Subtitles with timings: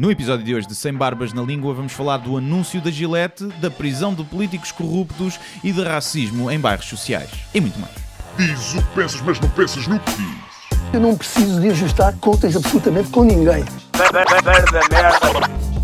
[0.00, 3.44] No episódio de hoje de Sem Barbas na Língua vamos falar do anúncio da Gillette,
[3.60, 7.28] da prisão de políticos corruptos e de racismo em bairros sociais.
[7.52, 7.92] E muito mais.
[8.38, 10.78] Diz o que pensas, mas não pensas no que diz.
[10.94, 13.62] Eu não preciso de ajustar contas absolutamente com ninguém.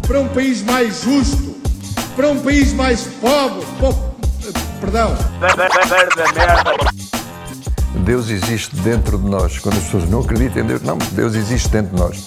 [0.08, 1.54] para um país mais justo,
[2.16, 4.16] para um país mais pobre, po-
[4.80, 5.14] perdão,
[8.02, 9.58] Deus existe dentro de nós.
[9.58, 12.26] Quando as pessoas não acreditam em Deus, não, Deus existe dentro de nós.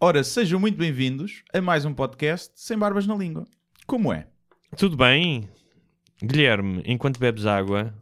[0.00, 3.44] Ora, sejam muito bem-vindos a mais um podcast Sem Barbas na Língua.
[3.86, 4.26] Como é?
[4.76, 5.48] Tudo bem?
[6.22, 7.94] Guilherme, enquanto bebes água,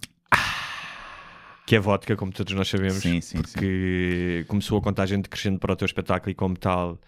[1.67, 5.73] que é vodka, como todos nós sabemos, Sim, sim, porque começou a contagem decrescente para
[5.73, 6.99] o teu espetáculo e, como tal,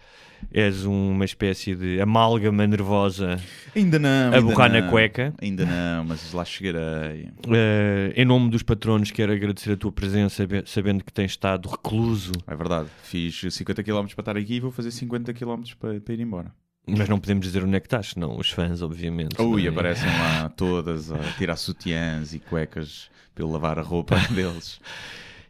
[0.51, 3.37] és uma espécie de amálgama nervosa
[3.75, 4.33] Ainda não.
[4.33, 5.33] a borrar na cueca.
[5.41, 7.29] Ainda não, mas lá chegarei.
[7.49, 11.67] Eh, em nome dos patronos, quero agradecer a tua presença, sabe- sabendo que tens estado
[11.69, 12.89] recluso, É verdade.
[13.03, 16.51] Fiz 50 km para estar aqui e vou fazer 50 km para, para ir embora.
[16.87, 19.41] Mas não podemos dizer onde é que estás, senão os fãs, obviamente.
[19.41, 19.69] Ui, é?
[19.69, 24.79] aparecem lá todas a tirar sutiãs e cuecas eu lavar a roupa deles.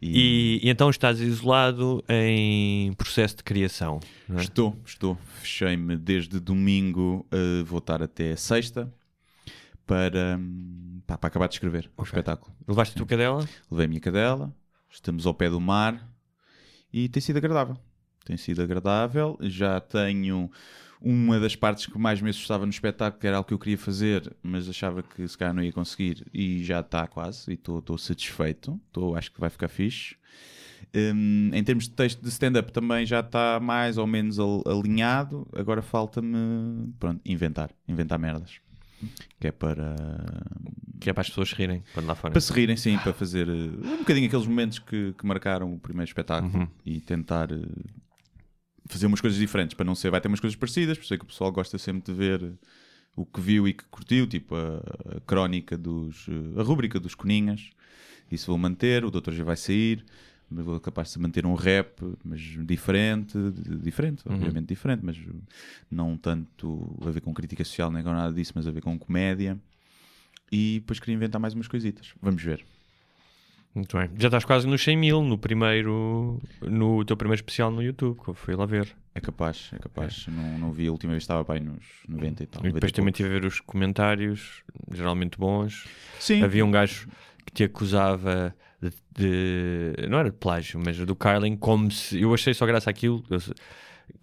[0.00, 4.00] E, e então estás isolado em processo de criação.
[4.30, 4.40] é?
[4.40, 5.18] Estou, estou.
[5.40, 8.92] Fechei-me desde domingo, eh, vou estar até sexta
[9.86, 10.38] para,
[11.06, 12.54] pá, para acabar de escrever o espetáculo.
[12.66, 13.48] Levaste a tua cadela?
[13.70, 14.54] Levei a minha cadela,
[14.90, 16.06] estamos ao pé do mar
[16.92, 17.76] e tem sido agradável.
[18.24, 19.38] Tem sido agradável.
[19.40, 20.50] Já tenho
[21.00, 23.78] uma das partes que mais me assustava no espetáculo, que era algo que eu queria
[23.78, 27.98] fazer, mas achava que se calhar não ia conseguir, e já está quase, e estou
[27.98, 28.80] satisfeito.
[28.86, 30.16] Estou, acho que vai ficar fixe.
[30.94, 35.46] Hum, em termos de texto de stand-up também já está mais ou menos al- alinhado.
[35.54, 38.60] Agora falta-me pronto, inventar, inventar merdas.
[39.38, 39.94] Que é para
[40.98, 42.32] Que é para as pessoas rirem quando lá forem.
[42.32, 45.78] para se rirem, sim, para fazer eh, um bocadinho aqueles momentos que, que marcaram o
[45.78, 46.68] primeiro espetáculo Uhum.
[46.84, 47.58] e tentar eh,
[48.88, 50.10] fazer umas coisas diferentes para não ser.
[50.10, 52.52] Vai ter umas coisas parecidas, por isso é que o pessoal gosta sempre de ver
[53.14, 54.76] o que viu e que curtiu, tipo a,
[55.16, 56.26] a crónica dos.
[56.28, 57.70] eh, a rúbrica dos Coninhas.
[58.30, 60.04] Isso vou manter, o Doutor já vai sair.
[60.48, 63.36] Mas vou capaz de manter um rap, mas diferente,
[63.82, 64.36] diferente, Uhum.
[64.36, 65.18] obviamente diferente, mas
[65.90, 68.96] não tanto a ver com crítica social nem com nada disso, mas a ver com
[68.96, 69.58] comédia.
[70.52, 72.14] E depois queria inventar mais umas coisitas.
[72.22, 72.64] Vamos ver.
[73.76, 74.08] Muito bem.
[74.18, 78.28] Já estás quase nos 100 mil no primeiro, no teu primeiro especial no YouTube, que
[78.28, 78.88] eu fui lá ver.
[79.14, 80.26] É capaz, é capaz.
[80.28, 82.60] Não, não vi a última vez, estava para aí nos 90 e tal.
[82.62, 85.86] e 90 depois também estive a ver os comentários, geralmente bons.
[86.18, 87.06] Sim, Havia um gajo
[87.44, 92.20] que te acusava de, de- não era de plágio, mas do Carlin, como se.
[92.20, 93.38] Eu achei só graça aquilo, eu-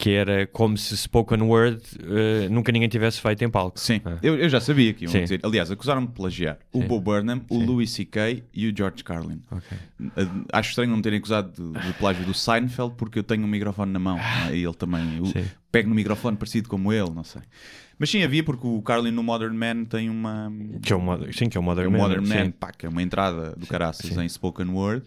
[0.03, 3.79] que era como se spoken word eh, nunca ninguém tivesse feito em palco.
[3.79, 4.01] sim.
[4.03, 4.17] Ah.
[4.21, 5.21] Eu, eu já sabia que iam Sim.
[5.21, 5.39] dizer.
[5.43, 6.87] Aliás, acusaram-me de plagiar o Sim.
[6.89, 7.65] Bo Burnham, o Sim.
[7.65, 8.43] Louis C.K.
[8.53, 9.41] e o George Carlin.
[9.49, 9.77] Ok.
[10.01, 13.45] Uh, Acho estranho não me terem acusado de, de plágio do Seinfeld porque eu tenho
[13.45, 14.17] um microfone na mão.
[14.17, 14.57] não é?
[14.57, 15.21] E ele também.
[15.21, 15.45] o- Sim.
[15.71, 17.41] pego no microfone parecido como ele, não sei.
[17.97, 20.51] Mas sim, havia porque o Carlin no Modern Man tem uma.
[20.81, 21.97] Que é o Modern, sim, que é o Modern É o Man.
[21.99, 22.33] Modern sim.
[22.33, 24.21] Man, pá, que é uma entrada do caraças sim.
[24.21, 25.05] em spoken word.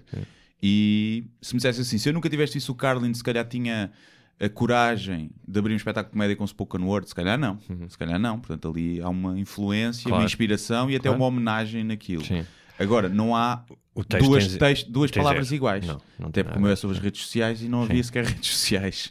[0.62, 3.90] E se me dissesse assim, se eu nunca tivesse isso, o Carlin se calhar tinha
[4.38, 7.58] a coragem de abrir um espetáculo de comédia com spoken word, se calhar não.
[7.88, 8.38] Se calhar não.
[8.38, 10.10] Portanto, ali há uma influência, Uhum.
[10.10, 10.22] Claro.
[10.22, 11.16] uma inspiração e até Claro.
[11.18, 12.24] uma homenagem naquilo.
[12.24, 12.44] Sim.
[12.78, 13.64] Agora, não há
[14.06, 15.56] texto duas, tem- text- duas tem palavras zero.
[15.56, 15.86] iguais.
[15.86, 16.60] Não, não Até porque o nada.
[16.60, 19.10] meu é sobre as redes sociais e não havia sequer redes sociais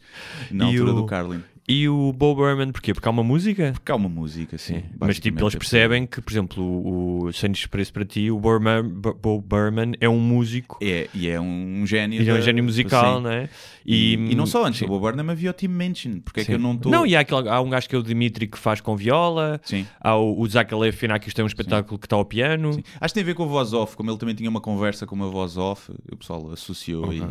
[0.51, 1.43] na E altura o- do Carlin.
[1.67, 2.93] E o Bo Burnham, porquê?
[2.93, 3.71] Porque há uma música?
[3.73, 4.83] Porque há uma música, sim.
[4.99, 8.39] Mas tipo, eles é percebem que, por exemplo, o, o sem desprezo para ti, o
[8.39, 12.21] Burman, Bu- Bo Burman é um músico É, e é um gênio.
[12.21, 13.23] e é um da- gênio musical, sim.
[13.23, 13.49] não é?
[13.83, 16.19] E, e não só antes, sim, o Bob Burnham havia o Team Mention.
[16.19, 16.53] Porque é que sim.
[16.53, 16.91] eu não estou.
[16.91, 19.59] Não, e há, aquele, há um gajo que é o Dimitri que faz com viola,
[19.63, 19.87] Sim.
[19.99, 22.73] há o, o Zach Galifianakis tem um espetáculo que está ao piano.
[22.73, 22.83] Sim.
[23.01, 25.07] Acho que tem a ver com a voz off, como ele também tinha uma conversa
[25.07, 27.17] com uma voz off, o pessoal associou Ok.
[27.17, 27.23] e,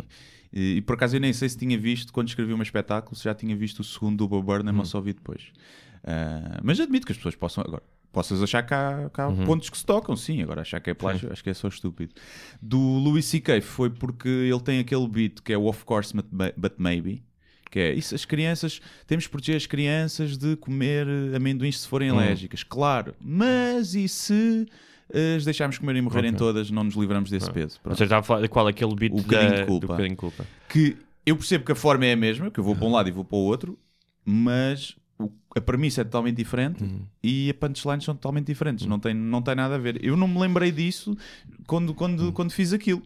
[0.55, 3.15] e, e por acaso eu nem sei se tinha visto quando escrevi o meu espetáculo,
[3.15, 4.79] se já tinha visto o segundo do Bob Burnham Uhum.
[4.79, 5.43] ou só vi depois.
[6.03, 7.83] Ah, mas admito que as pessoas possam agora.
[8.11, 9.43] Possas achar que há, que há Uhum.
[9.43, 10.41] pontos que se tocam, sim.
[10.41, 12.13] Agora achar que é plágio, acho que é só estúpido.
[12.61, 13.59] Do Louis C.K.
[13.59, 17.23] foi porque ele tem aquele beat que é o Of Course But, But Maybe.
[17.69, 21.05] Que é isso, as crianças, temos que proteger as crianças de comer
[21.35, 22.15] amendoins se forem Hum.
[22.15, 24.65] alérgicas, claro, mas e se
[25.13, 26.39] as deixarmos comer e morrerem Ok.
[26.39, 27.75] todas, não nos livramos desse peso?
[27.77, 27.97] Ou Pronto.
[27.97, 29.87] seja, estava a falar de qual é aquele beat O bocadinho de culpa.
[29.87, 30.45] bocadinho de culpa.
[30.69, 33.09] Que eu percebo que a forma é a mesma, que eu vou para um lado
[33.09, 33.77] e vou para o outro,
[34.23, 34.95] mas
[35.55, 36.83] a premissa é totalmente diferente
[37.23, 38.85] e a punchlines são totalmente diferentes.
[38.85, 40.03] Não, tem, não tem nada a ver.
[40.03, 41.15] Eu não me lembrei disso
[41.67, 43.01] quando, quando, quando fiz aquilo.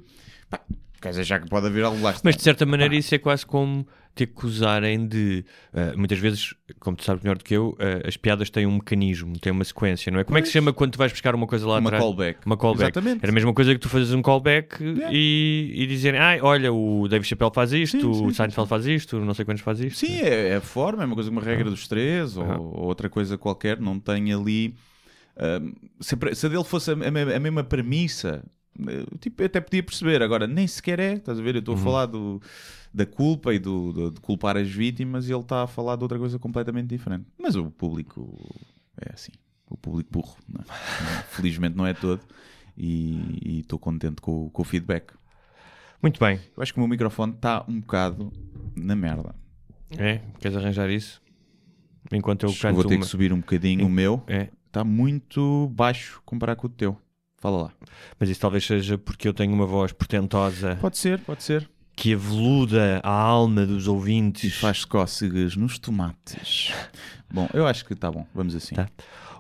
[0.50, 0.60] Pá,
[1.02, 2.12] quer dizer, já que pode haver algo lá.
[2.12, 2.22] está.
[2.24, 5.46] Mas de certa maneira isso é quase como te acusarem de.
[5.74, 8.74] ah, muitas vezes, como tu sabes melhor do que eu, ah, as piadas têm um
[8.74, 10.24] mecanismo, têm uma sequência, não é?
[10.24, 12.04] Como é que se chama quando tu vais buscar uma coisa lá Uma atrás?
[12.04, 12.40] callback.
[12.46, 12.84] Uma callback.
[12.98, 13.24] Exatamente.
[13.24, 14.76] Era a mesma coisa que tu fazes um callback
[15.12, 18.68] e, e dizerem, ai, olha, o Dave Chappelle faz isto, Sim, sim, o sim, Seinfeld
[18.68, 20.00] faz isto, não sei quantos faz isto.
[20.00, 23.10] Sim, é, é a forma, é uma coisa, uma regra dos três ou, ou outra
[23.10, 23.80] coisa qualquer.
[23.80, 24.76] Não tem ali.
[25.38, 28.44] ahm, se, a se a dele fosse a, me- a mesma premissa,
[29.20, 30.22] tipo, eu até podia perceber.
[30.22, 31.14] Agora, nem sequer é.
[31.14, 31.56] Estás a ver?
[31.56, 32.42] Eu estou a falar do,
[32.94, 36.04] da culpa e do, do- de culpar as vítimas e ele está a falar de
[36.04, 37.26] outra coisa completamente diferente.
[37.38, 38.38] Mas o público
[39.02, 39.32] é assim.
[39.70, 40.38] O público burro.
[40.48, 41.24] não é?
[41.32, 42.22] Felizmente não é todo.
[42.78, 45.14] E estou contente com, o- com o feedback.
[46.02, 46.40] Muito bem.
[46.56, 48.32] Eu acho que o meu microfone está um bocado
[48.76, 49.36] na merda.
[49.98, 50.20] É?
[50.40, 51.22] Queres arranjar isso?
[52.12, 53.02] Enquanto eu canto vou ter uma...
[53.02, 54.24] que subir um bocadinho o meu.
[54.28, 56.98] É, Está muito baixo comparado com o teu.
[57.42, 57.72] Fala lá.
[58.20, 61.70] mas isso talvez seja porque eu tenho uma voz portentosa Pode ser, pode ser.
[61.96, 64.56] que aveluda a alma dos E ouvintes.
[64.56, 66.74] faz cócegas nos tomates.
[67.32, 68.26] bom, eu acho que está bom.
[68.34, 68.76] Vamos assim.
[68.76, 68.90] Tá.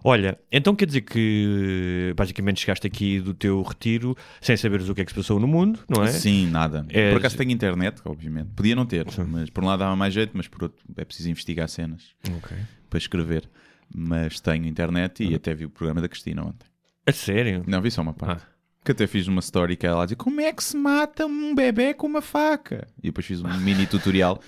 [0.02, 5.02] Olha, então quer dizer que basicamente chegaste aqui do teu retiro sem saberes o que
[5.02, 6.08] é que se passou no mundo, não é?
[6.08, 6.86] Sim, nada.
[6.88, 8.48] É- Por acaso tenho internet, obviamente.
[8.56, 11.30] Podia não ter, mas por um lado dava mais jeito, mas por outro é preciso
[11.30, 12.56] investigar cenas Ok.
[12.90, 13.50] para escrever.
[13.94, 16.69] Mas tenho internet e até vi o programa da Cristina ontem.
[17.10, 17.64] A sério?
[17.66, 18.46] Não, vi só uma parte.
[18.84, 21.94] Que até fiz uma story que ela dizia como é que se mata um bebê
[21.94, 22.88] com uma faca?
[23.04, 24.40] E depois fiz um mini tutorial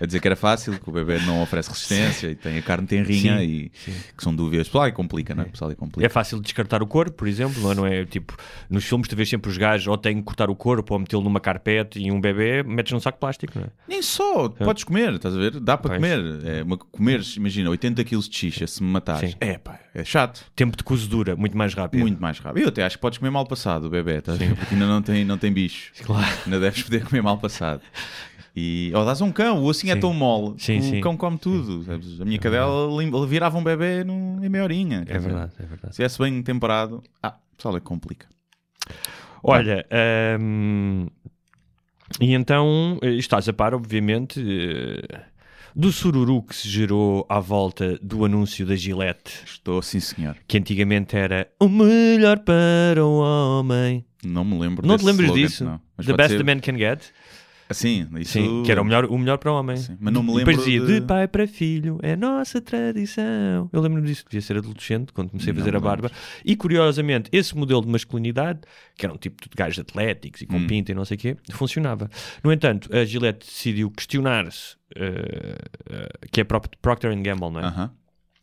[0.00, 2.86] a dizer que era fácil, que o bebê não oferece resistência e tem a carne
[2.86, 3.68] tenrinha Sim, e
[4.16, 4.68] que são dúvidas.
[4.68, 5.46] Pessoal aí complica, não é?
[5.46, 6.04] O pessoal aí complica.
[6.06, 8.00] É fácil descartar o corpo, por exemplo, não é?
[8.02, 8.04] É?
[8.04, 8.36] Tipo,
[8.68, 11.22] nos filmes tu vês sempre os gajos ou têm que cortar o corpo ou metê-lo
[11.22, 13.70] numa carpete e um bebê metes num saco de plástico, não é?
[13.88, 15.58] Nem só, podes comer, estás a ver?
[15.58, 16.00] Dá para Pois.
[16.00, 16.46] comer.
[16.46, 19.30] É, uma, comeres, imagina, 80 kg de xixa se me matares.
[19.30, 19.36] Sim.
[19.40, 20.44] É pá, é chato.
[20.54, 22.00] Tempo de cozedura, muito mais rápido.
[22.00, 22.62] Muito mais rápido.
[22.62, 24.54] Eu até acho que podes comer mal passado o bebê, estás ver?
[24.56, 25.92] Porque ainda não tem, não tem bicho.
[26.02, 26.26] Claro.
[26.44, 27.82] Ainda deves poder comer mal passado.
[28.54, 30.00] E, ou dás a um cão, o assim é Sim.
[30.00, 30.54] tão mole.
[30.58, 31.00] Sim, o sim.
[31.00, 31.84] cão come tudo.
[32.20, 34.98] A minha cadela lim- virava um bebê num, em meia horinha.
[35.02, 35.94] É dizer, verdade, é verdade.
[35.94, 38.26] Se estivesse bem temperado, ah, pessoal, é que complica.
[39.42, 39.86] Olha,
[40.40, 41.06] hum,
[42.20, 45.20] e então eh, estás a par, obviamente, eh,
[45.74, 50.36] do sururu que se gerou à volta do anúncio da Gillette, Estou, sim senhor.
[50.46, 54.04] que antigamente era o melhor para o homem.
[54.24, 55.64] Não me lembro Não te lembras slogan, disso?
[55.64, 55.80] Não.
[56.04, 57.04] The best ser- the man can get?
[57.70, 58.32] Assim, isso...
[58.32, 59.76] Sim, que era o melhor, o melhor para o homem.
[59.76, 63.70] Sim, mas não me E lembro dizia de- de pai para filho, é nossa tradição.
[63.72, 66.02] Eu lembro-me disso, devia ser adolescente quando comecei a Não fazer a me lembro.
[66.08, 66.16] barba.
[66.44, 68.60] E curiosamente, esse modelo de masculinidade,
[68.96, 70.66] que era um tipo de gajos atléticos e com Hum.
[70.66, 72.10] pinta e não sei o quê, funcionava.
[72.42, 75.56] No entanto, a Gillette decidiu questionar-se, eh,
[75.90, 77.64] eh, que é Pro- Procter Gamble, não é?
[77.64, 77.90] Aham.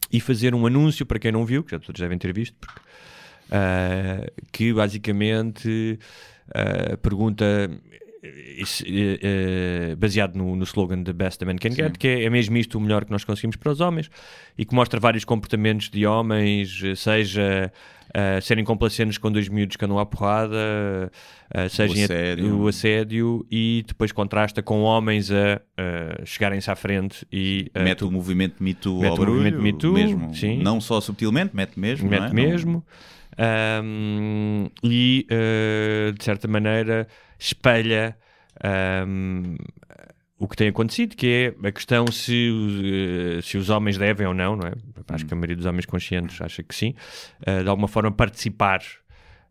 [0.09, 2.79] e fazer um anúncio para quem não viu, que já todos devem ter visto, porque,
[3.51, 5.99] ah, que basicamente
[7.01, 7.45] pergunta
[8.23, 12.23] isso, eh, eh, baseado no, no slogan The Best a Man Can Get, que é,
[12.23, 14.09] é mesmo isto o melhor que nós conseguimos para os homens,
[14.57, 17.71] e que mostra vários comportamentos de homens, eh, seja
[18.13, 21.11] ah, serem complacentes com dois miúdos que andam à porrada,
[21.53, 22.57] ah, seja assédio.
[22.57, 28.03] o assédio, e depois contrasta com homens a ah, chegarem-se à frente e a mete
[28.03, 30.33] o movimento Me Too Mete ao o barulho, movimento Me Too, mesmo.
[30.33, 30.57] sim.
[30.57, 32.09] Não só subtilmente, mete mesmo.
[32.09, 32.33] mete não é?
[32.33, 32.83] mesmo
[33.37, 37.07] Ahm, e eh, de certa maneira
[37.39, 38.17] espelha
[38.63, 39.55] ahm,
[40.39, 42.51] o que tem acontecido, que é a questão se,
[43.37, 44.73] eh, se os homens devem ou não, não é?
[45.09, 46.93] Acho que a maioria dos homens conscientes acha que sim,
[47.45, 48.81] eh, de alguma forma participar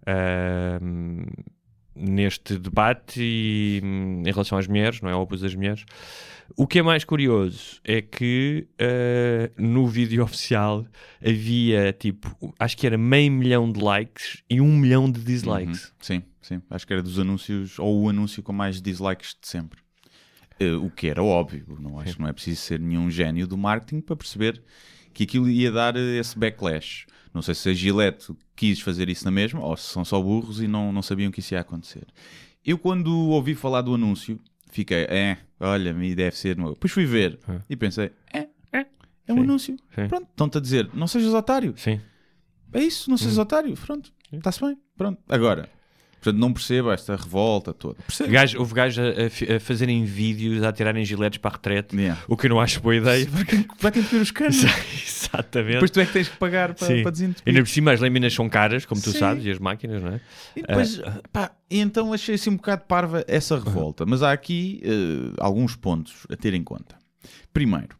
[0.06, 1.26] ahm,
[1.94, 5.12] neste debate e, hum, em relação às mulheres, não é?
[5.12, 5.84] Ao opus das mulheres.
[6.54, 10.86] O que é mais curioso é que eh, no vídeo oficial
[11.20, 15.86] havia tipo, acho que era meio milhão de likes e um milhão de dislikes.
[15.86, 15.94] Uhum.
[16.00, 16.62] Sim, sim.
[16.70, 19.80] Acho que era dos anúncios, ou o anúncio com mais dislikes de sempre.
[20.60, 21.78] Eh, o que era óbvio.
[21.80, 24.62] Não acho que não é preciso ser nenhum gênio do marketing para perceber
[25.12, 27.06] que aquilo ia dar eh, esse backlash.
[27.32, 30.60] Não sei se a Gillette quis fazer isso na mesma ou se são só burros
[30.60, 32.06] e não, não sabiam que isso ia acontecer.
[32.64, 36.56] Eu, quando ouvi falar do anúncio, fiquei, é, olha, me deve ser.
[36.56, 38.86] Depois fui ver e pensei, é, é,
[39.26, 39.76] é um Sim, anúncio.
[39.94, 40.08] sim.
[40.08, 41.74] Pronto, estão-te a dizer, não sejas otário.
[41.76, 42.00] Sim.
[42.72, 43.74] É isso, não sejas otário.
[43.74, 44.76] Pronto, está-se bem.
[44.96, 45.22] Pronto.
[45.28, 45.68] Agora,
[46.26, 47.96] portanto, não percebo esta revolta toda.
[48.06, 48.30] Percebo.
[48.30, 52.20] Gajo, houve gajos a, a fazerem vídeos, a tirarem giletes para a retrete, Yeah.
[52.28, 53.26] o que eu não acho boa ideia.
[53.80, 54.56] Vai ter que os canos.
[55.06, 55.72] Exatamente.
[55.74, 57.02] Depois tu é que tens que pagar para, Sim.
[57.02, 57.42] para desentupir.
[57.46, 59.18] Ainda por cima as lâminas são caras, como tu Sim.
[59.18, 60.20] sabes, e as máquinas, não é?
[60.54, 61.00] E depois,
[61.32, 64.04] pá, e então achei assim um bocado parva essa revolta.
[64.06, 66.96] Mas há aqui eh, alguns pontos a ter em conta.
[67.52, 67.96] Primeiro,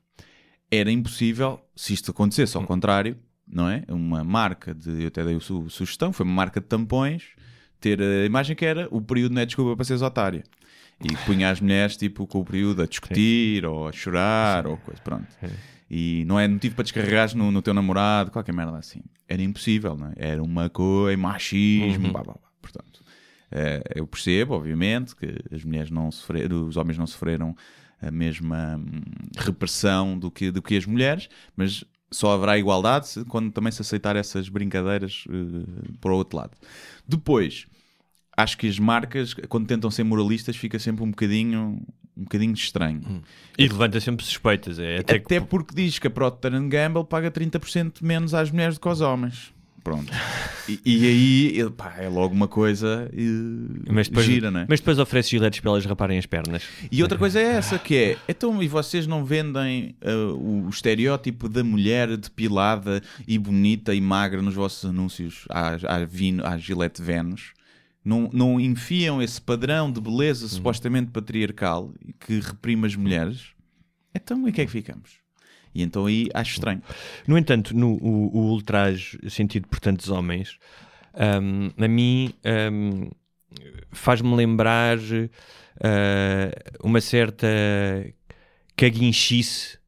[0.71, 3.17] era impossível se isto acontecesse ao contrário,
[3.47, 3.83] não é?
[3.89, 7.23] Uma marca de, eu até dei a su- sugestão, foi uma marca de tampões,
[7.81, 10.45] ter a imagem que era o período não é desculpa para seres otária.
[11.03, 15.01] E punha as mulheres tipo com o período a discutir ou a chorar ou coisa,
[15.03, 15.27] pronto.
[15.91, 19.03] E não é motivo para descarregares no, no teu namorado, qualquer merda assim.
[19.29, 20.13] Era impossível, não é?
[20.17, 22.51] Era uma coisa, machismo, blá blá blá.
[22.61, 23.05] Portanto,
[23.51, 27.55] eh, eu percebo, obviamente, que as mulheres não sofreram, os homens não sofreram
[28.01, 29.03] a mesma hum,
[29.37, 33.83] repressão do que, do que as mulheres, mas só haverá igualdade se- quando também se
[33.83, 36.53] aceitar essas brincadeiras eh, para o outro lado.
[37.07, 37.67] Depois,
[38.37, 41.81] acho que as marcas, quando tentam ser moralistas, fica sempre um bocadinho,
[42.17, 43.23] um bocadinho estranho.
[43.59, 44.79] E levanta sempre suspeitas.
[44.79, 48.77] É, até, Até que- porque diz que a Procter Gamble paga 30% menos às mulheres
[48.77, 49.53] do que aos homens.
[49.87, 50.13] Pronto.
[50.69, 54.67] E, e aí, pá, é logo uma coisa eh, mas, depois, gira, não é?
[54.69, 56.65] mas depois oferece giletes para elas raparem as pernas.
[56.91, 61.49] E outra coisa é essa, que é, então, e vocês não vendem uh, o estereótipo
[61.49, 67.01] da mulher depilada e bonita e magra nos vossos anúncios à, à, Vino, à Gillette
[67.01, 67.53] Venus?
[68.05, 73.53] Não, não enfiam esse padrão de beleza supostamente patriarcal que reprime as mulheres?
[74.13, 75.26] Então, em que é que ficamos?
[75.77, 76.83] E então aí acho estranho.
[77.27, 80.59] No entanto, no, o, o ultraje sentido por tantos homens,
[81.15, 82.33] hum, a mim
[82.73, 83.11] hum,
[83.93, 84.99] faz-me lembrar
[85.83, 86.51] ah,
[86.83, 87.47] uma certa
[88.77, 89.79] caguinchice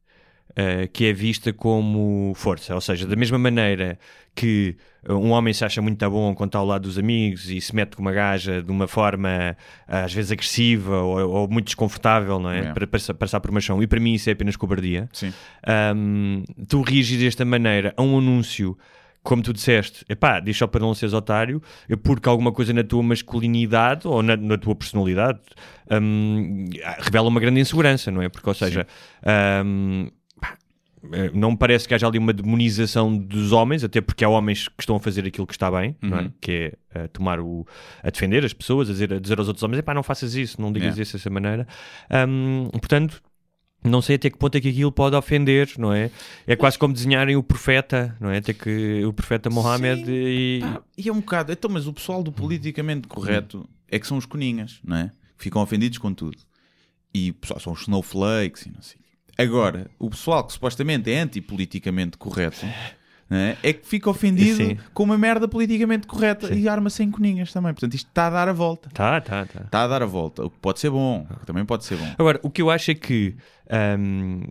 [0.55, 2.75] ah, que é vista como força.
[2.75, 3.97] Ou seja, da mesma maneira
[4.35, 4.75] que
[5.07, 7.95] um homem se acha muito bom quando está ao lado dos amigos e se mete
[7.95, 9.55] com uma gaja de uma forma
[9.87, 12.59] às vezes agressiva ou, ou muito desconfortável, não é?
[12.59, 12.73] É.
[12.73, 13.81] Para passar, passar por uma chão.
[13.81, 15.09] E para mim isso é apenas cobardia.
[15.13, 15.33] Sim.
[15.95, 18.77] Um, tu reagir desta maneira a um anúncio,
[19.23, 22.83] como tu disseste, epá, diz só para não seres otário, é porque alguma coisa na
[22.83, 25.39] tua masculinidade ou na, na tua personalidade
[25.91, 26.65] um,
[26.99, 28.29] revela uma grande insegurança, não é?
[28.29, 28.87] Porque, ou seja,
[29.65, 30.18] um, eh,
[31.33, 34.81] não me parece que haja ali uma demonização dos homens, até porque há homens que
[34.81, 36.21] estão a fazer aquilo que está bem, não é?
[36.23, 36.31] Uhum.
[36.41, 37.65] que é eh, tomar o,
[38.03, 40.61] a defender as pessoas, a dizer, a dizer aos outros homens, epá, não faças isso,
[40.61, 41.01] não digas Yeah.
[41.03, 41.67] isso dessa maneira.
[42.27, 43.21] Um, portanto,
[43.83, 46.11] não sei até que ponto é que aquilo pode ofender, não é?
[46.45, 48.37] É quase como desenharem o profeta, não é?
[48.37, 50.11] Até que o profeta Mohammed Sim.
[50.11, 50.59] e...
[50.61, 51.51] Pá, e é um bocado.
[51.51, 55.11] Então, mas o pessoal do politicamente correto é que são os coninhas, não é?
[55.37, 56.37] Que ficam ofendidos com tudo.
[57.13, 58.98] E pessoal são os snowflakes e não sei.
[59.41, 62.65] Agora, o pessoal que supostamente é antipoliticamente correto
[63.31, 63.55] é?
[63.61, 64.77] é que fica ofendido Sim.
[64.93, 67.71] com uma merda politicamente correta e arma sem coninhas também.
[67.73, 68.89] Portanto, isto está a dar a volta.
[68.91, 69.61] Tá, tá, tá.
[69.61, 70.43] Está a dar a volta.
[70.45, 71.25] O que pode ser bom.
[71.29, 72.11] o que também pode ser bom.
[72.17, 73.35] Agora, o que eu acho é que...
[73.97, 74.41] hum,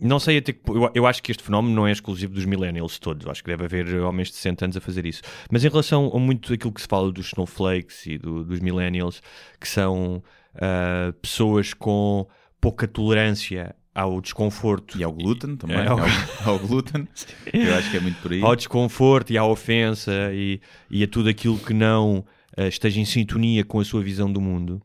[0.00, 0.60] não sei até que...
[0.68, 3.24] Eu, eu acho que este fenómeno não é exclusivo dos millennials todos.
[3.26, 5.22] Eu acho que deve haver homens de 60 anos a fazer isso.
[5.50, 9.22] Mas em relação a muito aquilo que se fala dos snowflakes e do- dos millennials,
[9.60, 10.22] que são
[10.56, 12.26] ah, pessoas com
[12.60, 15.78] pouca tolerância ao desconforto E ao glúten também.
[15.78, 15.98] É, ao-
[16.44, 17.06] Ao, glúten.
[17.52, 18.42] Eu acho que é muito por aí.
[18.42, 20.60] ao desconforto e à ofensa e,
[20.90, 22.24] e a tudo aquilo que não
[22.56, 24.82] eh, esteja em sintonia com a sua visão do mundo,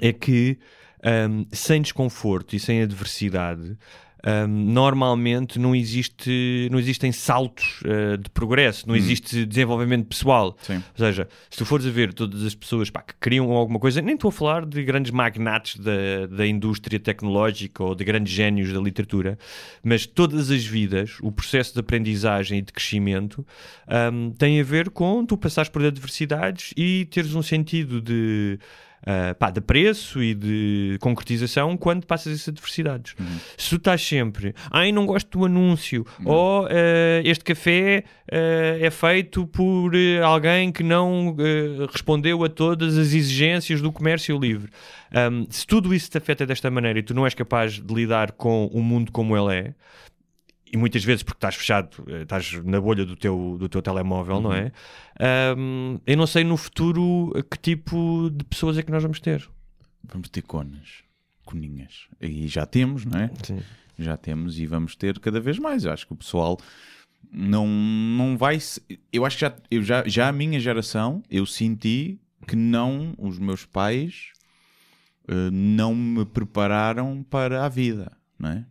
[0.00, 0.58] é que
[1.02, 3.76] ahm, sem desconforto e sem adversidade,
[4.48, 10.56] normalmente não, existe, não existem saltos eh, de progresso, não existe desenvolvimento pessoal.
[10.62, 10.76] Sim.
[10.76, 14.00] Ou seja, se tu fores a ver todas as pessoas pá, que criam alguma coisa,
[14.00, 18.72] nem estou a falar de grandes magnates da, da indústria tecnológica ou de grandes génios
[18.72, 19.38] da literatura,
[19.82, 23.46] mas todas as vidas, o processo de aprendizagem e de crescimento
[24.12, 28.58] hum, tem a ver com tu passares por adversidades e teres um sentido de.
[29.06, 33.14] Ah, pá, de preço e de concretização quando passas essas adversidades.
[33.56, 36.70] Se tu estás sempre, ai, não gosto do anúncio, ou ah,
[37.24, 39.92] este café ah, é feito por
[40.22, 41.36] alguém que não
[41.90, 44.70] respondeu a todas as exigências do comércio livre.
[45.14, 48.32] Um, se tudo isso te afeta desta maneira e tu não és capaz de lidar
[48.32, 49.74] com o mundo como ele é,
[50.74, 54.40] e muitas vezes porque estás fechado, eh, estás na bolha do teu, do teu telemóvel,
[54.40, 54.72] não é?
[55.56, 59.48] Um, eu não sei no futuro que tipo de pessoas é que nós vamos ter.
[60.02, 61.04] Vamos ter conas.
[61.44, 62.08] Coninhas.
[62.20, 63.30] E já temos, não é?
[63.44, 63.60] Sim.
[63.96, 65.84] já temos e vamos ter cada vez mais.
[65.84, 66.58] Eu acho que o pessoal
[67.30, 68.58] não, não vai.
[69.12, 73.38] Eu acho que já, eu já, já a minha geração, eu senti que não, os
[73.38, 74.32] meus pais
[75.28, 78.66] eh, não me prepararam para a vida, não é?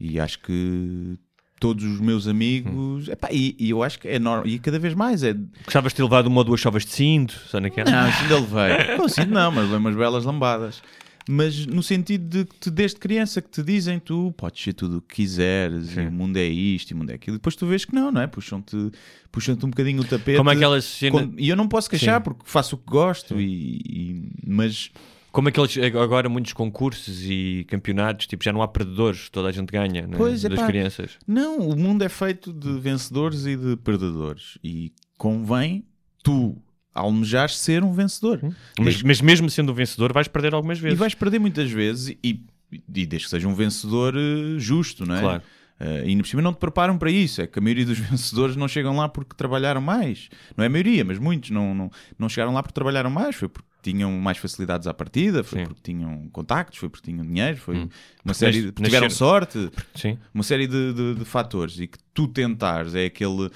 [0.00, 1.16] E acho que
[1.60, 4.92] todos os meus amigos, epá, e, e eu acho que é normal, e cada vez
[4.94, 5.34] mais é.
[5.64, 7.90] Gostavas de ter levado uma ou duas chovas de cinto, só naquela?
[7.90, 8.96] Não, ainda levei.
[8.98, 10.82] Não, assim não, mas levei umas belas lambadas.
[11.26, 14.98] Mas no sentido de que te, desde criança que te dizem tu podes ser tudo
[14.98, 17.36] o que quiseres, e o mundo é isto e o mundo é aquilo.
[17.36, 18.26] E depois tu vês que não, não é?
[18.26, 18.90] Puxam-te
[19.32, 20.36] puxam um bocadinho o tapete.
[20.36, 22.24] Como aquela cena- Com- E eu não posso queixar Sim.
[22.24, 24.90] porque faço o que gosto, e, e- mas
[25.34, 29.68] Como aqueles, agora muitos concursos e campeonatos, tipo, já não há perdedores, toda a gente
[29.68, 30.16] ganha, né?
[30.16, 30.66] Pois, é das pá.
[30.68, 31.18] crianças.
[31.26, 34.58] Não, o mundo é feito de vencedores e de perdedores.
[34.62, 35.84] E convém
[36.22, 36.56] tu
[36.94, 38.40] almejares ser um vencedor.
[38.78, 40.98] Mas, mas mesmo sendo um vencedor, vais perder algumas E vezes.
[41.00, 45.20] vais perder muitas vezes e, e desde que seja um vencedor eh, justo, não é?
[45.20, 45.42] Claro.
[45.80, 47.42] Eh, e ainda por cima não te preparam para isso.
[47.42, 50.28] É que a maioria dos vencedores não chegam lá porque trabalharam mais.
[50.56, 53.34] Não é a maioria, mas muitos não, não, não chegaram lá porque trabalharam mais.
[53.36, 55.64] Foi porque tinham mais facilidades à partida, foi Sim.
[55.66, 57.88] porque tinham contactos, foi porque tinham dinheiro, foi Hum.
[58.24, 60.16] uma série de, porque tiveram nascer- sorte, Sim.
[60.32, 61.78] uma série de, de- de fatores.
[61.78, 63.50] E que tu tentares é aquele,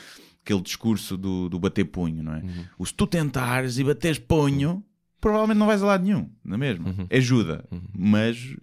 [0.45, 2.41] aquele discurso do, do bater punho, não é?
[2.41, 2.65] Uhum.
[2.79, 4.85] O se tu tentares e bateres punho,
[5.21, 6.89] provavelmente não vais a lado nenhum, não é mesmo?
[6.89, 7.07] Uhum.
[7.11, 7.65] Ajuda,
[7.97, 8.55] mas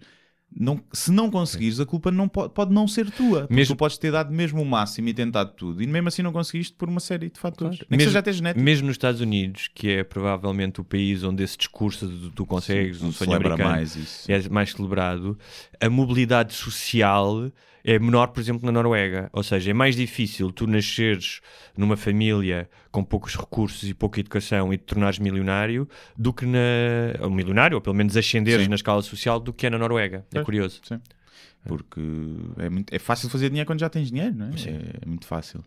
[0.54, 3.46] não, se não conseguires, a culpa não pode, pode não ser tua.
[3.50, 6.32] Mesmo- tu podes ter dado mesmo o máximo e tentado tudo, e mesmo assim não
[6.32, 7.78] conseguiste por uma série de fatores.
[7.80, 8.64] Que mesmo, até genético.
[8.64, 13.02] mesmo nos Estados Unidos, que é provavelmente o país onde esse discurso de tu consegues,
[13.02, 14.30] Não se sonho americano, mais isso.
[14.32, 15.38] é mais celebrado,
[15.80, 17.50] a mobilidade social
[17.88, 19.30] é menor, por exemplo, na Noruega.
[19.32, 21.40] Ou seja, é mais difícil tu nasceres
[21.76, 25.88] numa família com poucos recursos e pouca educação e te tornares milionário
[26.18, 26.58] do que na.
[27.20, 28.68] Ou milionário, ou pelo menos ascenderes Sim.
[28.70, 30.18] na escala social do que é na Noruega.
[30.18, 30.44] É Pois.
[30.44, 30.80] curioso.
[30.82, 31.00] Sim.
[31.66, 32.00] Porque
[32.58, 34.50] é, muito, é fácil fazer dinheiro quando já tens dinheiro, não é?
[34.50, 35.64] É, muito fácil.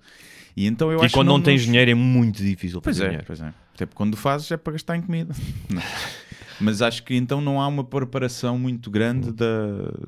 [0.55, 2.95] E então eu E acho quando que não, tens nos- dinheiro é muito difícil Pois
[2.95, 3.27] fazer é, dinheiro.
[3.27, 3.53] pois é.
[3.75, 5.33] Até porque quando fazes é para gastar em comida.
[6.59, 9.45] Mas acho que então não há uma preparação muito grande da,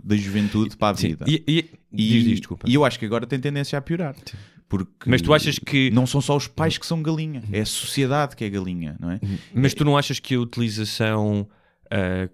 [0.04, 1.10] da juventude para a Sim.
[1.10, 1.26] vida.
[1.28, 2.68] E, e, diz, diz, desculpa.
[2.70, 4.16] e eu acho que agora tem tendência a piorar.
[4.68, 7.66] Porque Mas tu achas que- Não são só os pais que são galinha, é a
[7.66, 9.20] sociedade que é galinha, não é?
[9.54, 11.48] Mas tu não achas que a utilização
[11.90, 12.30] ah,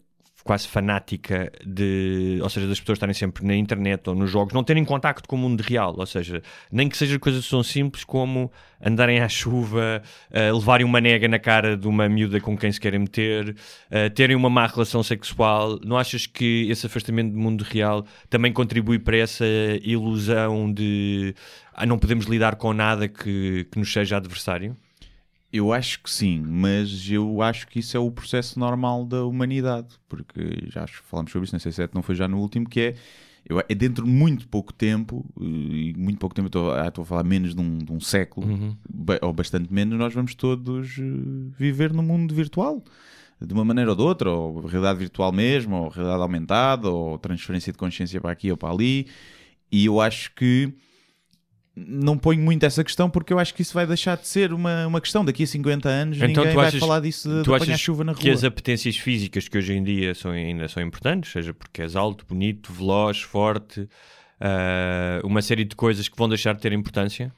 [0.47, 4.63] quase fanática de, ou seja, das pessoas estarem sempre na internet ou nos jogos, não
[4.63, 8.49] terem contacto com o mundo real, ou seja, nem que seja coisas tão simples como
[8.81, 10.01] andarem à chuva,
[10.31, 13.55] ah, levarem uma nega na cara de uma miúda com quem se querem meter,
[13.91, 18.53] ah, terem uma má relação sexual, não achas que esse afastamento do mundo real também
[18.53, 19.45] contribui para essa
[19.83, 21.35] ilusão de
[21.73, 24.77] ah, não podemos lidar com nada que, que nos seja adversário?
[25.57, 29.87] Eu acho que sim, mas eu acho que isso é o processo normal da humanidade,
[30.07, 32.37] porque já acho que falámos sobre isso, não sei se é, não foi já no
[32.39, 32.95] último, que é,
[33.47, 37.01] eu, é dentro de muito pouco tempo, e muito pouco tempo, eu estou, ah, estou
[37.01, 38.47] a falar menos de um, de um século,
[38.89, 41.03] ba- ou bastante menos, nós vamos todos eh,
[41.57, 42.83] viver no mundo virtual.
[43.39, 47.71] De uma maneira ou de outra, ou realidade virtual mesmo, ou realidade aumentada, ou transferência
[47.71, 49.05] de consciência para aqui ou para ali.
[49.71, 50.73] E eu acho que
[51.79, 54.87] não ponho muito essa questão porque eu acho que isso vai deixar de ser uma,
[54.87, 55.23] uma questão.
[55.23, 57.73] Daqui a 50 anos Então ninguém tu vai achas- falar disso de, tu de apanhar
[57.73, 58.21] achas chuva na rua.
[58.21, 61.95] que as apetências físicas que hoje em dia são, ainda são importantes, seja porque és
[61.95, 63.87] alto, bonito, veloz, forte,
[64.39, 67.31] ah, uma série de coisas que vão deixar de ter importância?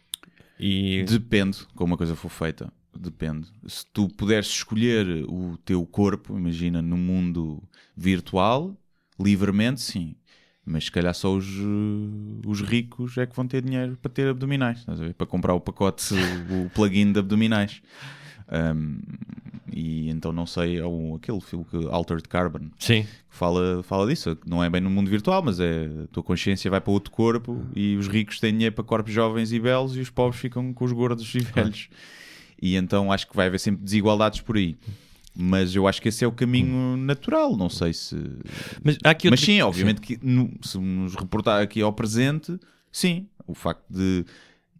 [0.59, 2.71] E Depende como a coisa for feita.
[2.97, 3.47] Depende.
[3.67, 7.63] Se tu puderes escolher o teu corpo, imagina, no mundo
[7.95, 8.75] virtual,
[9.19, 10.15] livremente, sim.
[10.69, 14.29] Mas se calhar só os, eh, os ricos é que vão ter dinheiro para ter
[14.29, 14.85] abdominais?
[15.17, 17.81] Para comprar o pacote, o plugin de abdominais.
[18.51, 18.99] Um,
[19.71, 24.07] e então não sei, é um, aquele filme que Altered Carbon sim, que fala, fala
[24.07, 27.11] disso, não é bem no mundo virtual, mas é a tua consciência vai para outro
[27.11, 30.71] corpo e os ricos têm dinheiro para corpos jovens e belos e os pobres ficam
[30.73, 31.89] com os gordos e velhos.
[32.61, 34.77] E então acho que vai haver sempre desigualdades por aí.
[35.41, 38.15] Mas eu acho que esse é o caminho natural, não sei se.
[38.83, 42.59] mas aqui Mas outro- sim, obviamente que no- se nos reportar aqui ao presente,
[42.91, 44.25] sim, o facto de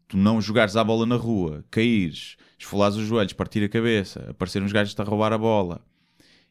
[0.08, 4.62] tu não jogares à bola na rua, caíres, esfolares os joelhos, partir a cabeça, aparecer
[4.62, 5.80] uns gajos a roubar a bola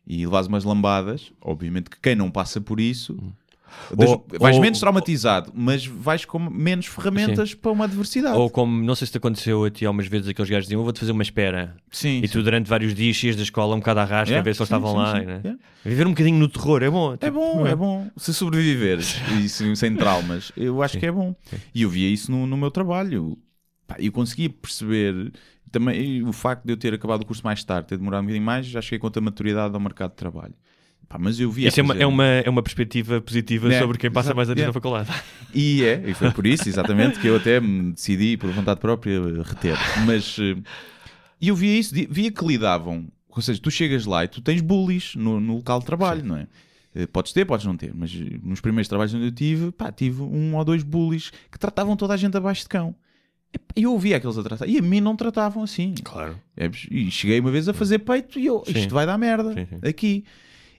[0.06, 3.14] e levares umas lambadas, obviamente que quem não passa por isso.
[3.14, 3.47] das-
[3.96, 8.36] Ou- vais ou- menos traumatizado, mas vais com menos ferramentas para uma adversidade.
[8.36, 10.84] Ou como, não sei se te aconteceu a ti algumas vezes, aqueles gajos diziam, eu
[10.84, 11.76] vou-te fazer uma espera.
[11.90, 14.42] sim, E tu durante vários dias ias da escola um bocado à rasca Yeah, a
[14.44, 15.20] ver se eles sim, estavam sim, lá.
[15.20, 15.40] sim, né?
[15.44, 15.60] yeah.
[15.84, 17.14] Viver um bocadinho no terror é bom.
[17.14, 18.10] É tipo, bom, é bom.
[18.16, 21.34] Se sobreviveres e se- sem traumas, eu acho que é bom.
[21.74, 23.38] E eu via isso no, no meu trabalho.
[23.86, 25.32] Pá, Eu conseguia perceber
[25.70, 28.44] também o facto de eu ter acabado o curso mais tarde, ter demorado um bocadinho
[28.44, 30.54] mais, já cheguei com a maturidade ao mercado de trabalho.
[31.08, 31.68] Pá, mas eu via.
[31.68, 34.62] Isso é uma, é, uma, é uma perspectiva positiva É, sobre quem passa mais anos
[34.62, 34.66] é.
[34.66, 35.10] na faculdade.
[35.54, 39.18] E é, e foi por isso, exatamente, que eu até me decidi, por vontade própria,
[39.42, 39.76] reter.
[40.04, 40.56] Mas eh,
[41.40, 43.06] e eu via isso, via que lidavam.
[43.30, 46.36] Ou seja, tu chegas lá e tu tens bullies no, no local de trabalho, não
[46.36, 46.46] é?
[46.94, 49.90] Eh, Podes ter, podes não ter, mas eh, nos primeiros trabalhos onde eu tive, pá,
[49.90, 52.94] tive um ou dois bullies que tratavam toda a gente abaixo de cão.
[53.74, 55.94] Eu ouvia aqueles a tratar, e a mim não tratavam assim.
[56.04, 56.38] Claro.
[56.54, 58.72] É, E cheguei uma vez a fazer peito e eu, Sim.
[58.78, 59.88] isto vai dar merda Sim, sim.
[59.88, 60.24] aqui.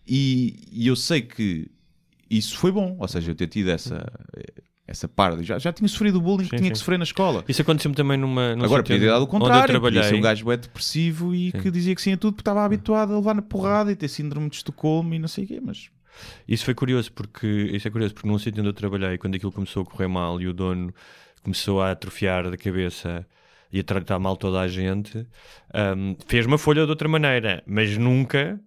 [0.10, 1.70] E, e eu sei que
[2.30, 4.12] isso foi bom, ou seja, eu ter tido essa,
[4.88, 5.44] essa parte.
[5.44, 6.72] Já, já tinha sofrido o bullying que Sim, tinha sim.
[6.74, 7.46] que sofrer na escola.
[7.48, 8.56] Isso aconteceu-me também numa.
[8.56, 9.68] num Agora, podia ter dado o eu contrário.
[9.68, 10.00] trabalhei.
[10.00, 12.66] Podia ser um gajo bué depressivo e que dizia que sim a tudo porque estava
[12.66, 15.60] habituado a levar na porrada e ter síndrome de Estocolmo e não sei o quê,
[15.64, 15.90] mas...
[16.48, 19.52] Isso foi curioso porque isso é curioso porque num sítio onde eu trabalhei, quando aquilo
[19.52, 20.94] começou a correr mal e o dono
[21.44, 23.26] começou a atrofiar da cabeça
[23.72, 25.26] e a tratar mal toda a gente,
[25.96, 28.60] hum, fez uma folha de outra maneira, mas nunca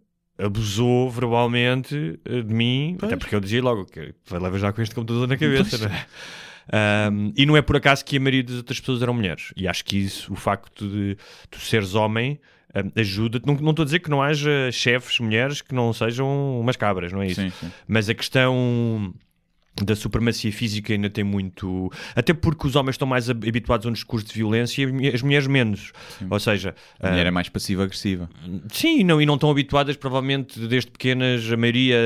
[0.42, 4.83] abusou verbalmente eh, de mim, até porque eu dizia logo que vai levar já com
[4.83, 6.07] este computador na cabeça, não é?
[7.11, 9.52] Um, e não é por acaso que a maioria das outras pessoas eram mulheres.
[9.57, 11.16] E acho que isso, o facto de
[11.50, 12.40] tu seres homem,
[12.74, 13.46] um, ajuda-te.
[13.46, 17.12] Não, não estou a dizer que não haja chefes mulheres que não sejam umas cabras,
[17.12, 17.40] não é isso?
[17.40, 17.70] Sim, sim.
[17.87, 19.12] Mas a questão
[19.82, 21.90] da supremacia física ainda tem muito.
[22.14, 25.22] Até porque os homens estão mais hab- habituados a um discurso de violência e as
[25.22, 25.92] mulheres menos.
[26.28, 28.28] Ou seja, A mulher é mais passiva-agressiva.
[28.70, 31.96] Sim, e não, e não estão habituadas, provavelmente, desde pequenas, a maioria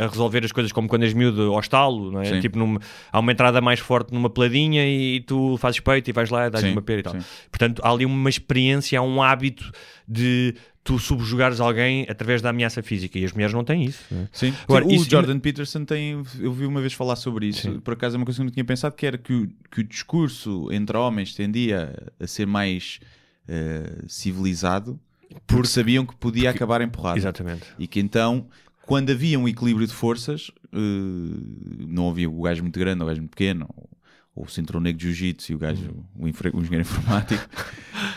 [0.00, 2.24] a resolver as coisas como quando és miúdo ao estalo, não é?
[2.24, 2.40] Sim.
[2.40, 2.80] Tipo, numa-
[3.12, 6.50] há uma entrada mais forte numa peladinha e tu fazes peito e vais lá e
[6.50, 7.12] dás Sim, uma pera e tal.
[7.12, 7.20] sim.
[7.50, 9.70] Portanto, há ali uma experiência, há um hábito
[10.08, 14.02] de tu subjugares alguém através da ameaça física e as mulheres não têm isso.
[14.10, 14.28] não é?
[14.32, 14.54] Sim.
[14.64, 16.22] Agora, Sim, o Jordan Peterson tem.
[16.38, 17.62] Eu vi uma vez falar sobre isso.
[17.62, 17.80] Sim.
[17.80, 19.80] Por acaso é uma coisa que eu não tinha pensado, que era que o, que
[19.80, 23.00] o discurso entre homens tendia a ser mais
[23.48, 24.98] eh, civilizado
[25.46, 27.18] porque sabiam que podia acabar em porrada.
[27.18, 27.64] Exatamente.
[27.78, 28.46] E que então,
[28.82, 30.76] quando havia um equilíbrio de forças, eh,
[31.86, 33.88] não havia o gajo muito grande, o gajo muito pequeno, ou,
[34.34, 37.44] ou o cinturão negro de jiu-jitsu e o gajo, o, infra- o engenheiro informático,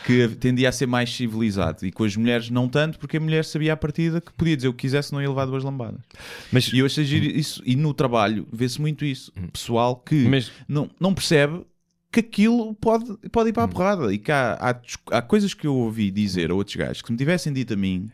[0.05, 1.85] que tendia a ser mais civilizado.
[1.85, 4.67] E com as mulheres não tanto, porque a mulher sabia à partida que podia dizer
[4.69, 5.99] o que quisesse, não ia levar duas lambadas.
[6.51, 9.31] Mas, E eu achei isso, e no trabalho vê-se muito isso.
[9.51, 11.61] Pessoal que mas não, não percebe
[12.11, 15.67] que aquilo pode, pode ir para a porrada e que há, há, há coisas que
[15.67, 18.09] eu ouvi dizer a outros gajos que se me tivessem dito a mim,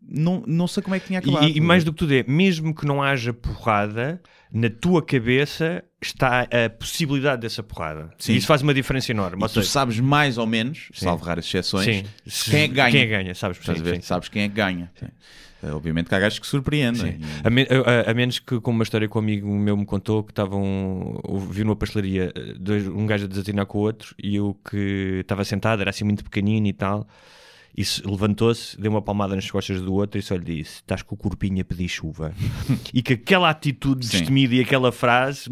[0.00, 1.48] não, não sei como é que tinha acabado.
[1.48, 4.22] E, e mais do que tudo é, mesmo que não haja porrada,
[4.54, 8.10] na tua cabeça está a possibilidade dessa porrada.
[8.18, 8.34] Sim.
[8.34, 9.40] E isso faz uma diferença enorme.
[9.40, 12.74] E Ou tu seja, sabes mais ou menos, salvo raras exceções, sim, quem é que
[12.74, 12.90] ganha.
[12.92, 13.58] Quem é que ganha, sabes?
[13.58, 13.96] Sim, ver?
[13.96, 14.00] sim.
[14.02, 14.90] Sabes quem é que ganha.
[15.62, 17.18] Eh, Obviamente que há gajos que surpreendem.
[17.42, 17.66] A, men-
[18.06, 21.20] a- a menos que, como uma história que um amigo meu me contou, que estavam,
[21.50, 25.18] viu numa pastelaria eh, dois- um gajo a desatinar com o outro e eu que
[25.22, 27.08] estava sentado, era assim muito pequenino e tal,
[27.76, 31.02] e se- levantou-se, deu uma palmada nas costas do outro e só lhe disse: Estás
[31.02, 32.32] com o corpinho a pedir chuva.
[32.92, 34.18] e que aquela atitude Sim.
[34.18, 35.48] destemida e aquela frase,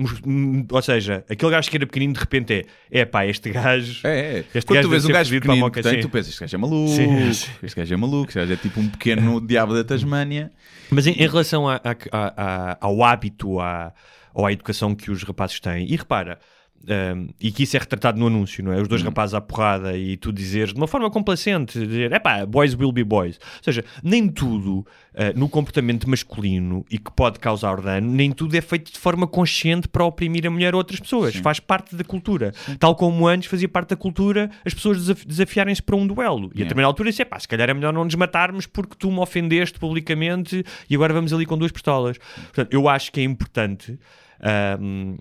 [0.71, 2.65] ou seja, aquele gajo que era pequenino de repente é:
[3.01, 4.07] É pá, este gajo.
[4.07, 4.45] É, é.
[4.55, 6.41] Este Quando gajo tu vês um gajo a pequenino moca, que tem, tu pensas, este
[6.41, 7.29] gajo é maluco, Sim,
[7.63, 10.53] este gajo é maluco, este gajo é tipo um pequeno diabo da Tasmânia.
[10.91, 12.35] Mas em, em relação a- a- a-
[12.73, 13.93] a- ao hábito, à,
[14.35, 16.39] ou à educação que os rapazes têm, e repara,
[16.89, 18.81] hum, e que isso é retratado no anúncio, não é?
[18.81, 22.75] Os dois rapazes à porrada e tu dizeres de uma forma complacente, dizer, epá, boys
[22.75, 23.37] will be boys.
[23.37, 28.55] Ou seja, nem tudo ah, no comportamento masculino e que pode causar dano, nem tudo
[28.57, 31.35] é feito de forma consciente para oprimir a mulher ou outras pessoas.
[31.37, 32.53] Faz parte da cultura.
[32.79, 36.23] Tal como antes fazia parte da cultura as pessoas desaf- desafiarem-se para um duelo.
[36.23, 36.65] E a Yeah.
[36.65, 39.79] determinada altura disse, epá, se calhar é melhor não nos matarmos porque tu me ofendeste
[39.79, 42.19] publicamente e agora vamos ali com duas pistolas.
[42.19, 43.99] Portanto, eu acho que é importante,
[44.41, 45.17] ahm,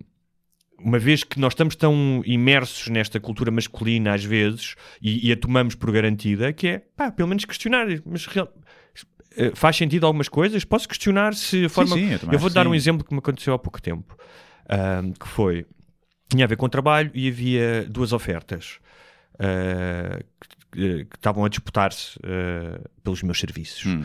[0.83, 5.37] uma vez que nós estamos tão imersos nesta cultura masculina às vezes e, e a
[5.37, 8.51] tomamos por garantida, que é, pá, pelo menos questionar, mas real-
[9.37, 10.63] eh, faz sentido algumas coisas?
[10.65, 11.95] Posso questionar se a forma...
[11.95, 12.69] sim, eu também eu acho vou dar sim.
[12.69, 14.17] um exemplo que me aconteceu há pouco tempo,
[15.19, 15.65] que foi,
[16.29, 18.79] tinha a ver com trabalho e havia duas ofertas
[19.39, 20.19] ah,
[20.71, 23.85] que que estavam a disputar-se ah, pelos meus serviços.
[23.85, 24.03] Hum.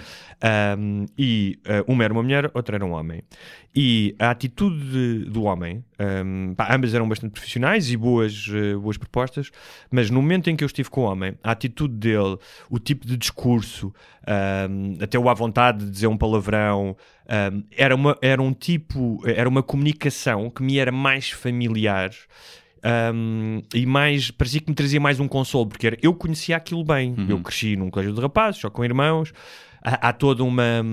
[0.79, 3.23] Um, e ah, uma era uma mulher, outra era um homem.
[3.75, 5.85] E a atitude de- do homem,
[6.25, 9.51] um, pá, ambas eram bastante profissionais e boas, ah, boas propostas,
[9.91, 12.39] mas no momento em que eu estive com o homem, a atitude dele,
[12.71, 13.93] o tipo de discurso,
[14.71, 16.97] um, até o à vontade de dizer um palavrão,
[17.77, 22.11] era, uma, era um tipo, era uma comunicação que me era mais familiar.
[23.15, 26.85] Um, e mais, parecia que me trazia mais um consolo, porque era, eu conhecia aquilo
[26.85, 27.15] bem.
[27.29, 29.33] Eu cresci num colégio de rapazes, só com irmãos.
[29.83, 30.85] Há, há toda uma,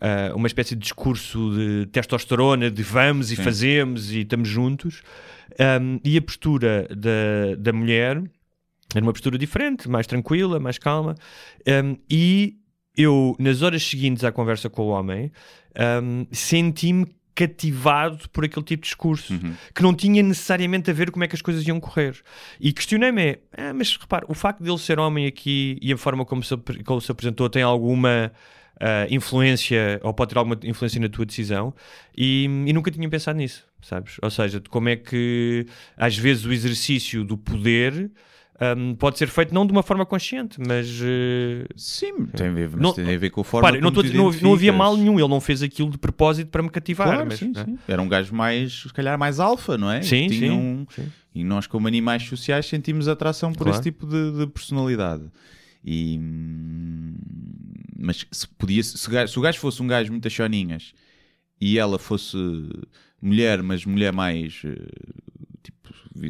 [0.00, 5.00] ah, uma espécie de discurso de testosterona, de vamos e fazemos e estamos juntos.
[5.80, 8.20] Um, e a postura da, da mulher
[8.94, 11.14] era uma postura diferente, mais tranquila, mais calma.
[11.84, 12.56] Um, e
[12.96, 15.30] eu, nas horas seguintes à conversa com o homem,
[16.02, 19.34] um, senti-me cativado por aquele tipo de discurso
[19.74, 22.16] que não tinha necessariamente a ver como é que as coisas iam correr.
[22.60, 25.96] E questionei-me: é, "Ah, mas repare, o facto de ele ser homem aqui e a
[25.96, 28.32] forma como se, como se apresentou tem alguma
[28.80, 31.74] ah, influência ou pode ter alguma influência na tua decisão?
[32.16, 34.16] E, e nunca tinha pensado nisso, sabes?
[34.22, 35.66] Ou seja, como é que
[35.96, 38.10] às vezes o exercício do poder
[38.76, 40.88] hum, pode ser feito não de uma forma consciente, mas.
[41.02, 44.14] eh, Sim, tem a ver, mas Não- tem a ver com a forma não, dizer-
[44.14, 47.08] não, havia- não havia mal nenhum, ele não fez aquilo de propósito para me cativar.
[47.08, 47.64] Claro, mas, sim, né?
[47.64, 47.78] sim.
[47.88, 50.02] Era um gajo mais, se calhar, mais alfa, não é?
[50.02, 51.10] Sim, sim, um- sim.
[51.34, 53.70] E nós, como animais sociais, sentimos atração por Claro.
[53.70, 55.24] esse tipo de, de personalidade.
[55.84, 56.18] E,
[57.98, 60.92] mas se, podia, se, o gajo, se o gajo fosse um gajo muito choninhas
[61.60, 62.36] e ela fosse
[63.20, 64.62] mulher, mas mulher mais.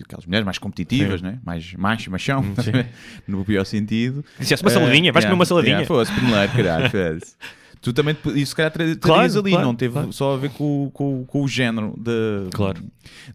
[0.05, 1.39] Aquelas mulheres mais competitivas, né?
[1.45, 2.45] mais macho, machão,
[3.27, 4.25] no pior sentido.
[4.39, 5.75] Dissesse uma saladinha, vais comer uma saladinha.
[5.77, 7.35] Yeah, fosse, primeiro, caralho, foda-se.
[7.81, 10.13] Tu também, isso se calhar tra- Claro, ali, claro, não teve claro.
[10.13, 12.81] só a ver com, o- com, com o género da, Claro.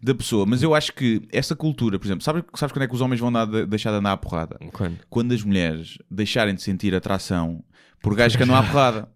[0.02, 0.46] da pessoa.
[0.46, 3.20] Mas eu acho que essa cultura, por exemplo, sabes, sabes quando é que os homens
[3.20, 4.56] vão dar, de- deixar de andar à porrada?
[4.72, 4.96] Quando?
[5.10, 7.62] Quando as mulheres deixarem de sentir atração
[8.00, 9.06] por gajos que andam à porrada.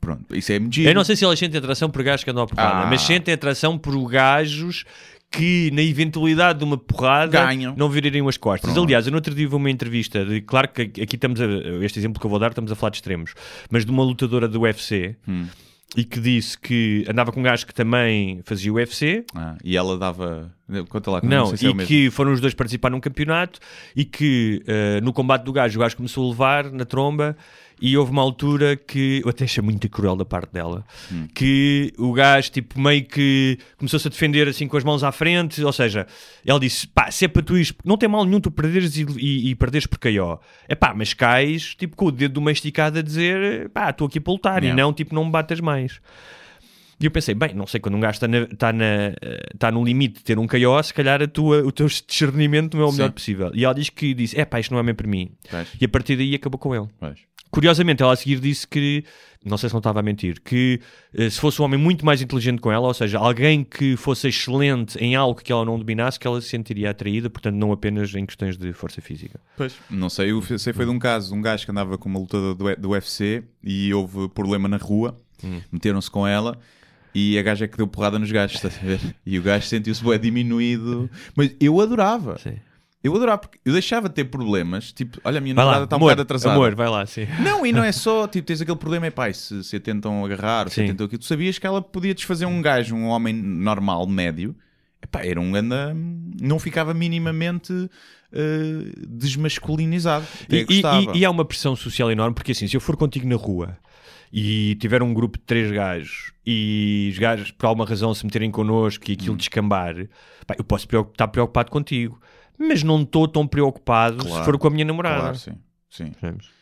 [0.00, 0.90] Pronto, isso é mentira.
[0.90, 2.86] Eu não sei se elas sentem atração por gajos que andam à porrada, Ah.
[2.86, 4.84] mas sentem atração por gajos
[5.30, 7.74] que, na eventualidade de uma porrada, Ganham.
[7.76, 8.72] não virariam as costas.
[8.72, 8.84] Pronto.
[8.86, 11.44] Aliás, eu no outro dia vi uma entrevista, de, claro que aqui estamos a,
[11.84, 13.34] este exemplo que eu vou dar, estamos a falar de extremos,
[13.70, 15.46] mas de uma lutadora do UFC Hum.
[15.96, 19.24] e que disse que andava com um gajo que também fazia UFC.
[19.34, 20.50] Ah, e ela dava.
[20.88, 21.88] Conta lá, que Não, sei se é e mesmo.
[21.88, 23.58] que foram os dois participar num campeonato
[23.96, 27.34] e que eh, no combate do gajo o gajo começou a levar na tromba
[27.80, 31.26] e houve uma altura que eu até achei muito cruel da parte dela Hum.
[31.34, 35.62] que o gajo tipo meio que começou-se a defender assim com as mãos à frente
[35.62, 36.06] ou seja,
[36.44, 39.06] ele disse pá, se é para tu ires, não tem mal nenhum tu perderes e,
[39.18, 42.52] e, e perderes por KO é pá, mas cais tipo com o dedo do meio
[42.54, 44.82] esticado a dizer pá, estou aqui para lutar e Yeah.
[44.82, 46.00] não tipo não me batas mais
[47.00, 49.14] e eu pensei, bem, não sei, quando um gajo está, na, está, na, eh,
[49.54, 52.82] está no limite de ter um KO, se calhar a tua, o teu discernimento não
[52.82, 53.12] é o melhor Sim.
[53.12, 53.50] possível.
[53.54, 55.30] E ela diz que disse, é pá, isto não é bem para mim.
[55.48, 56.88] Vais, E a partir daí acabou com ele.
[57.00, 57.20] vais.
[57.50, 59.04] Curiosamente, ela a seguir disse que,
[59.44, 60.80] não sei se não estava a mentir, que
[61.14, 64.28] eh, se fosse um homem muito mais inteligente com ela, ou seja, alguém que fosse
[64.28, 68.14] excelente em algo que ela não dominasse, que ela se sentiria atraída, portanto, não apenas
[68.14, 69.40] em questões de força física.
[69.56, 69.74] Pois.
[69.88, 72.54] Não sei, eu sei foi de um caso, um gajo que andava com uma lutadora
[72.76, 75.60] do, do UFC e houve problema na rua, Hum.
[75.70, 76.58] meteram-se com ela
[77.14, 79.00] e a gaja é que deu porrada nos gajos, estás a ver?
[79.24, 81.08] E o gajo sentiu-se bem diminuído.
[81.34, 82.38] Mas eu adorava.
[82.38, 82.56] Sim.
[83.02, 85.96] Eu adorava, porque eu deixava de ter problemas, tipo, olha, a minha Vai namorada está
[85.96, 86.54] um bocado atrasada.
[86.54, 87.26] amor, vai lá, sim.
[87.42, 90.24] Não, e não é só, tipo, tens aquele problema, é e se, se a tentam
[90.24, 93.32] agarrar, se a tentam aquilo, tu sabias que ela podia desfazer um gajo, um homem
[93.32, 94.54] normal, médio,
[95.00, 95.94] epá, era um ganda,
[96.40, 97.72] não ficava minimamente
[98.32, 100.26] eh, desmasculinizado.
[100.50, 103.36] E, e- e- há uma pressão social enorme, porque assim, se eu for contigo na
[103.36, 103.76] rua
[104.32, 108.50] e tiver um grupo de três gajos e os gajos, por alguma razão, se meterem
[108.50, 109.94] connosco e aquilo descambar,
[110.46, 112.20] pá, eu posso estar preocupado contigo,
[112.58, 115.20] mas não estou tão preocupado se Claro, for com a minha namorada.
[115.20, 115.52] Claro, sim.
[115.90, 116.12] Sim,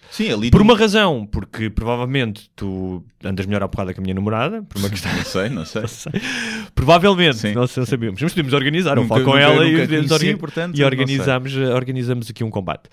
[0.09, 4.03] sim ali Por tu- uma razão, porque provavelmente tu andas melhor à porrada que a
[4.03, 5.13] minha namorada, por uma questão.
[5.13, 5.83] Não sei, não sei.
[6.77, 7.53] Provavelmente, Sim.
[7.55, 8.23] não, sei- não sabemos.
[8.23, 8.97] Mas podemos organizar.
[8.97, 12.89] Eu falo com nunca- ela e, conheci, portanto, e não organizamos, organizamos aqui um combate.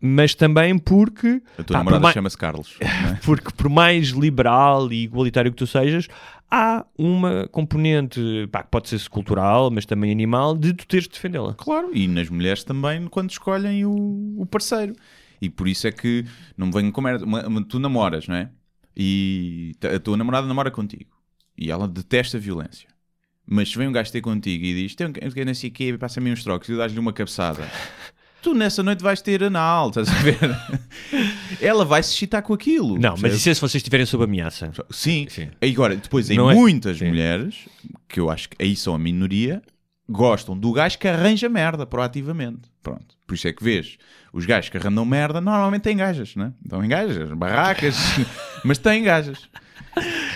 [0.00, 2.76] Mas também porque, A tua pá, namorada por, chama-se Carlos.
[3.02, 3.18] não é?
[3.24, 6.08] porque por mais liberal e igualitário que tu sejas,
[6.50, 8.20] há uma componente
[8.52, 11.54] pá, que pode ser cultural, mas também animal, de tu teres de defendê-la.
[11.54, 14.94] Claro, e nas mulheres também quando escolhem o, o parceiro.
[15.40, 16.24] E por isso é que
[16.56, 17.24] não me venham com merda.
[17.24, 18.50] Uma- uma- Tu namoras, não é?
[18.96, 21.10] E a tua namorada namora contigo.
[21.58, 22.88] E ela detesta a violência.
[23.46, 25.72] Mas se vem um gajo ter contigo e diz: Tem um que não sei o
[25.72, 27.62] quê, passa-me uns trocos e dás-lhe uma cabeçada.
[28.44, 30.38] Tu nessa noite vais ter anal, estás a ver?
[31.62, 32.98] ela vai se excitar com aquilo.
[32.98, 34.70] Não, mas isso é se vocês estiverem sob ameaça.
[34.90, 35.26] Sim.
[35.30, 35.48] Sim.
[35.62, 37.08] Agora, depois, em Não é- muitas Sim.
[37.08, 37.56] mulheres,
[38.06, 39.62] que eu acho que aí são a minoria,
[40.06, 42.70] gostam do gajo que arranja merda proativamente.
[42.82, 43.16] Pronto.
[43.26, 43.96] Por isso é que vês
[44.30, 46.52] os gajos que arrandam merda, normalmente têm gajas, né?
[46.62, 47.96] Estão em gajas, barracas,
[48.62, 49.48] mas têm gajas.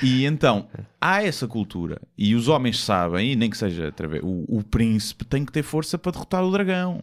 [0.03, 0.67] E então,
[0.99, 2.01] há essa cultura.
[2.17, 4.23] E os homens sabem, e nem que seja através.
[4.25, 7.03] O, o príncipe tem que ter força para derrotar o dragão.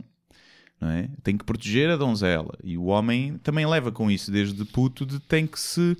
[0.92, 1.10] É?
[1.24, 2.58] Tem que proteger a donzela.
[2.64, 5.98] E o homem também leva com isso desde puto de tem que se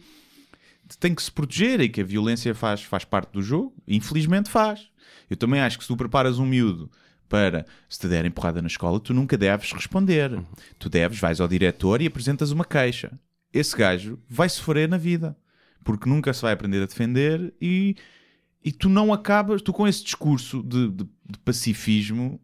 [0.88, 3.74] de tem que se proteger e que a violência faz, faz parte do jogo.
[3.88, 4.88] Infelizmente faz.
[5.30, 6.92] Eu também acho que se tu preparas um miúdo
[7.28, 10.40] para se te derem porrada na escola, tu nunca deves responder.
[10.78, 13.12] Tu deves, vais ao diretor e apresentas uma queixa.
[13.52, 15.36] Esse gajo vai sofrer na vida.
[15.84, 17.96] Porque nunca se vai aprender a defender e,
[18.64, 22.40] e tu não acabas, tu com esse discurso de, de- de pacifismo,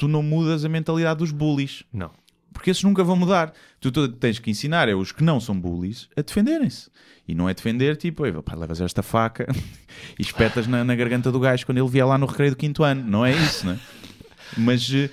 [0.00, 1.84] tu não mudas a mentalidade dos bullies.
[1.92, 2.10] Não.
[2.52, 3.52] Porque esses nunca vão mudar.
[3.80, 6.90] Tu, tu tens que ensinar é os que não são bullies a defenderem-se.
[7.28, 9.46] E não é defender tipo, "Ei, pá, levas esta faca
[10.18, 12.82] e espetas na, na garganta do gajo quando ele vier lá no recreio do quinto
[12.82, 13.04] ano.
[13.04, 13.78] Não é isso, né?
[14.56, 14.90] Mas.
[14.92, 15.10] eh,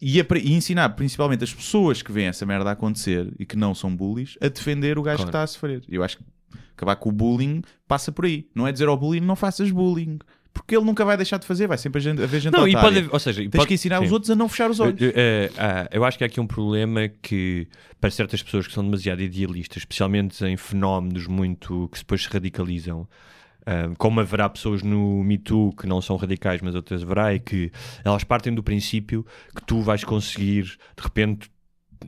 [0.00, 3.74] E, e ensinar principalmente as pessoas que veem essa merda a acontecer e que não
[3.74, 5.30] são bullies a defender o gajo Claro.
[5.30, 5.82] que está a sofrer.
[5.88, 6.24] Eu acho que
[6.76, 8.46] acabar com o bullying passa por aí.
[8.54, 10.18] Não é dizer ao bullying não faças bullying.
[10.56, 13.18] Porque ele nunca vai deixar de fazer, vai sempre haver gente Não, e pode, ou
[13.18, 14.12] seja, e Tens pode- que ensinar os sim.
[14.14, 15.00] outros a não fechar os olhos.
[15.00, 17.68] Eh, eh, ah, eu acho que há aqui um problema que,
[18.00, 23.06] para certas pessoas que são demasiado idealistas, especialmente em fenómenos muito que depois se radicalizam,
[23.66, 27.38] ah, como haverá pessoas no Me Too que não são radicais, mas outras haverá, é
[27.38, 27.70] que
[28.04, 31.50] elas partem do princípio que tu vais conseguir, de repente,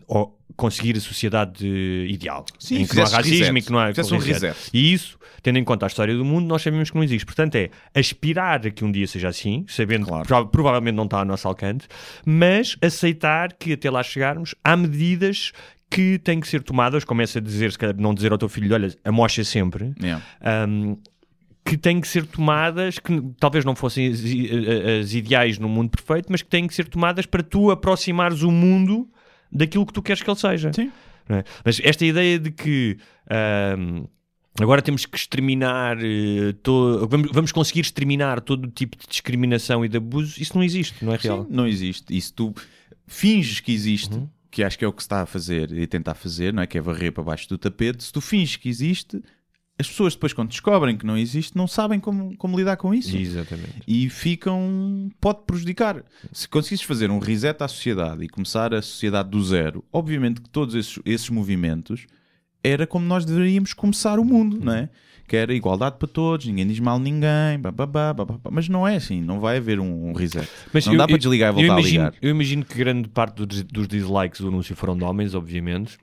[0.07, 1.64] ou conseguir a sociedade
[2.11, 3.59] ideal Sim, em que não há racismo reset.
[3.59, 4.57] e que não há um reset.
[4.75, 7.25] E isso, tendo em conta a história do mundo, nós sabemos que não existe.
[7.25, 10.23] Portanto, é aspirar a que um dia seja assim, sabendo Claro.
[10.23, 11.87] que prova- provavelmente não está ao nosso alcance,
[12.27, 15.53] mas aceitar que até lá chegarmos há medidas
[15.88, 18.75] que têm que ser tomadas, começa a dizer, se calhar não dizer ao teu filho,
[18.75, 20.23] olha, amocha sempre, Yeah.
[20.68, 20.99] um,
[21.64, 24.21] que têm que ser tomadas, que talvez não fossem as,
[25.05, 28.51] as ideais no mundo perfeito, mas que têm que ser tomadas para tu aproximares o
[28.51, 29.09] mundo
[29.51, 30.73] daquilo que tu queres que ele seja.
[30.73, 30.91] Sim.
[31.29, 31.45] É?
[31.65, 32.97] Mas esta ideia de que
[33.31, 34.05] ahm,
[34.61, 39.85] agora temos que exterminar, eh, to- vamos, vamos conseguir exterminar todo o tipo de discriminação
[39.85, 41.43] e de abuso, isso não existe, não é real.
[41.45, 42.17] Sim, não existe.
[42.17, 42.55] E se tu
[43.07, 44.29] finges que existe, Uhum.
[44.51, 46.67] que acho que é o que se está a fazer e tentar fazer, não é?
[46.67, 49.23] Que é varrer para baixo do tapete, se tu finges que existe,
[49.79, 53.17] as pessoas depois, quando descobrem que não existe, não sabem como, como lidar com isso.
[53.17, 53.83] Exatamente.
[53.87, 55.11] E ficam.
[55.21, 56.03] pode prejudicar.
[56.33, 60.51] Se conseguisses fazer um reset à sociedade e começar a sociedade do zero, obviamente que
[60.51, 62.07] todos esses, esses movimentos
[62.62, 64.88] era como nós deveríamos começar o mundo, não é?
[65.29, 68.51] Que era igualdade para todos, ninguém diz mal a ninguém, bababá, bababá.
[68.51, 70.49] mas não é assim, não vai haver um, um reset.
[70.73, 72.19] Mas não eu- dá para desligar e eu voltar imagino, a ligar.
[72.21, 75.99] Eu imagino que grande parte dos, dos dislikes do anúncio foram de homens, obviamente.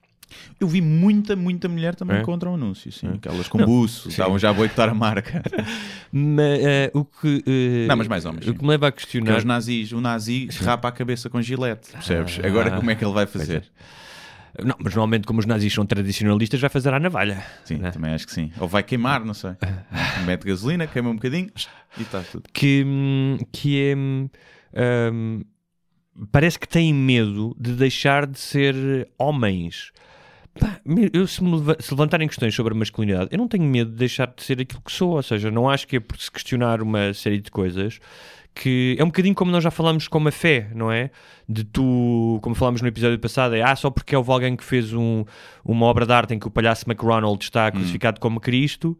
[0.59, 2.21] Eu vi muita, muita mulher também É?
[2.21, 3.07] contra o anúncio, sim.
[3.15, 5.41] Aquelas com buço, estavam já a boicotar a marca.
[6.11, 8.57] Mas, eh, o que, eh, Não, mas mais homens, O sim.
[8.57, 9.37] que me leva a Que é questionar.
[9.37, 12.39] os nazis, o nazi rapa a cabeça com gilete, percebes?
[12.43, 13.63] Agora como é que ele vai fazer?
[14.63, 17.43] Não, mas normalmente, como os nazis são tradicionalistas, vai fazer à navalha.
[17.65, 17.91] Sim, né?
[17.91, 18.51] também acho que sim.
[18.57, 19.51] Ou vai queimar, não sei.
[20.25, 21.49] Mete gasolina, queima um bocadinho
[21.97, 22.43] e está tudo.
[22.53, 22.85] que,
[23.51, 23.95] que é.
[25.11, 25.41] hum,
[26.31, 29.91] parece que têm medo de deixar de ser homens.
[30.59, 30.79] Pá,
[31.13, 34.27] eu, se, me se levantarem questões sobre a masculinidade, eu não tenho medo de deixar
[34.27, 35.11] de ser aquilo que sou.
[35.11, 37.99] Ou seja, não acho que é por se questionar uma série de coisas
[38.57, 41.09] que é um bocadinho como nós já falamos com a fé, não é?
[41.47, 44.93] De tu, como falámos no episódio passado, é ah, só porque houve alguém que fez
[44.93, 45.25] um-
[45.65, 48.97] uma obra de arte em que o palhaço McRonald está crucificado como Cristo,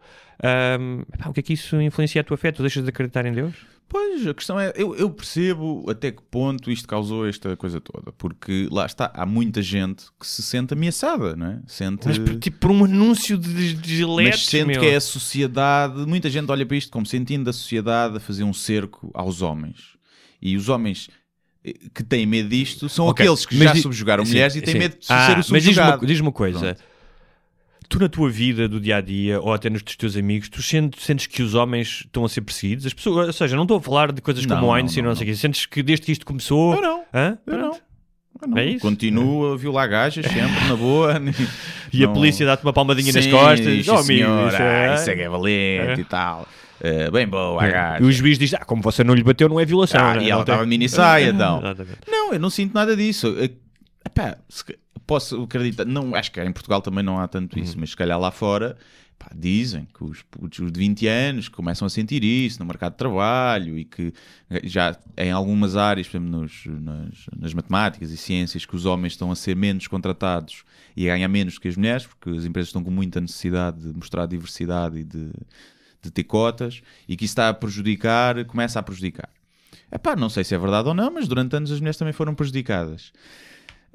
[0.77, 2.51] hum, pá, o que é que isso influencia a tua fé?
[2.51, 3.53] Tu deixas de acreditar em Deus?
[3.87, 8.11] Pois, a questão é, eu, eu percebo até que ponto isto causou esta coisa toda,
[8.13, 11.59] porque lá está, há muita gente que se sente ameaçada, não é?
[11.67, 12.07] Sente...
[12.07, 14.81] Mas por, tipo, por um anúncio de, de Mas sente meu.
[14.81, 18.43] que é a sociedade, muita gente olha para isto como sentindo a sociedade a fazer
[18.43, 19.95] um cerco aos homens.
[20.41, 21.09] E os homens
[21.63, 24.55] eh, que têm medo disto são Ok, aqueles que mas já di- subjugaram sim, mulheres
[24.55, 24.79] e têm sim.
[24.79, 26.05] medo de Ah, ser o Mas diz-me uma, subjugado.
[26.07, 26.59] diz uma coisa.
[26.75, 26.94] Pronto.
[27.87, 31.03] Tu na tua vida do dia a dia ou até nos teus amigos, tu sentes,
[31.03, 32.85] sentes que os homens estão a ser perseguidos?
[32.85, 35.03] As pessoas, ou seja, não estou a falar de coisas Não, como o não, Einstein,
[35.03, 35.35] não, não, sei o quê.
[35.35, 36.73] Sentes que desde que isto começou.
[36.75, 37.03] Eu não.
[37.13, 37.37] Hã?
[37.45, 37.77] Eu não.
[38.47, 38.57] Não.
[38.57, 38.79] É isso?
[38.81, 41.13] Continuo a violar gajas sempre, na boa.
[41.93, 43.85] E a Não- polícia dá-te uma palmadinha nas Sim, costas.
[43.85, 45.99] sim, Oh, amigo, isso ah, é- isso é que é valente É.
[45.99, 46.45] e tal.
[46.81, 48.03] Eh, bem boa, a gaja.
[48.03, 50.01] E o juiz diz: Ah, como você não lhe bateu, não é violação.
[50.01, 50.23] Ah, né?
[50.23, 51.61] e ela tem- estava de mini saia, então.
[52.05, 53.33] Não, eu não sinto nada disso.
[54.05, 54.73] Epá, se ca-
[55.05, 57.63] posso acreditar, não, acho que em Portugal também não há tanto Uhum.
[57.63, 58.77] isso, mas se calhar lá fora
[59.17, 62.97] pá, dizem que os putos de 20 anos começam a sentir isso no mercado de
[62.97, 64.11] trabalho e que
[64.63, 69.13] já em algumas áreas, por exemplo, nos- nas, nas matemáticas e ciências, que os homens
[69.13, 70.63] estão a ser menos contratados
[70.97, 73.79] e a ganhar menos do que as mulheres, porque as empresas estão com muita necessidade
[73.79, 75.31] de mostrar diversidade e de,
[76.01, 79.29] de ter cotas e que isso está a prejudicar, começa a prejudicar.
[79.91, 82.35] Epá, não sei se é verdade ou não, mas durante anos as mulheres também foram
[82.35, 83.13] prejudicadas.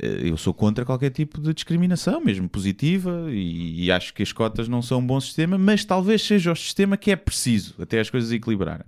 [0.02, 4.32] Eh, Eu sou contra qualquer tipo de discriminação, mesmo positiva, e, e acho que as
[4.32, 8.00] cotas não são um bom sistema, mas talvez seja o sistema que é preciso até
[8.00, 8.86] as coisas equilibrarem.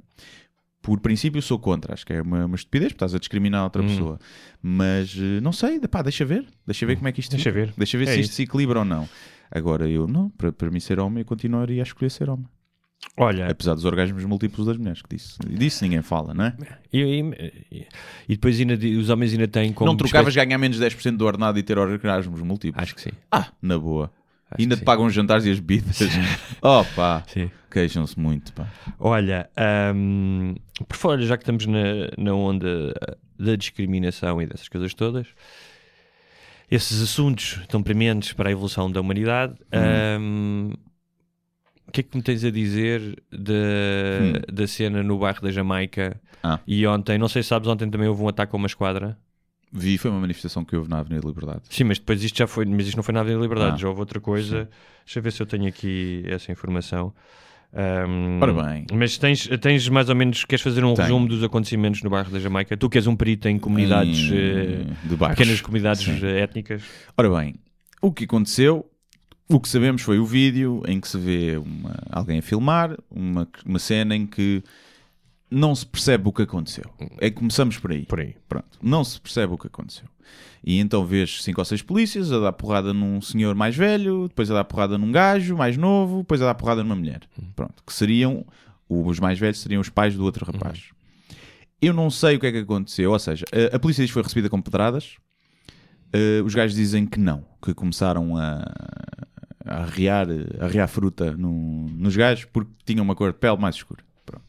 [0.81, 1.95] Por princípio, sou contra.
[1.95, 4.19] Acho que é uma, uma estupidez, porque estás a discriminar outra pessoa.
[4.61, 6.45] Mas eh, não sei, pá, deixa ver.
[6.67, 7.73] Deixa ver como é que isto Deixa ver.
[7.77, 8.37] Deixa ver É se isto isso.
[8.37, 9.09] se equilibra ou não.
[9.49, 12.47] Agora, eu não, para, para mim ser homem, eu continuaria a escolher ser homem.
[13.17, 15.37] Olha, Apesar dos orgasmos múltiplos das mulheres, que disse.
[15.47, 16.57] Disso ninguém fala, não é?
[16.93, 17.01] e,
[17.71, 17.87] e-
[18.29, 19.91] e depois ainda, di- os homens ainda têm como.
[19.91, 22.83] não trocavas ganhar menos de 10% do ordenado e ter orgasmos múltiplos?
[22.83, 23.11] Acho que sim.
[23.31, 24.11] Ah, na boa.
[24.51, 24.85] Acho Ainda que te sim.
[24.87, 25.99] pagam os jantares e as bebidas.
[26.63, 27.51] oh pá, Sim.
[27.71, 28.67] queixam-se muito, pá.
[28.99, 29.49] Olha,
[29.95, 30.55] hum,
[30.89, 32.95] por fora, já que estamos na, na onda
[33.39, 35.27] da discriminação e dessas coisas todas,
[36.71, 39.55] esses assuntos tão prementes para a evolução da humanidade,
[40.21, 40.73] hum,
[41.93, 46.19] o que é que me tens a dizer da, da cena no bairro da Jamaica?
[46.43, 46.59] Ah.
[46.67, 49.19] E ontem, não sei se sabes, ontem também houve um ataque a uma esquadra.
[49.71, 51.61] Vi, foi uma manifestação que houve na Avenida Liberdade.
[51.69, 53.77] Sim, mas depois isto já foi, mas isto não foi na Avenida Liberdade, Ah.
[53.79, 54.69] já houve outra coisa.
[55.05, 57.13] Deixa eu ver se eu tenho aqui essa informação.
[57.75, 58.87] Ahm, Ora bem.
[58.93, 61.07] Mas tens, tens mais ou menos, queres fazer um Tenho.
[61.09, 62.77] resumo dos acontecimentos no bairro da Jamaica?
[62.77, 64.85] Tu que és um perito em comunidades, eh,
[65.29, 66.21] pequenas comunidades Sim.
[66.27, 66.83] eh, étnicas.
[67.17, 67.55] Ora bem,
[68.01, 68.91] o que aconteceu,
[69.53, 73.47] o que sabemos foi o vídeo em que se vê uma- alguém a filmar, uma,
[73.65, 74.63] uma cena em que
[75.51, 76.85] não se percebe o que aconteceu.
[77.19, 78.07] É que começamos por aí.
[78.07, 78.35] Por aí.
[78.49, 80.07] Pronto, não se percebe o que aconteceu.
[80.65, 84.51] E então vês cinco ou seis polícias a dar porrada num senhor mais velho, depois
[84.51, 87.21] a dar porrada num gajo mais novo, depois a dar porrada numa mulher.
[87.55, 88.47] Pronto, que seriam,
[88.89, 90.85] os mais velhos seriam os pais do outro rapaz.
[91.81, 94.15] Eu não sei o que é que aconteceu, ou seja, a, a polícia diz que
[94.15, 95.17] foi recebida com pedradas,
[96.15, 98.71] Uh, os gajos dizem que não, que começaram a,
[99.73, 100.27] a arriar,
[100.61, 104.03] a arriar fruta no- nos gajos porque tinham uma cor de pele mais escura.
[104.27, 104.45] Pronto.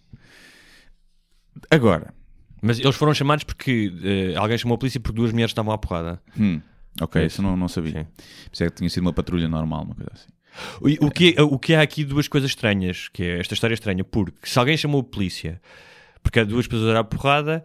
[1.69, 2.13] Agora,
[2.61, 5.77] Mas eles foram chamados porque eh, alguém chamou a polícia porque duas mulheres estavam à
[5.77, 6.21] porrada.
[6.39, 6.61] hum,
[7.01, 8.07] ok, É isso eu não, não sabia.
[8.49, 10.29] Pensei que tinha sido uma patrulha normal, uma coisa assim.
[10.79, 13.75] O, o que, o que há aqui duas coisas estranhas, que é esta história é
[13.75, 15.59] estranha, porque se alguém chamou a polícia
[16.21, 17.63] porque há duas pessoas a dar a porrada,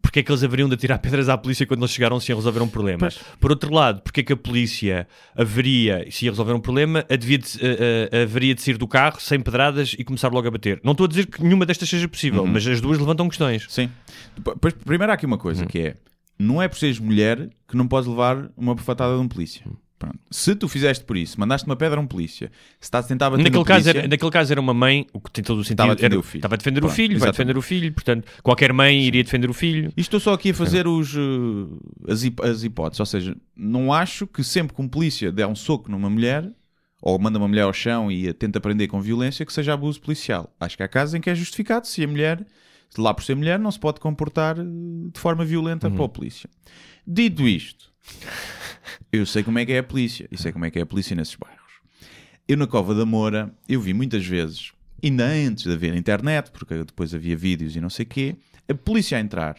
[0.00, 2.60] porque é que eles haveriam de atirar pedras à polícia quando eles chegaram sem resolver
[2.60, 3.08] um problema?
[3.40, 7.38] Por outro lado, porque é que a polícia haveria, se ia resolver um problema, havia
[7.38, 10.80] de, eh, eh, haveria de sair do carro sem pedradas e começar logo a bater?
[10.82, 13.66] Não estou a dizer que nenhuma destas seja possível, mas as duas levantam questões.
[13.68, 13.90] Sim.
[14.36, 15.94] Depois, primeiro há aqui uma coisa que é:
[16.38, 19.64] não é por seres mulher que não podes levar uma bufatada de um polícia.
[19.98, 20.18] Pronto.
[20.30, 23.30] Se tu fizeste por isso, mandaste uma pedra a um polícia, se estás a tentar
[23.30, 25.58] bater Naquele no caso, polícia, era, naquele caso era uma mãe, o que tem todo
[25.58, 25.74] o sentido.
[25.74, 26.38] Estava a defender era- o filho.
[26.38, 29.50] Estava a defender o Pronto, filho, vai defender o filho, portanto, qualquer mãe iria defender
[29.50, 29.88] o filho.
[29.96, 33.00] Isto estou só aqui a fazer os, uh, as, hip- as hipóteses.
[33.00, 36.48] Ou seja, não acho que sempre que um polícia der um soco numa mulher
[37.02, 40.00] ou manda uma mulher ao chão e a tenta prender com violência, que seja abuso
[40.00, 40.54] policial.
[40.60, 42.44] Acho que há casos em que é justificado se a mulher,
[42.96, 46.48] lá por ser mulher, não se pode comportar uh, de forma violenta para o polícia.
[47.06, 47.87] Dito isto,
[49.12, 50.86] eu sei como é que é a polícia e sei como é que é a
[50.86, 51.58] polícia nesses bairros.
[52.46, 56.82] Eu na Cova da Moura, eu vi muitas vezes, ainda antes de haver internet, porque
[56.84, 58.36] depois havia vídeos e não sei o quê,
[58.68, 59.56] a polícia a entrar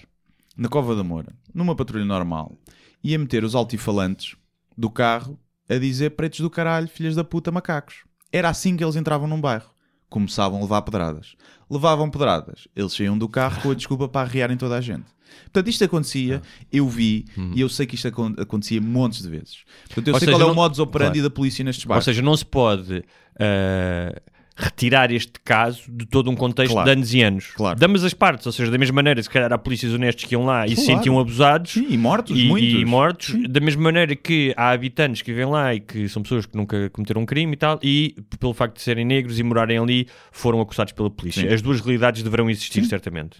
[0.58, 2.58] na Cova da Moura, numa patrulha normal,
[3.04, 4.36] e a meter os altifalantes
[4.78, 5.39] do carro
[5.70, 8.04] a dizer pretos do caralho, filhas da puta, macacos.
[8.32, 9.70] Era assim que eles entravam num bairro.
[10.10, 11.36] Começavam a levar pedradas.
[11.70, 12.68] Levavam pedradas.
[12.76, 15.06] Eles saíam do carro com a desculpa para arriarem toda a gente.
[15.44, 17.26] Portanto, isto acontecia, eu vi,
[17.56, 19.58] e eu sei que isto acon- acontecia montes de vezes.
[19.88, 21.30] Portanto, eu Ou sei seja, qual é não- o modus operandi Claro.
[21.30, 22.06] da polícia nestes Ou bairros.
[22.06, 23.04] seja, não se pode
[23.40, 24.14] ah,
[24.62, 26.86] retirar este caso de todo um contexto Claro.
[26.86, 27.46] de anos e anos.
[27.56, 27.80] Claro.
[27.80, 30.36] De ambas as partes, ou seja, da mesma maneira, se calhar há polícias honestos que
[30.36, 30.92] iam lá e se Claro.
[30.98, 31.72] sentiam abusados.
[31.72, 32.82] Sim, e mortos, e, muitos.
[32.82, 36.46] e mortos, da mesma maneira que há habitantes que vivem lá e que são pessoas
[36.46, 39.78] que nunca cometeram um crime e tal, e pelo facto de serem negros e morarem
[39.78, 41.42] ali, foram acusados pela polícia.
[41.48, 41.54] Sim.
[41.54, 42.90] As duas realidades deverão existir, Sim.
[42.90, 43.38] certamente.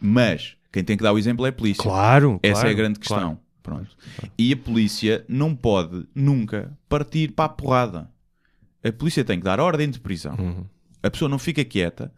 [0.00, 1.82] Mas quem tem que dar o exemplo é a polícia.
[1.82, 3.18] Claro, Essa claro, é a grande questão.
[3.18, 3.38] claro.
[3.62, 3.96] Pronto.
[4.36, 8.10] E a polícia não pode nunca partir para a porrada.
[8.82, 10.34] A polícia tem que dar ordem de prisão.
[10.36, 10.64] Uhum.
[11.00, 12.12] A pessoa não fica quieta,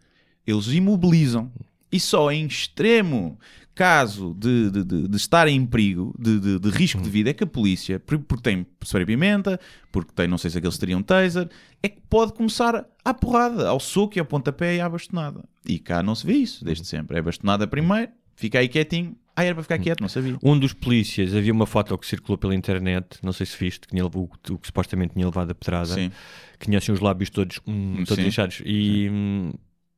[0.47, 1.51] eles imobilizam.
[1.91, 3.37] E só em extremo
[3.75, 7.03] caso de, de, de- de estar em perigo, de, de- risco Uhum.
[7.03, 9.59] de vida, é que a polícia, por- porque tem spray de pimenta,
[9.91, 11.47] porque tem, não sei se aqueles teriam taser,
[11.83, 15.43] é que pode começar à porrada, ao soco e ao pontapé e à bastonada.
[15.63, 16.65] E cá não se vê isso, Uhum.
[16.65, 17.17] desde sempre.
[17.17, 19.15] É bastonada primeiro, fica aí quietinho.
[19.37, 20.37] Ah, era para ficar quieto, não sabia.
[20.41, 23.87] Um dos polícias, havia uma foto que circulou pela internet, não sei se viste, que
[23.89, 26.09] tinha, o, o que supostamente tinha levado a pedrada, Sim.
[26.57, 28.29] que tinha assim os lábios todos, hum, todos Sim.
[28.29, 28.61] inchados.
[28.65, 29.51] E, hum,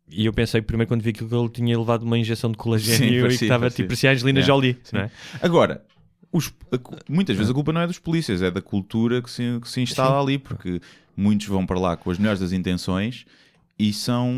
[0.10, 2.64] e eu pensei primeiro quando vi aquilo que ele tinha levado uma injeção de Sim,
[2.64, 3.76] colagênio e que parecia, estava parecia.
[3.76, 4.54] tipo, parecia a Angelina Yeah.
[4.56, 4.78] Jolie.
[4.84, 4.96] Sim.
[4.96, 5.12] não é?
[5.40, 5.86] Agora,
[6.32, 9.60] os- a muitas vezes a culpa não é dos polícias, é da cultura que se,
[9.62, 10.82] que se instala ali, porque
[11.16, 13.24] muitos vão para lá com as melhores das intenções
[13.78, 14.34] e são.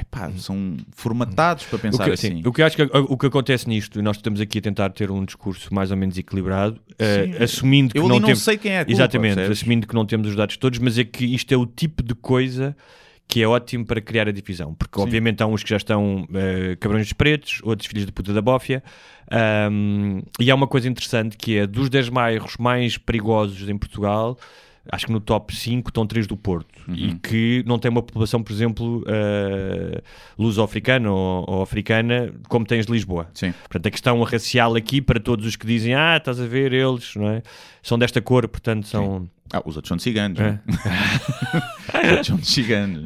[0.00, 2.36] Epá, são formatados para O pensar que, assim.
[2.36, 4.60] sim, o que eu acho que o que acontece nisto, e nós estamos aqui a
[4.62, 7.42] tentar ter um discurso mais ou menos equilibrado, eh, Sim.
[7.42, 8.42] assumindo que Eu não ali não temos.
[8.42, 9.58] sei quem é a culpa, Exatamente, percebes?
[9.58, 12.14] assumindo que não temos os dados todos, mas é que isto é o tipo de
[12.14, 12.76] coisa
[13.26, 16.76] que é ótimo para criar a divisão, porque obviamente há uns que já estão eh,
[16.80, 18.82] cabrões dos pretos, outros filhos de puta da bófia,
[19.30, 24.38] ahm, e há uma coisa interessante que é dos 10 bairros mais perigosos em Portugal,
[24.90, 27.18] acho que no top 5 estão 3 do Porto, e Uhum.
[27.18, 30.02] que não tem uma população, por exemplo, eh,
[30.38, 33.28] luso-africana ou, ou africana, como tens de Lisboa.
[33.34, 33.52] Sim.
[33.52, 37.14] Portanto, a questão racial aqui, para todos os que dizem, ah, estás a ver, eles,
[37.16, 37.42] não é?
[37.82, 39.28] São desta cor, portanto, são...
[39.52, 40.38] Ah, os outros são de ciganos.
[40.40, 40.42] É.
[40.52, 40.60] né?
[42.04, 43.04] os outros são de ciganos.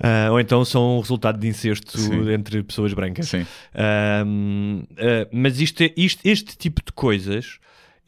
[0.00, 2.30] Ah, ou então são resultado de incesto Sim.
[2.32, 3.28] entre pessoas brancas.
[3.28, 3.44] Sim.
[3.74, 7.58] Ahm, ah, mas isto, é- isto- este tipo de coisas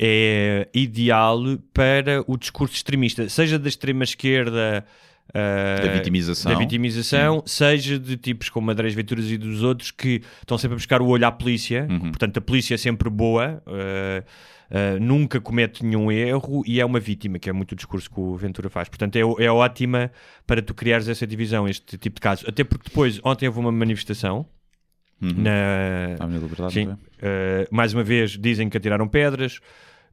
[0.03, 1.39] é ideal
[1.75, 4.83] para o discurso extremista, seja da extrema esquerda
[5.29, 6.51] uh, Da vitimização.
[6.53, 10.77] da vitimização, seja de tipos como Andrés Venturas e dos outros que estão sempre a
[10.79, 11.99] buscar o olho à polícia, Uhum.
[12.11, 14.23] portanto a polícia é sempre boa, uh,
[14.71, 18.19] uh, nunca comete nenhum erro e é uma vítima, que é muito o discurso que
[18.19, 18.89] o Ventura faz.
[18.89, 20.11] Portanto é, é ótima
[20.47, 22.49] para tu criares essa divisão, este tipo de casos.
[22.49, 24.47] Até porque depois, ontem houve uma manifestação
[25.23, 25.35] Uhum.
[25.37, 26.17] na,
[26.71, 26.97] Sim.
[27.21, 27.69] é?
[27.71, 29.61] Mais uma vez dizem que atiraram pedras.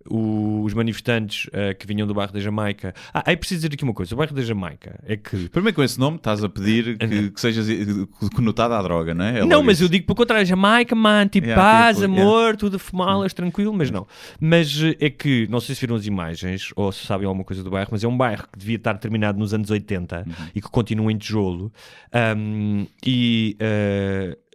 [0.09, 2.93] O- os manifestantes uh, que vinham do bairro da Jamaica.
[3.13, 5.49] Ah, aí preciso dizer aqui uma coisa: o bairro da Jamaica é que.
[5.49, 7.75] Primeiro com esse nome estás a pedir que, que sejas eh,
[8.35, 9.39] conotado à droga, não é?
[9.39, 9.85] É não, mas isso.
[9.85, 13.73] eu digo pelo contrário: Jamaica, man, tipo Yeah, paz, tipo, amor, tudo a fumalas, tranquilo,
[13.73, 14.05] mas não.
[14.39, 17.63] Mas uh, é que, não sei se viram as imagens ou se sabem alguma coisa
[17.63, 20.33] do bairro, mas é um bairro que devia estar terminado nos anos 80 Uhum.
[20.55, 21.71] e que continua em tijolo.
[22.37, 23.57] Um, e.
[23.61, 24.46] uh,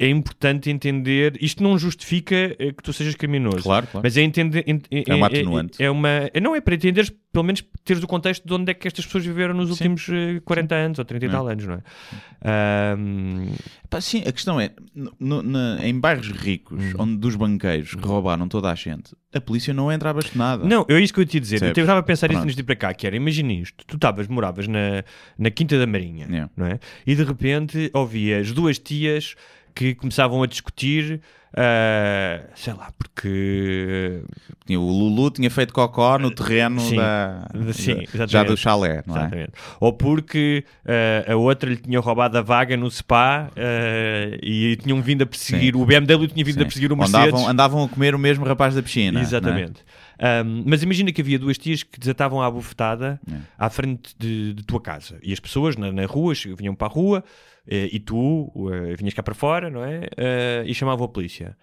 [0.00, 1.36] é importante entender.
[1.40, 3.62] Isto não justifica eh, que tu sejas criminoso.
[3.62, 4.02] Claro, claro.
[4.04, 4.64] Mas é entender.
[4.66, 5.82] ent- É uma atenuante.
[5.82, 8.70] É, é uma, é- não é para entenderes, pelo menos teres o contexto de onde
[8.70, 11.30] é que estas pessoas viveram nos últimos eh, 40 anos ou 30 e É.
[11.30, 11.82] tal anos, não é?
[13.88, 14.70] Pá, sim, a questão é,
[15.18, 16.92] no- na- em bairros ricos, Hum.
[16.98, 20.64] onde dos banqueiros que roubaram toda a gente, a polícia não entra a bastonada.
[20.64, 21.56] não, é isso que eu ia te dizer.
[21.56, 21.82] Eu Percebes?
[21.82, 22.44] estava a pensar isso Pronto.
[22.44, 25.04] antes de ir para cá, que era, imagina isto, tu estavas, moravas na,
[25.38, 26.50] na Quinta da Marinha, Yeah.
[26.56, 26.78] não é?
[27.06, 29.34] E de repente ouvias duas tias
[29.74, 31.20] que começavam a discutir,
[31.56, 34.22] ah, sei lá, porque
[34.68, 36.96] o Lulu tinha feito cocó no terreno Sim.
[36.96, 39.18] da, Sim, da- já do chalé, não é?
[39.20, 39.52] Exatamente.
[39.80, 45.00] Ou porque eh, a outra lhe tinha roubado a vaga no spa eh, e tinham
[45.02, 46.64] vindo a perseguir, o BMW tinha vindo a Sim.
[46.64, 47.28] perseguir o Mercedes.
[47.28, 49.18] Andavam, andavam a comer o mesmo rapaz da piscina.
[49.18, 49.22] é?
[49.22, 49.82] Exatamente.
[50.44, 53.36] Um, mas imagina que havia duas tias que desatavam à bufetada É.
[53.58, 55.18] à frente de, de tua casa.
[55.22, 57.24] E as pessoas na, na rua vinham para a rua
[57.66, 60.08] e tu eh, vinhas cá para fora, não é?
[60.16, 61.56] Eh, e chamavam a polícia.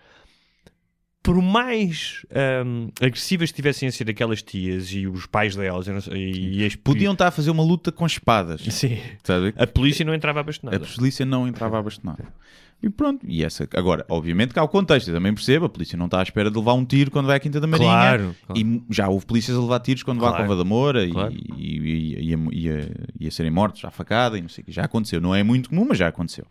[1.24, 2.26] Por mais
[2.66, 7.12] um, agressivas que tivessem a ser aquelas tias e os pais delas e, as Podiam
[7.12, 8.62] estar a fazer uma luta com espadas.
[8.62, 8.98] Sim.
[9.24, 9.54] Sabe?
[9.58, 10.86] A polícia não entrava a A bastonada.
[10.95, 12.34] polícia não entrava a bastonada.
[12.82, 13.67] E pronto, e essa.
[13.73, 16.51] Agora, obviamente que há o contexto, eu também percebo, a polícia não está à espera
[16.51, 17.89] de levar um tiro quando vai à Quinta da Marinha.
[17.89, 18.61] Claro, claro.
[18.61, 20.45] E já houve polícias a levar tiros quando vai à Claro.
[20.47, 21.34] Cova da Moura e, Claro.
[21.34, 22.89] e, e, e, a, e a-
[23.21, 24.71] e a serem mortos à facada e não sei o que.
[24.71, 25.19] Já aconteceu.
[25.19, 26.45] Não é muito comum, mas já aconteceu.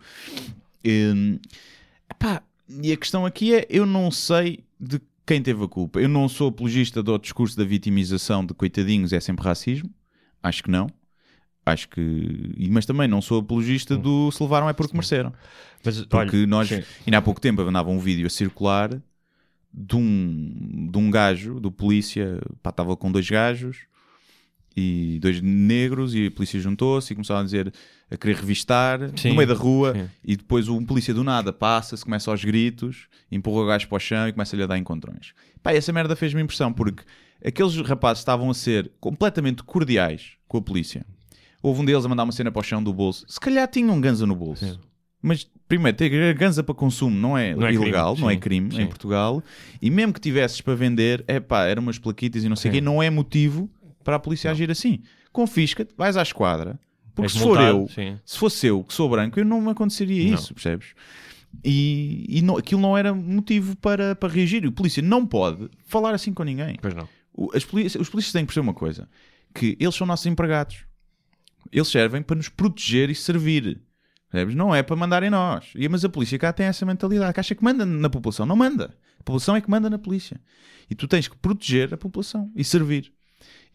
[0.84, 1.38] Hum,
[2.10, 2.42] epá,
[2.82, 6.00] e a questão aqui é: eu não sei de quem teve a culpa.
[6.00, 9.88] Eu não sou apologista do discurso da vitimização de coitadinhos, é sempre racismo.
[10.42, 10.88] Acho que não.
[11.66, 12.54] Acho que.
[12.70, 15.32] Mas também não sou apologista do se levaram é porque mereceram.
[15.84, 16.82] Mas, Porque olha, nós, sim.
[17.06, 18.90] ainda há pouco tempo, andava um vídeo a circular
[19.72, 23.78] de um, de um gajo, do polícia, pá, estava com dois gajos
[24.76, 27.72] e dois negros, e a polícia juntou-se e começaram a dizer,
[28.10, 30.10] a querer revistar Sim, no meio da rua, sim.
[30.22, 33.98] e depois um polícia do nada passa-se, começa aos gritos, empurra o gajo para o
[33.98, 35.32] chão e começa-lhe a dar encontrões.
[35.62, 37.04] Pá, essa merda fez-me impressão, porque
[37.44, 41.06] aqueles rapazes estavam a ser completamente cordiais com a polícia.
[41.66, 43.24] Houve um deles a mandar uma cena para o chão do bolso.
[43.28, 44.64] Se calhar tinha um ganza no bolso.
[44.64, 44.78] Sim.
[45.20, 48.70] Mas, primeiro, ter ganza para consumo não é, Não é ilegal, crime, não é crime
[48.70, 48.82] sim.
[48.82, 49.42] em Portugal.
[49.82, 52.74] E mesmo que tivesses para vender, é pá, eram umas plaquitas e não sei o
[52.74, 53.68] quê, não é motivo
[54.04, 55.00] para a polícia agir assim.
[55.32, 56.78] Confisca-te, vais à esquadra.
[57.14, 58.16] Porque És se for eu, sim.
[58.24, 60.34] se fosse eu que sou branco, eu não me aconteceria Não.
[60.34, 60.88] isso, percebes?
[61.64, 64.64] E, e não- aquilo não era motivo para, para reagir.
[64.64, 66.76] E o polícia não pode falar assim com ninguém.
[66.80, 67.08] Pois não.
[67.34, 69.08] O- as polícia- os polícias têm que perceber uma coisa:
[69.54, 70.84] que eles são nossos empregados.
[71.72, 73.80] Eles servem para nos proteger e servir.
[74.54, 75.72] Não é para mandar em nós.
[75.90, 78.44] Mas a polícia cá tem essa mentalidade que acha que manda na população.
[78.44, 78.96] Não manda.
[79.18, 80.40] A população é que manda na polícia.
[80.90, 83.12] E tu tens que proteger a população e servir.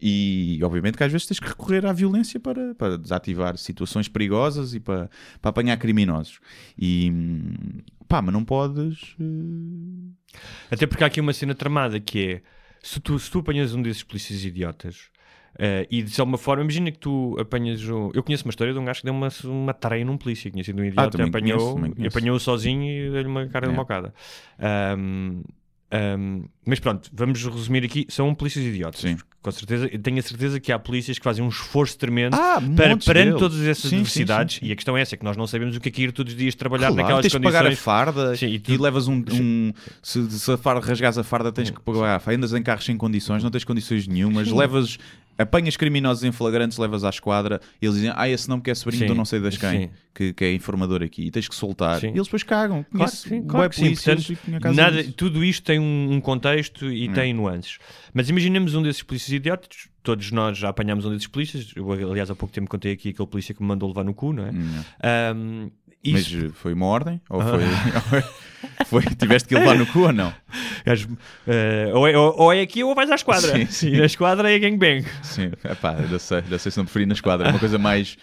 [0.00, 4.74] E obviamente que às vezes tens que recorrer à violência para, para desativar situações perigosas
[4.74, 5.08] e para,
[5.40, 6.40] para apanhar criminosos.
[6.76, 7.12] E
[8.08, 9.14] pá, mas não podes.
[9.20, 10.34] eh,
[10.72, 12.42] Até porque há aqui uma cena tramada que é
[12.82, 15.11] se tu, se tu apanhas um desses polícias idiotas
[15.58, 18.10] eh, e de alguma forma, imagina que tu apanhas um.
[18.14, 20.64] Eu conheço uma história de um gajo que deu uma, uma tareia num polícia, tinha
[20.64, 23.76] sido um idiota, Ah, apanhou, apanhou sozinho e deu-lhe uma cara de É.
[23.76, 24.14] mocada.
[24.58, 25.42] Ahm,
[25.90, 29.00] ahm, mas pronto, vamos resumir aqui: são polícias idiotas.
[29.00, 29.16] Sim.
[29.42, 32.96] Com certeza, tenho a certeza que há polícias que fazem um esforço tremendo Ah, para,
[32.96, 33.38] perante deles.
[33.40, 34.54] todas essas Sim, diversidades.
[34.54, 34.66] sim, sim.
[34.68, 36.12] E a questão é essa: que nós não sabemos o que é que é ir
[36.12, 37.84] todos os dias trabalhar Claro, naquelas tens que pagar a condições.
[37.84, 39.16] farda e e, tu- levas um.
[39.32, 42.36] um- se, se a farda rasgares a farda, tens que pagar a farda.
[42.38, 44.48] Andas em carros sem condições, não tens condições nenhumas.
[44.48, 44.96] Levas.
[45.42, 47.60] Apanhas criminosos em flagrantes, levas à esquadra.
[47.80, 50.32] E eles dizem: Ah, esse não quer sobrinho Sim, do não sei das quem, que,
[50.32, 51.26] que é informador aqui.
[51.26, 52.00] E tens que soltar.
[52.00, 52.08] Sim.
[52.08, 52.84] E eles depois cagam.
[52.92, 53.94] Claro que sim, bué claro que sim.
[53.94, 57.12] Portanto, nada, tudo isto tem um, um contexto e Hum.
[57.12, 57.78] tem nuances.
[58.14, 61.72] Mas imaginemos um desses polícias idiotas, todos nós já apanhámos um desses polícias.
[61.74, 64.32] Eu, aliás, há pouco tempo contei aqui aquele polícia que me mandou levar no cu,
[64.32, 64.50] não é?
[65.34, 65.70] Hum,
[66.04, 67.20] Mas eh, foi uma ordem?
[67.30, 68.22] Ou foi,
[68.86, 69.02] foi.
[69.16, 70.34] Tiveste que levar no cu ou não?
[70.84, 73.56] Gajo, eh, ou, é, ou- ou é aqui ou vais à esquadra.
[73.56, 73.88] Sim, sim.
[73.92, 75.04] E na esquadra é gangbang.
[75.22, 77.46] Sim, epá, eu sei, eu sei se não preferi na esquadra.
[77.46, 78.16] É uma coisa mais,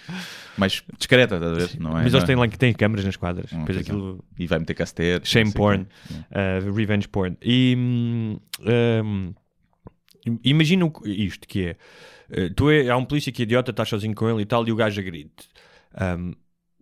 [0.57, 1.80] mais discreta, estás a ver?
[1.80, 2.27] Não é, Mas eles é?
[2.27, 3.51] têm lá que têm câmaras nas quadras.
[3.53, 3.80] Hum, é.
[3.80, 4.23] aquilo.
[4.38, 5.27] E vai meter castete.
[5.30, 7.38] Shame porn, uh, revenge porn.
[7.41, 8.39] E hum,
[9.05, 9.34] hum,
[10.43, 11.77] imagina isto que é.
[12.47, 14.67] uh, tu é, há um polícia que é idiota, estás sozinho com ele e tal,
[14.67, 15.32] e o gajo agride.
[15.99, 16.34] Um,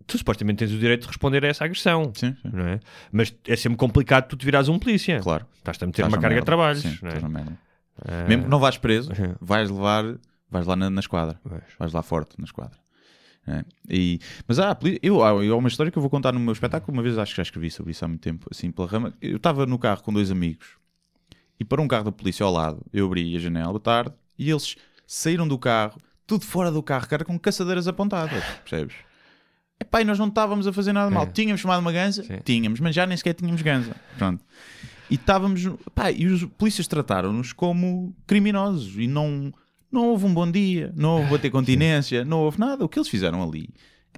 [0.07, 2.49] tu supostamente tens o direito de responder a essa agressão, Sim, sim.
[2.51, 2.79] não é?
[3.11, 5.19] Mas é sempre complicado tu te virares um polícia.
[5.19, 5.45] Claro.
[5.57, 6.41] Estás-te a meter Estás uma carga merda.
[6.41, 6.81] de trabalhos.
[6.81, 7.13] Sim, não é?
[7.15, 7.59] estás na merda.
[7.99, 9.35] Uh, Mesmo que não vais preso, Sim.
[9.41, 10.03] vais levar,
[10.49, 11.39] vais lá na, na esquadra.
[11.43, 11.63] Vais.
[11.77, 12.77] Vais lá forte na esquadra.
[13.47, 13.63] É.
[13.89, 16.93] E, mas há, eu, há uma história que eu vou contar no meu espetáculo.
[16.95, 19.13] Uma vez acho que já escrevi sobre isso há muito tempo, assim pela rama.
[19.21, 20.67] Eu estava no carro com dois amigos
[21.59, 24.75] e para um carro da polícia ao lado, eu abri a janela tarde e eles
[25.07, 28.95] saíram do carro, tudo fora do carro, cara, com caçadeiras apontadas, percebes?
[29.79, 31.23] Epá, e nós não estávamos a fazer nada mal.
[31.23, 31.27] É.
[31.27, 32.23] Tínhamos chamado uma ganza?
[32.23, 32.39] Sim.
[32.43, 33.95] Tínhamos, mas já nem sequer tínhamos ganza.
[34.17, 34.43] Pronto.
[35.09, 35.67] E estávamos.
[35.93, 39.53] Pá, e os polícias trataram-nos como criminosos e não,
[39.91, 42.83] não houve um bom dia, não houve bater continência, não houve nada.
[42.83, 43.69] O que eles fizeram ali,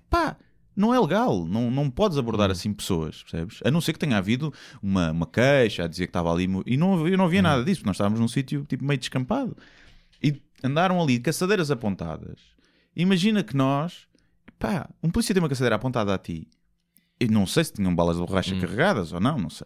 [0.10, 0.38] pá,
[0.76, 1.46] não é legal.
[1.46, 3.60] Não, não podes abordar assim pessoas, percebes?
[3.66, 6.48] A não ser que tenha havido uma, uma queixa a dizer que estava ali.
[6.66, 9.58] E não, eu não havia nada disso, nós estávamos num sítio tipo meio descampado.
[10.24, 12.40] E andaram ali de caçadeiras apontadas.
[12.96, 14.08] Imagina que nós,
[14.60, 16.48] pá, um polícia tem uma caçadeira apontada a ti.
[17.20, 19.66] Eu não sei se tinham balas de borracha carregadas ou não, não sei.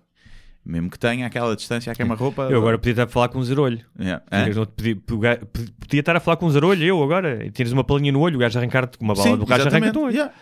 [0.66, 2.44] Mesmo que tenha aquela distância a queima-roupa.
[2.44, 3.82] Eu agora podia estar a falar com um zarolho.
[4.00, 4.24] Yeah.
[4.58, 7.46] Outro- Podia, podia- estar a falar com um zarolho, eu agora.
[7.46, 9.84] E tens uma palinha no olho, o gajo arrancar-te com uma bala Sim, borracha, exatamente.
[9.90, 10.14] arranca-te o olho.
[10.16, 10.34] Yeah.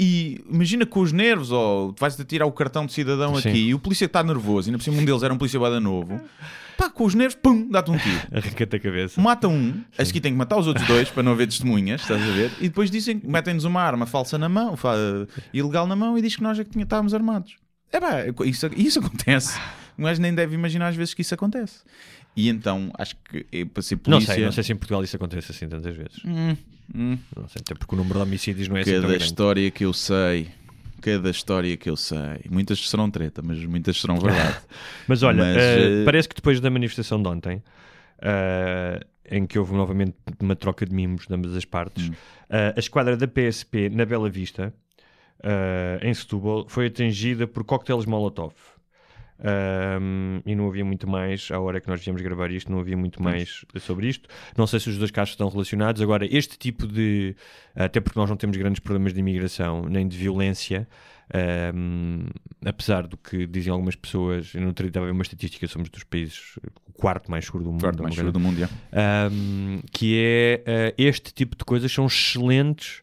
[0.00, 3.48] E imagina com os nervos, ou tu vais-te tirar o cartão de cidadão Sim.
[3.48, 5.58] aqui e o polícia está nervoso, e ainda por cima um deles era um polícia
[5.58, 6.20] bada novo,
[6.78, 8.20] pá, com os nervos, pum, dá-te um tiro.
[8.32, 9.20] Arranca-te a cabeça.
[9.20, 12.22] Mata um, a seguir tem que matar os outros dois para não haver testemunhas, estás
[12.22, 12.52] a ver?
[12.60, 14.94] E depois dizem, metem-nos uma arma falsa na mão, fa-
[15.52, 17.56] ilegal na mão, e diz que nós é que tinha- estávamos armados.
[17.92, 19.58] É pá, isso, isso acontece.
[19.98, 21.80] Gajo nem deve imaginar às vezes que isso acontece.
[22.36, 24.34] E então, acho que é, para ser Não polícia...
[24.34, 26.22] sei, não sei se em Portugal isso acontece assim tantas vezes.
[26.24, 26.56] Hum,
[26.94, 27.18] hum.
[27.36, 29.24] Não sei, até porque o número de homicídios não é assim tão Cada grande.
[29.24, 30.48] história que eu sei,
[31.00, 34.58] cada história que eu sei, muitas serão treta, mas muitas serão verdade.
[35.06, 37.62] Mas olha, Mas, eh, eh, parece que depois da manifestação de ontem,
[38.20, 42.12] eh, em que houve novamente uma troca de mimos de ambas as partes, Hum.
[42.50, 44.72] a esquadra da PSP na Bela Vista,
[46.02, 48.54] em Setúbal, foi atingida por coquetéis Molotov.
[49.40, 52.96] Um, e não havia muito mais, à hora que nós viemos gravar isto, não havia
[52.96, 54.28] muito mais sobre isto.
[54.56, 56.02] Não sei se os dois casos estão relacionados.
[56.02, 57.36] Agora, este tipo de.
[57.74, 60.88] Até porque nós não temos grandes problemas de imigração nem de violência,
[61.74, 62.24] um,
[62.64, 64.52] apesar do que dizem algumas pessoas.
[64.54, 66.58] Eu não estava a ver uma estatística, somos dos países,
[66.88, 67.80] o quarto mais seguro do mundo.
[67.80, 68.68] Quarto mais seguro do mundo, já.
[69.30, 73.02] um, que é uh, este tipo de coisas são excelentes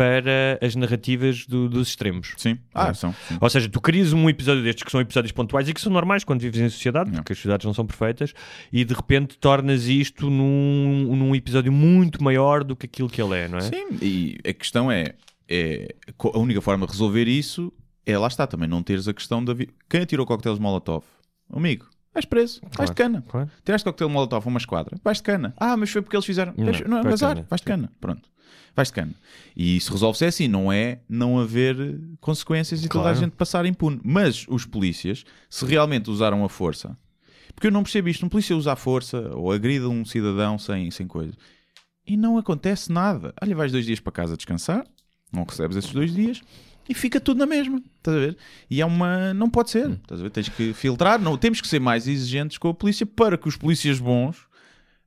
[0.00, 2.32] para as narrativas do- dos extremos.
[2.38, 2.58] Sim.
[2.74, 3.12] Ah, são.
[3.28, 3.36] sim.
[3.38, 6.24] Ou seja, tu crias um episódio destes que são episódios pontuais e que são normais
[6.24, 7.18] quando vives em sociedade, Não.
[7.18, 8.32] porque as sociedades não são perfeitas,
[8.72, 13.36] e de repente tornas isto num, num episódio muito maior do que aquilo que ele
[13.36, 13.60] é, não é?
[13.60, 15.14] Sim, e a questão é,
[15.46, 17.70] é a única forma de resolver isso
[18.06, 19.52] é lá está também, não teres a questão da.
[19.52, 21.04] vi- Quem atirou coquetéis Molotov?
[21.52, 23.22] Amigo, vais preso, vais de cana.
[23.28, 23.50] Claro.
[23.64, 25.52] Tiraste coquetel Molotov a uma esquadra, vais de cana.
[25.58, 26.54] Ah, mas foi porque eles fizeram.
[26.56, 26.64] Não,
[27.02, 27.92] Não, é azar, vais de cana.
[28.00, 28.29] Pronto.
[28.74, 29.14] Vais de cana.
[29.56, 33.18] E isso resolve-se assim, não é não haver consequências e toda a Claro.
[33.18, 34.00] gente passar impune.
[34.04, 36.96] Mas os polícias, se realmente usaram a força,
[37.54, 40.90] porque eu não percebo isto, um polícia usa a força ou agrida um cidadão sem,
[40.90, 41.34] sem coisa
[42.06, 43.34] e não acontece nada.
[43.42, 44.84] Olha, vais dois dias para casa descansar,
[45.32, 46.40] não recebes esses dois dias
[46.88, 47.80] e fica tudo na mesma.
[47.98, 48.36] Estás a ver?
[48.70, 49.34] E é uma.
[49.34, 49.90] Não pode ser.
[49.90, 50.30] Estás a ver?
[50.30, 51.20] Tens que filtrar.
[51.20, 54.38] Não, temos que ser mais exigentes com a polícia para que os polícias bons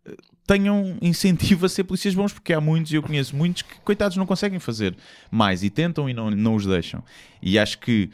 [0.05, 0.15] eh,
[0.45, 4.17] tenham incentivo a ser polícias bons, porque há muitos, e eu conheço muitos, que coitados
[4.17, 4.95] não conseguem fazer
[5.31, 7.03] mais e tentam e não, não os deixam.
[7.41, 8.09] E acho que,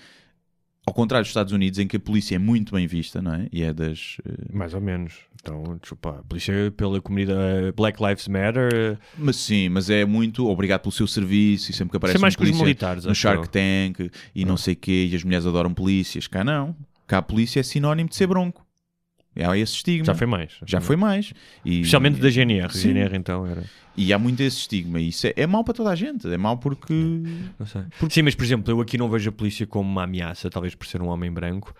[0.86, 3.48] ao contrário dos Estados Unidos, em que a polícia é muito bem vista, não é?
[3.52, 4.18] E é das.
[4.26, 5.14] eh, Mais ou menos.
[5.42, 9.00] Então, desculpa, a polícia pela comunidade Black Lives Matter.
[9.18, 12.26] Mas sim, mas é muito obrigado pelo seu serviço e sempre que aparece Isso é
[12.26, 13.48] mais um que os polícia militares, no Shark.
[13.50, 16.28] Tank e não sei o quê, e as mulheres adoram polícias.
[16.28, 16.76] Cá não.
[17.08, 18.66] Cá a polícia é sinónimo de ser bronco.
[19.46, 20.06] Há esse estigma.
[20.06, 20.52] Já foi mais.
[20.66, 21.34] Já foi mais.
[21.64, 22.74] E, Especialmente da GNR.
[22.74, 22.94] Sim.
[22.94, 23.64] GNR então era.
[23.96, 25.00] E há muito esse estigma.
[25.00, 26.32] E isso é, é mau para toda a gente.
[26.32, 26.94] É mau porque.
[27.58, 27.82] Não sei.
[28.10, 30.88] Sim, mas por exemplo, eu aqui não vejo a polícia como uma ameaça, talvez por
[30.88, 31.74] ser um homem branco.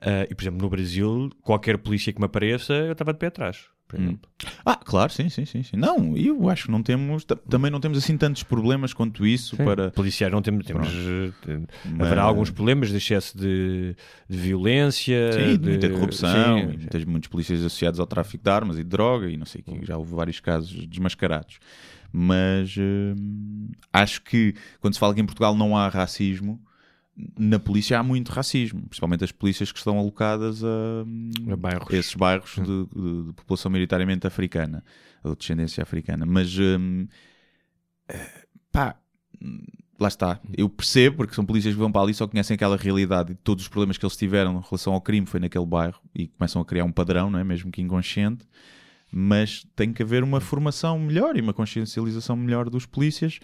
[0.00, 3.26] Ah, e por exemplo, no Brasil, qualquer polícia que me apareça, eu estava de pé
[3.26, 3.64] atrás.
[3.96, 4.18] Hum.
[4.64, 5.62] Ah, claro, sim, sim, sim.
[5.62, 5.76] sim.
[5.76, 7.24] Não, eu acho que não temos.
[7.24, 9.64] ta- Também não temos assim tantos problemas quanto isso Sim.
[9.64, 9.92] para.
[9.92, 10.66] Policiais não temos.
[10.66, 13.94] temos eh, Mas- Haverá alguns problemas de excesso de,
[14.28, 18.42] de violência, Sim, de de muita corrupção, Sim, e muitas, muitos polícias associados ao tráfico
[18.42, 19.78] de armas e de droga e não sei o quê.
[19.84, 21.60] Já houve vários casos desmascarados.
[22.12, 26.60] Mas hum, acho que quando se fala que em Portugal não há racismo,
[27.38, 30.68] na polícia há muito racismo, principalmente as polícias que estão alocadas a,
[31.52, 31.92] A bairros.
[31.92, 34.84] esses bairros de, de- de população maioritariamente africana,
[35.24, 36.26] ou de descendência africana.
[36.26, 37.06] Mas, hum,
[38.08, 38.96] eh, pá,
[39.98, 40.38] lá está.
[40.56, 43.34] Eu percebo, porque são polícias que vão para ali e só conhecem aquela realidade e
[43.34, 46.60] todos os problemas que eles tiveram em relação ao crime foi naquele bairro e começam
[46.60, 47.44] a criar um padrão, não é?
[47.44, 48.44] mesmo que inconsciente.
[49.10, 53.38] Mas tem que haver uma formação melhor e uma consciencialização melhor dos polícias,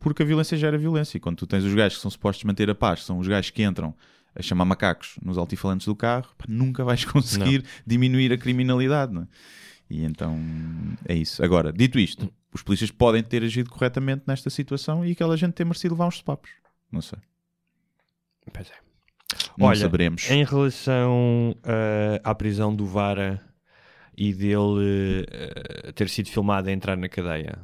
[0.00, 1.18] porque a violência gera violência.
[1.18, 3.50] E quando tu tens os gajos que são supostos manter a paz, são os gajos
[3.50, 3.94] que entram
[4.34, 9.12] a chamar macacos nos altifalantes do carro, pá, nunca vais conseguir diminuir a criminalidade.
[9.12, 9.26] Não é?
[9.90, 10.38] E então
[11.06, 11.44] é isso.
[11.44, 15.64] Agora, dito isto, os polícias podem ter agido corretamente nesta situação e aquela gente ter
[15.64, 16.50] merecido levar uns papos.
[16.90, 17.18] Não sei.
[18.52, 18.74] Pois é.
[19.56, 20.30] Não Olha, saberemos.
[20.30, 23.40] Em relação ah, à prisão do Vara
[24.16, 27.58] e dele ah, ter sido filmado a entrar na cadeia,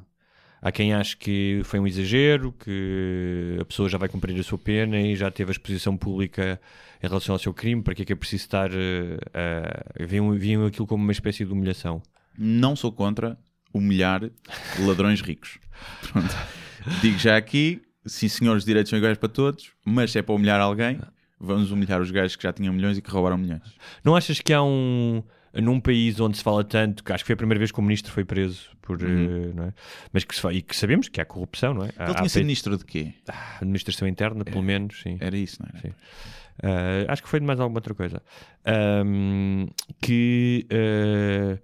[0.67, 4.59] há quem ache que foi um exagero, que a pessoa já vai cumprir a sua
[4.59, 6.61] pena e já teve a exposição pública
[7.01, 8.69] em relação ao seu crime, para que é que é preciso estar.
[8.73, 12.03] Uh, viam, viam aquilo como uma espécie de humilhação.
[12.37, 13.39] Não sou contra
[13.73, 14.29] humilhar
[14.81, 15.61] ladrões ricos.
[16.11, 16.35] Pronto.
[17.01, 20.35] Digo já aqui, sim senhores, os direitos são iguais para todos, mas se é para
[20.35, 20.99] humilhar alguém,
[21.39, 23.63] vamos humilhar os gajos que já tinham milhões e que roubaram milhões.
[24.03, 25.23] Não achas que há um.
[25.63, 27.83] Num país onde se fala tanto, que acho que foi a primeira vez que o
[27.83, 29.75] ministro foi preso, por, eh, não é?
[30.13, 31.89] mas que, se e que sabemos que há corrupção, não é?
[31.89, 33.15] Ele há tinha sido ministro de quê?
[33.61, 35.17] administração interna, pelo menos, sim.
[35.21, 35.81] Era isso, não era?
[35.81, 35.95] Sim.
[36.63, 38.23] Ah, acho que foi de mais alguma outra coisa.
[38.65, 39.67] Ahm,
[40.01, 41.59] que, ah,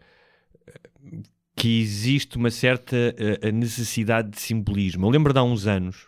[1.56, 2.96] que existe uma certa
[3.42, 5.06] ah, necessidade de simbolismo.
[5.06, 6.06] Eu lembro de há uns anos,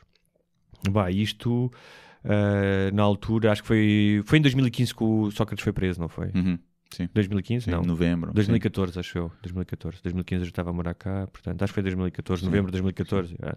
[0.90, 1.70] bah, isto
[2.24, 6.08] ah, na altura, acho que foi, foi em 2015 que o Sócrates foi preso, não
[6.08, 6.30] foi?
[6.34, 6.58] Uhum.
[6.90, 7.08] Sim.
[7.12, 7.64] 2015?
[7.64, 7.82] Sim, Não.
[7.82, 8.32] Em novembro.
[8.32, 9.32] 2014, acho eu.
[9.42, 9.98] 2014.
[10.02, 13.34] 2015 eu já estava a morar cá, portanto, acho que foi 2014, novembro de 2014.
[13.42, 13.56] é.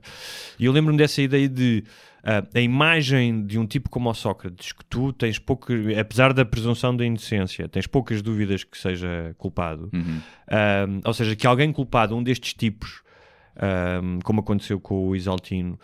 [0.58, 1.84] E eu lembro-me dessa ideia de
[2.24, 6.44] ah, a imagem de um tipo como o Sócrates, que tu tens pouco, apesar da
[6.44, 9.90] presunção da inocência, tens poucas dúvidas que seja culpado.
[9.94, 10.00] Sim.
[10.00, 10.22] Uhum.
[10.48, 13.02] Ah, ou seja, que alguém culpado, um destes tipos,
[13.58, 15.80] ah, como aconteceu com o Isaltino,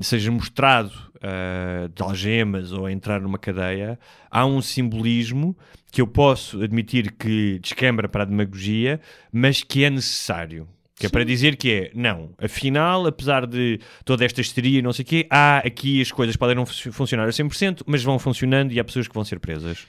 [0.00, 3.98] seja mostrado ah, de algemas ou a entrar numa cadeia,
[4.30, 5.56] há um simbolismo
[5.90, 9.00] que eu posso admitir que descambra para a demagogia,
[9.32, 10.68] mas que é necessário.
[10.98, 14.94] Que é para dizer que é, não, afinal, apesar de toda esta histeria e não
[14.94, 18.18] sei o quê, há aqui as coisas podem não fu- funcionar a 100%, mas vão
[18.18, 19.86] funcionando e há pessoas que vão ser presas.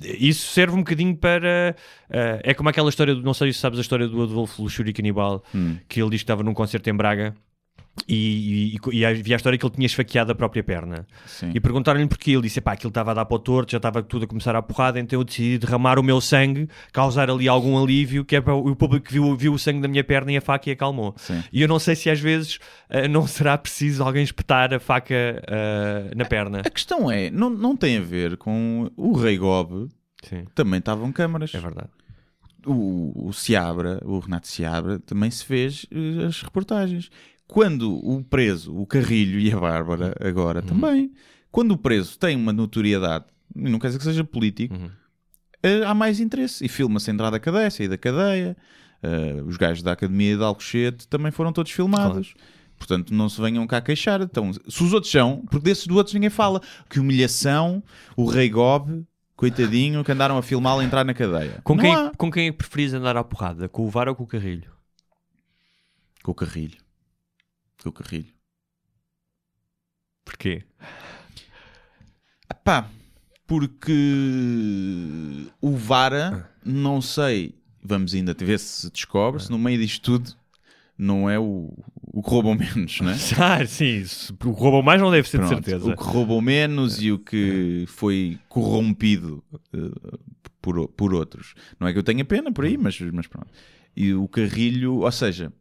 [0.00, 1.74] Isso serve um bocadinho para...
[2.08, 4.92] ah, é como aquela história, do, não sei se sabes a história do Adolfo Luxúria
[4.92, 5.42] Canibal,
[5.88, 7.34] que ele diz que estava num concerto em Braga
[8.08, 11.06] e, e, e havia a história que ele tinha esfaqueado a própria perna.
[11.26, 11.52] Sim.
[11.54, 12.32] E perguntaram-lhe porquê.
[12.32, 14.54] Ele disse: pá, aquilo estava a dar para o torto, já estava tudo a começar
[14.54, 18.40] a porrada, então eu decidi derramar o meu sangue, causar ali algum alívio, que é
[18.40, 20.72] para o público que viu, viu o sangue da minha perna e a faca e
[20.72, 21.14] acalmou.
[21.16, 21.42] Sim.
[21.52, 22.58] E eu não sei se às vezes
[22.90, 26.60] ah, não será preciso alguém espetar a faca ah, na perna.
[26.60, 29.88] A questão é, não, não tem a ver com o Rei Gob,
[30.22, 31.54] Sim, também estavam câmaras.
[31.54, 31.88] é verdade.
[32.66, 37.10] o, o Seabra, o Renato Seabra, também se fez eh, as reportagens.
[37.46, 40.66] Quando o preso, o Carrilho e a Bárbara, agora Uhum.
[40.66, 41.12] também,
[41.50, 44.90] quando o preso tem uma notoriedade, não quer dizer que seja político, Uhum.
[45.62, 46.64] eh, há mais interesse.
[46.64, 48.56] E filma-se a entrada da cadeia, sair da cadeia.
[49.02, 52.34] Eh, os gajos da Academia de Alcochete também foram todos filmados.
[52.78, 54.20] Portanto, não se venham cá queixar.
[54.22, 56.60] Então, se os outros são, porque desses do outros ninguém fala.
[56.88, 57.82] Que humilhação,
[58.16, 59.04] o Rei Gob,
[59.36, 61.60] coitadinho, que andaram a filmá-lo a entrar na cadeia.
[61.62, 62.10] Com Não quem, há.
[62.16, 63.68] com quem é preferis andar à porrada?
[63.68, 64.70] Com o VAR ou com o Carrilho?
[66.22, 66.78] Com o Carrilho.
[67.82, 68.32] Com o Carrilho.
[70.24, 70.64] Porquê?
[72.64, 72.88] Pá,
[73.46, 73.92] porque
[75.60, 80.34] o Vara, não sei, vamos ainda ver se descobre, se no meio disto tudo
[80.96, 81.72] não é o,
[82.02, 83.16] o que roubam menos, não é?
[83.38, 85.92] Ah, sim, o que roubam mais não deve ser de Pronto, certeza.
[85.92, 90.18] O que roubou menos e o que foi corrompido eh,
[90.62, 91.54] por, por outros.
[91.78, 93.48] Não é que eu tenha pena por aí, mas, mas pronto.
[93.96, 95.52] E o Carrilho, ou seja,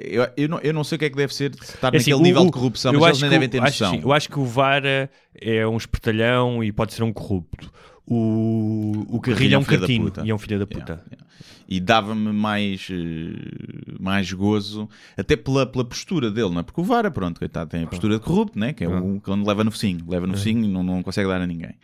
[0.00, 2.10] eu, eu, não, eu não sei o que é que deve ser estar É assim,
[2.10, 3.98] naquele o- nível de corrupção, mas eles acho nem devem ter acho noção.
[3.98, 7.72] sim, eu acho que o Vara é um espertalhão e pode ser um corrupto.
[8.06, 10.22] O, o Carrilho é um cartino puta.
[10.24, 10.78] e é um filho da puta.
[10.92, 11.26] Yeah, yeah.
[11.66, 16.62] E dava-me mais, eh, mais gozo, até pela, pela postura dele, não é?
[16.62, 18.74] Porque o Vara, pronto, coitado, tem a postura de corrupto, né?
[18.74, 21.26] que é o que onde leva no focinho, leva no focinho e não, não consegue
[21.26, 21.74] dar a ninguém.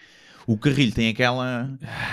[0.47, 1.71] O Carrilho tem aquela,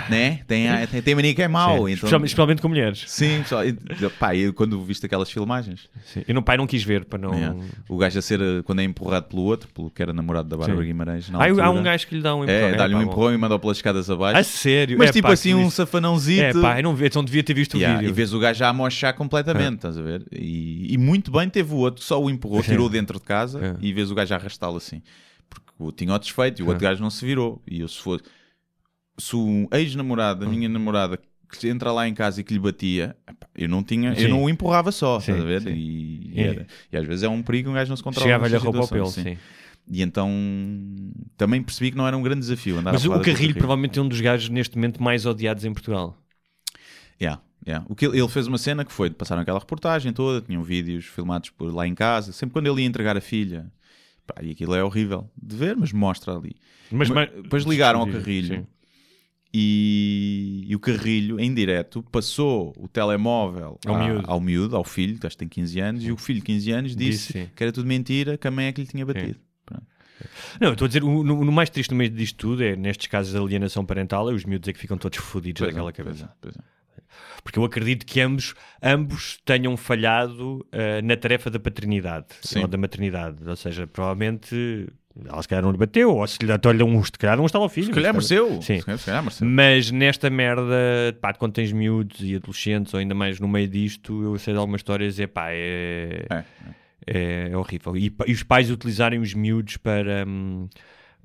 [0.08, 0.40] né?
[0.46, 1.70] Tem, a, tem, tem mania que é mau.
[1.70, 1.92] Sim, Então...
[1.94, 3.04] especialmente, especialmente com mulheres.
[3.06, 6.22] Sim, e, pá, eu quando viste aquelas filmagens, Sim.
[6.28, 7.34] Eu no pai não quis ver para não.
[7.34, 7.56] yeah,
[7.88, 10.56] o gajo a ser, eh, quando é empurrado pelo outro, pelo que era namorado da
[10.56, 10.84] Bárbara.
[10.84, 12.58] Guimarães, na Ah, há altura, um gajo que lhe dá um empurrão.
[12.58, 13.10] É, dá-lhe um bom.
[13.10, 14.38] empurrão e manda-o pelas escadas abaixo.
[14.38, 14.96] A sério?
[14.98, 16.42] Mas É, tipo pá, assim, um safanãozito.
[16.42, 18.10] É pá, eu não vi, então devia ter visto o Yeah, vídeo.
[18.12, 20.24] e vês o gajo já a mochar completamente, estás a ver?
[20.32, 23.76] E, e muito bem teve o outro, só o empurrou, tirou dentro de casa É.
[23.80, 25.02] e vês o gajo a arrastá-lo assim.
[25.78, 27.62] O tinha o desfeito e o outro gajo não se virou.
[27.66, 28.24] E eu, se fosse.
[29.16, 31.18] Se o ex-namorado da minha namorada
[31.50, 33.16] que entra lá em casa e que lhe batia,
[33.54, 34.22] eu não tinha, Sim.
[34.22, 35.62] eu não o empurrava só, Sim, estás a ver?
[35.62, 35.70] sim.
[35.70, 38.26] E, e às vezes é um perigo, um gajo não se controla.
[38.26, 39.42] Chegava-lhe a roupa ao pelo, situações, sim.
[39.90, 40.30] E então
[41.36, 44.08] também percebi que não era um grande desafio Mas a o Carrilho provavelmente é um
[44.08, 46.16] dos gajos neste momento mais odiados em Portugal.
[47.20, 47.84] Yeah, yeah.
[47.88, 51.06] O que ele, ele fez uma cena que foi, passaram aquela reportagem toda, tinham vídeos
[51.06, 53.72] filmados por lá em casa, sempre quando ele ia entregar a filha,
[54.32, 56.54] pá, e aquilo é horrível de ver, mas mostra ali.
[56.90, 58.06] Mas, Mas depois ligaram ao.
[58.06, 58.66] Carrilho
[59.52, 64.30] e, e o Carrilho, em direto, passou o telemóvel Ao à- miúdo.
[64.30, 66.70] ao miúdo, ao filho, que acho que tem 15 anos, e o filho de 15
[66.70, 69.38] anos Disse, disse, que era tudo mentira, que a mãe é que lhe tinha batido.
[70.60, 72.74] Não, eu estou a dizer, o, no, no mais triste no meio disto tudo é,
[72.74, 75.72] nestes casos de alienação parental, é os miúdos é que ficam todos fodidos Pois é,
[75.72, 76.24] daquela pois cabeça.
[76.24, 76.60] é, pois é.
[77.42, 82.60] Porque eu acredito que ambos, ambos tenham falhado eh, na tarefa da paternidade Sim.
[82.62, 83.36] ou da maternidade.
[83.46, 84.86] Ou seja, provavelmente
[85.26, 87.46] ela se calhar não lhe bateu, ou se lhe até lhe um, se calhar não
[87.46, 87.86] estava ao filho.
[87.88, 88.62] Se calhar mereceu.
[88.62, 88.78] Sim.
[88.80, 89.46] Se calhar- mereceu.
[89.48, 90.72] Mas nesta merda,
[91.20, 94.58] pá, quando tens miúdos e adolescentes, ou ainda mais no meio disto, eu sei de
[94.60, 96.44] algumas histórias, é pá, é, É,
[97.06, 97.96] é, é horrível.
[97.96, 100.68] E, e os pais utilizarem os miúdos para, hum,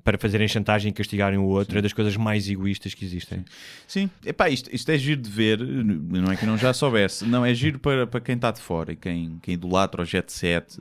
[0.04, 3.42] para fazerem chantagem e castigarem o outro é das coisas mais egoístas que existem.
[3.88, 7.44] Sim, Epá, isto, isto é giro de ver, não é que não já soubesse, não,
[7.44, 10.78] é giro para, para quem está de fora e quem, quem idolatra o Jet Set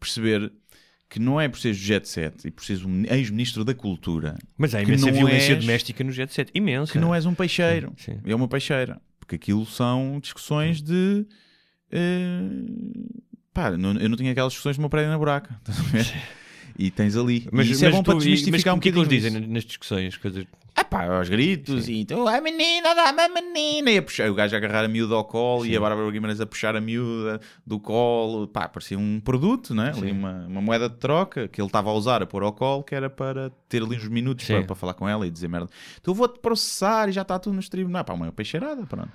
[0.00, 0.50] perceber
[1.08, 4.74] que não é por seres Jet Set e por seres um ex-ministro da Cultura Mas
[4.74, 6.50] há imensa violência és- doméstica no Jet Set.
[6.54, 6.92] Imensa.
[6.92, 8.20] que não és um peixeiro, Sim, sim.
[8.24, 11.26] é uma peixeira, porque aquilo são discussões de.
[11.92, 12.40] eh,
[13.52, 16.06] pá, eu não tinha aquelas discussões do meu prédio na buraca, estás a ver?
[16.78, 17.48] E tens ali.
[17.50, 19.08] Mas, e isso é mas bom tu- para desmistificar um o que é que eles
[19.08, 20.16] bocadinho dizem nas discussões?
[20.16, 20.44] Coisas...
[20.78, 23.90] Ah pá, aos gritos e tu, a menina, dá-me a menina.
[23.90, 26.38] E a puxar, o gajo a agarrar a miúda ao colo e a Bárbara Guimarães
[26.38, 28.46] a puxar a miúda do colo.
[28.46, 29.90] Pá, parecia um produto, não é?
[29.92, 32.84] Ali uma, uma moeda de troca que ele estava a usar a pôr ao colo,
[32.84, 34.56] que era para ter ali uns minutos Sim.
[34.56, 35.70] para, para falar com ela e dizer merda.
[36.02, 38.04] Tu vou-te processar e já está tudo nos tribunais.
[38.04, 39.08] Pá, uma peixeirada, pronto.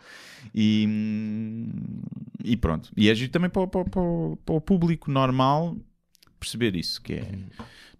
[0.56, 1.70] E, hum,
[2.44, 2.90] e pronto.
[2.98, 4.02] E é giro também para, para, para,
[4.44, 5.78] para o público normal
[6.42, 7.26] perceber isso, que é...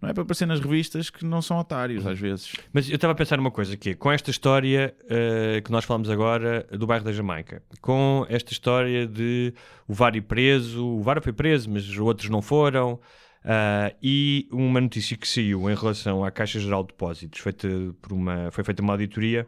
[0.00, 2.52] Não é para aparecer nas revistas que não são otários, às vezes.
[2.72, 5.84] Mas eu estava a pensar numa coisa que é, com esta história eh, que nós
[5.84, 9.54] falamos agora do bairro da Jamaica, com esta história de
[9.86, 12.98] o Vário preso, o Vário foi preso, mas os outros não foram,
[13.44, 17.68] ah, e uma notícia que saiu em relação à Caixa Geral de Depósitos, feita
[18.00, 19.46] por uma, foi feita uma auditoria,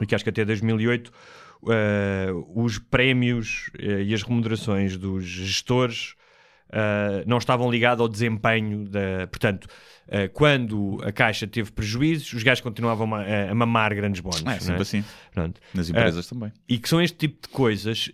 [0.00, 1.12] e que acho que até 2008
[1.68, 6.14] eh, os prémios eh, e as remunerações dos gestores
[6.68, 9.26] Uh, não estavam ligados ao desempenho da.
[9.28, 14.44] Portanto, uh, quando a Caixa teve prejuízos, os gajos continuavam a, a mamar grandes bónus.
[14.46, 14.60] É, é?
[14.60, 15.04] sempre assim.
[15.32, 15.60] Pronto.
[15.72, 16.52] Nas empresas também.
[16.68, 18.10] E que são este tipo de coisas,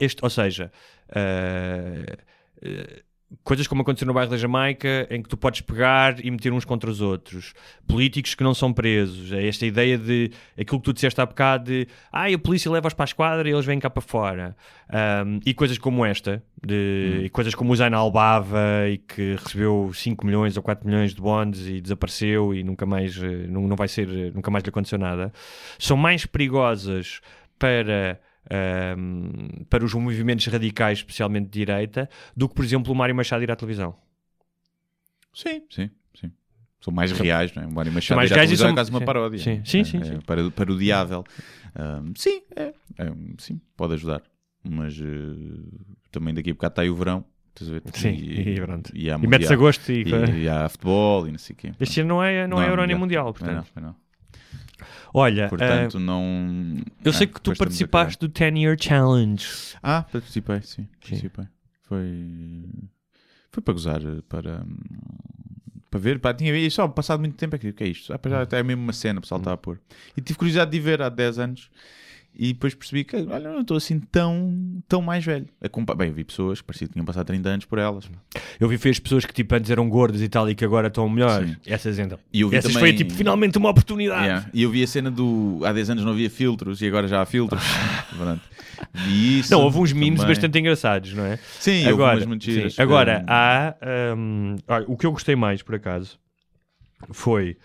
[0.00, 0.70] este, ou seja,
[1.10, 3.09] uh, uh,
[3.44, 6.64] coisas como aconteceu no bairro da Jamaica, em que tu podes pegar e meter uns
[6.64, 7.54] contra os outros,
[7.86, 11.64] políticos que não são presos, é esta ideia de aquilo que tu disseste há bocado
[11.64, 14.56] de ah, a polícia leva-os para a esquadra e eles vêm cá para fora.
[14.92, 19.92] Um, e coisas como esta, de, e coisas como o Zaina Albava e que recebeu
[19.94, 23.76] 5 milhões ou 4 milhões de bonds e desapareceu e nunca mais, eh, não, não
[23.76, 25.32] vai ser, eh, nunca mais lhe aconteceu nada,
[25.78, 27.20] são mais perigosas
[27.58, 28.18] para
[28.48, 33.42] ahm, para os movimentos radicais, especialmente de direita, do que, por exemplo, o Mário Machado
[33.42, 33.96] ir à televisão.
[35.34, 36.32] Sim, sim, sim.
[36.80, 37.66] São mais reais, não é?
[37.66, 39.38] O Mário Machado mais ir à reais e televisão são- é quase uma paródia.
[39.38, 40.20] Sim, sim, É- sim, é sim.
[40.20, 41.24] para- parodiável.
[41.74, 44.22] Ahm, sim, é, é, sim, pode ajudar.
[44.62, 45.04] Mas eh,
[46.10, 47.24] também daqui a bocado está aí o verão.
[47.94, 48.90] Sim, e pronto.
[48.94, 50.02] E, há E metes a gosto e...
[50.02, 51.72] E, e há futebol e não sei o quê.
[51.80, 53.72] Este ano não é, não é Euro nem Mundial, Não, é não, portanto.
[53.76, 53.96] é não.
[55.12, 56.76] Olha, Portanto, ah, não.
[57.04, 59.46] eu sei Ah, que tu participaste do 10 Year Challenge.
[59.82, 60.86] Ah, participei, sim.
[61.00, 61.46] Participei.
[61.82, 62.66] Foi.
[63.50, 64.64] Foi para gozar, para.
[65.90, 67.70] Para ver, pá, tinha e só passado muito tempo aqui.
[67.70, 68.12] O que é isto?
[68.12, 68.18] Ah,
[68.56, 69.80] é mesmo uma cena, o pessoal estava a pôr.
[70.16, 71.68] E tive curiosidade de ver há 10 anos.
[72.34, 75.46] E depois percebi que, olha, não estou assim tão, tão mais velho.
[75.96, 78.08] Bem, eu vi pessoas que parecia que tinham passado 30 anos por elas.
[78.58, 81.08] Eu vi as pessoas que tipo antes eram gordas e tal e que agora estão
[81.08, 81.50] melhores.
[81.50, 81.56] Sim.
[81.66, 82.18] Essas então.
[82.32, 84.24] E Essas também- foi tipo finalmente uma oportunidade.
[84.24, 84.48] Yeah.
[84.54, 85.60] E eu vi a cena do.
[85.64, 87.62] Há 10 anos não havia filtros e agora já há filtros.
[88.94, 89.52] Vi isso.
[89.52, 90.34] Não, houve uns memes também.
[90.34, 91.38] bastante engraçados, não é?
[91.58, 92.74] Sim, agora, giras.
[92.74, 92.82] sim.
[92.82, 93.74] agora há.
[94.66, 96.18] olha, o que eu gostei mais, por acaso,
[97.10, 97.56] foi.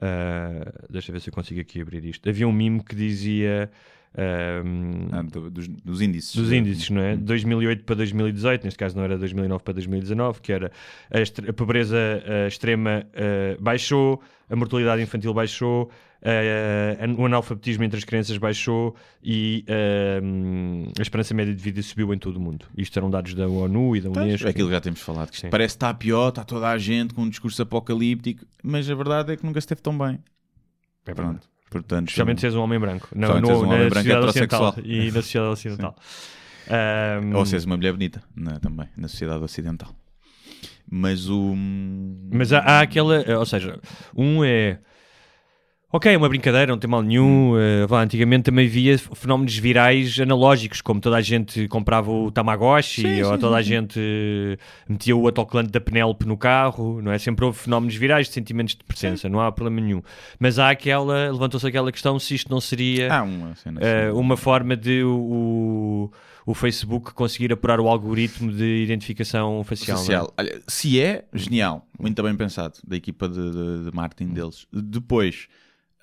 [0.00, 2.26] ah, deixa eu ver se eu consigo aqui abrir isto.
[2.28, 3.70] Havia um meme que dizia.
[4.64, 6.34] Hum, ah, do- dos, dos índices.
[6.36, 7.16] dos índices, não é?
[7.16, 10.70] De 2008 para 2018, neste caso não era 2009 para 2019, que era
[11.10, 11.96] a, a pobreza
[12.26, 15.90] ah, extrema ah, baixou, a mortalidade infantil baixou,
[16.24, 18.94] eh, o analfabetismo entre as crianças baixou
[19.24, 19.64] e
[20.98, 22.66] a esperança média de vida subiu em todo o mundo.
[22.76, 24.46] Isto eram dados da ONU e da Unesco.
[24.46, 25.30] é aquilo que já temos falado.
[25.30, 28.94] Que parece que está pior, está toda a gente com um discurso apocalíptico, mas a
[28.94, 30.18] verdade é que nunca esteve tão bem.
[31.06, 31.48] É Pronto.
[31.72, 33.08] Portanto, Especialmente se és um homem branco.
[33.14, 34.74] Não, és um na homem branco sociedade ocidental.
[34.84, 35.96] E na sociedade ocidental.
[36.68, 39.90] Ahm, ou se és uma mulher bonita na- também, na sociedade ocidental.
[40.90, 41.54] Mas o.
[42.30, 43.80] Mas há, há aquela, ou seja,
[44.16, 44.78] um é
[45.92, 47.52] ok, é uma brincadeira, não tem mal nenhum.
[47.86, 53.22] vá, antigamente também havia fenómenos virais analógicos, como toda a gente comprava o Tamagotchi Sim,
[53.22, 53.68] ou sim, toda a sim.
[53.68, 54.56] gente eh,
[54.88, 57.18] metia o autocolante da Penélope no carro, não é?
[57.18, 60.02] Sempre houve fenómenos virais de sentimentos de pertença, não há problema nenhum.
[60.38, 63.70] Mas há aquela, levantou-se aquela questão se isto não seria Há uma assim.
[64.14, 66.10] uma forma de o,
[66.46, 69.96] o Facebook conseguir apurar o algoritmo de identificação facial.
[69.96, 70.00] é?
[70.00, 70.34] Social.
[70.36, 74.66] Olha, se é, genial, muito bem pensado, da equipa de, de, de marketing deles.
[74.72, 75.48] Depois,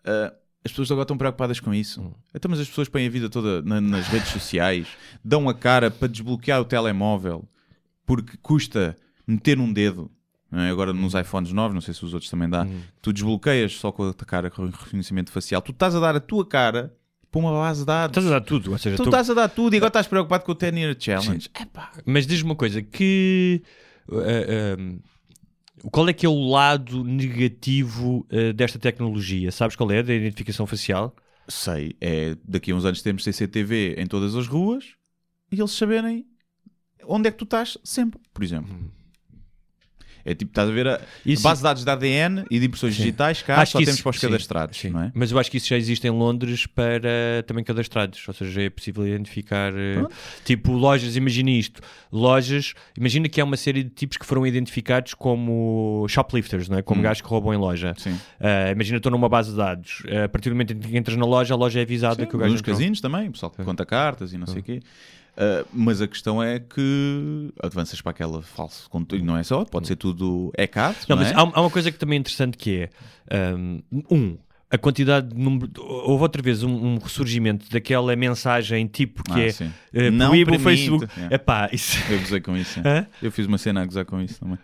[0.06, 0.34] ah,
[0.64, 2.02] as pessoas agora estão preocupadas com isso.
[2.02, 2.14] Hum.
[2.36, 4.88] Então, mas as pessoas põem a vida toda na- nas redes sociais,
[5.24, 7.47] dão a cara para desbloquear o telemóvel,
[8.06, 8.95] porque custa
[9.28, 10.12] meter um dedo.
[10.52, 10.70] é?
[10.70, 12.82] Agora nos iPhones novos, não sei se os outros também dá, Hum.
[13.02, 15.62] tu desbloqueias só com a cara com reconhecimento facial.
[15.62, 16.91] Tu estás a dar a tua cara
[17.32, 18.18] para uma base de dados.
[18.18, 20.08] Estás a dar tudo, ou seja, Tu tu- estás a dar tudo e agora estás
[20.08, 21.47] preocupado com o 10 Year Challenge.
[22.04, 23.62] Mas diz-me uma coisa, que
[24.12, 24.76] eh,
[25.91, 29.51] qual é que é o lado negativo eh, desta tecnologia?
[29.51, 30.03] Sabes qual é?
[30.03, 31.15] Da identificação facial?
[31.47, 34.95] Sei, é daqui a uns anos temos CCTV em todas as ruas
[35.51, 36.25] e eles saberem
[37.05, 38.75] onde é que tu estás sempre, por exemplo.
[40.30, 42.95] É tipo, estás a ver a, Isso- base de dados de ADN e de impressões
[42.95, 44.89] digitais, cá Acho só que temos isso- para os sim, cadastrados, sim.
[44.89, 45.11] não é?
[45.15, 48.69] Mas eu acho que isso já existe em Londres para também cadastrados, ou seja, é
[48.69, 50.05] possível identificar eh,
[50.45, 55.13] tipo lojas, imagina isto, lojas, imagina que há uma série de tipos que foram identificados
[55.13, 56.82] como shoplifters, não é?
[56.82, 57.03] como Hum.
[57.03, 57.93] gajos que roubam em loja.
[57.97, 58.17] Sim.
[58.39, 61.17] Ah, imagina estou numa base de dados, Ah, a partir do momento em que entras
[61.17, 63.63] na loja, a loja é avisada que o gajo Nos casinos também, o pessoal que
[63.63, 64.80] conta cartas e não sei o quê.
[65.39, 69.87] Uh, mas a questão é que avanças para aquela falso conteúdo, não é só, pode
[69.87, 71.35] ser tudo hackado, Não, não, mas é?
[71.35, 72.89] há, há uma coisa que também é interessante que
[73.29, 73.81] é um,
[74.11, 74.37] um,
[74.69, 75.71] a quantidade de número.
[75.79, 79.71] Houve outra vez um, um ressurgimento daquela mensagem tipo que Ah, é sim.
[79.93, 80.59] eh, Não proíbe o.
[80.59, 81.07] Facebook.
[81.15, 81.35] Yeah.
[81.35, 82.79] Epá, isso, Eu gozei com isso.
[82.85, 83.07] Hã?
[83.23, 84.57] Eu fiz uma cena a gozar com isso também.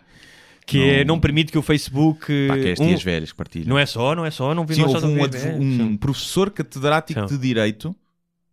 [0.66, 2.20] que é Não- não permite que o Facebook.
[2.48, 3.68] Pá, que é as um- tias velhas que partilham.
[3.68, 5.82] não é só, não é só, não vi Sim, não é só houve um, é,
[5.84, 7.34] um professor catedrático Sim.
[7.34, 7.96] de Direito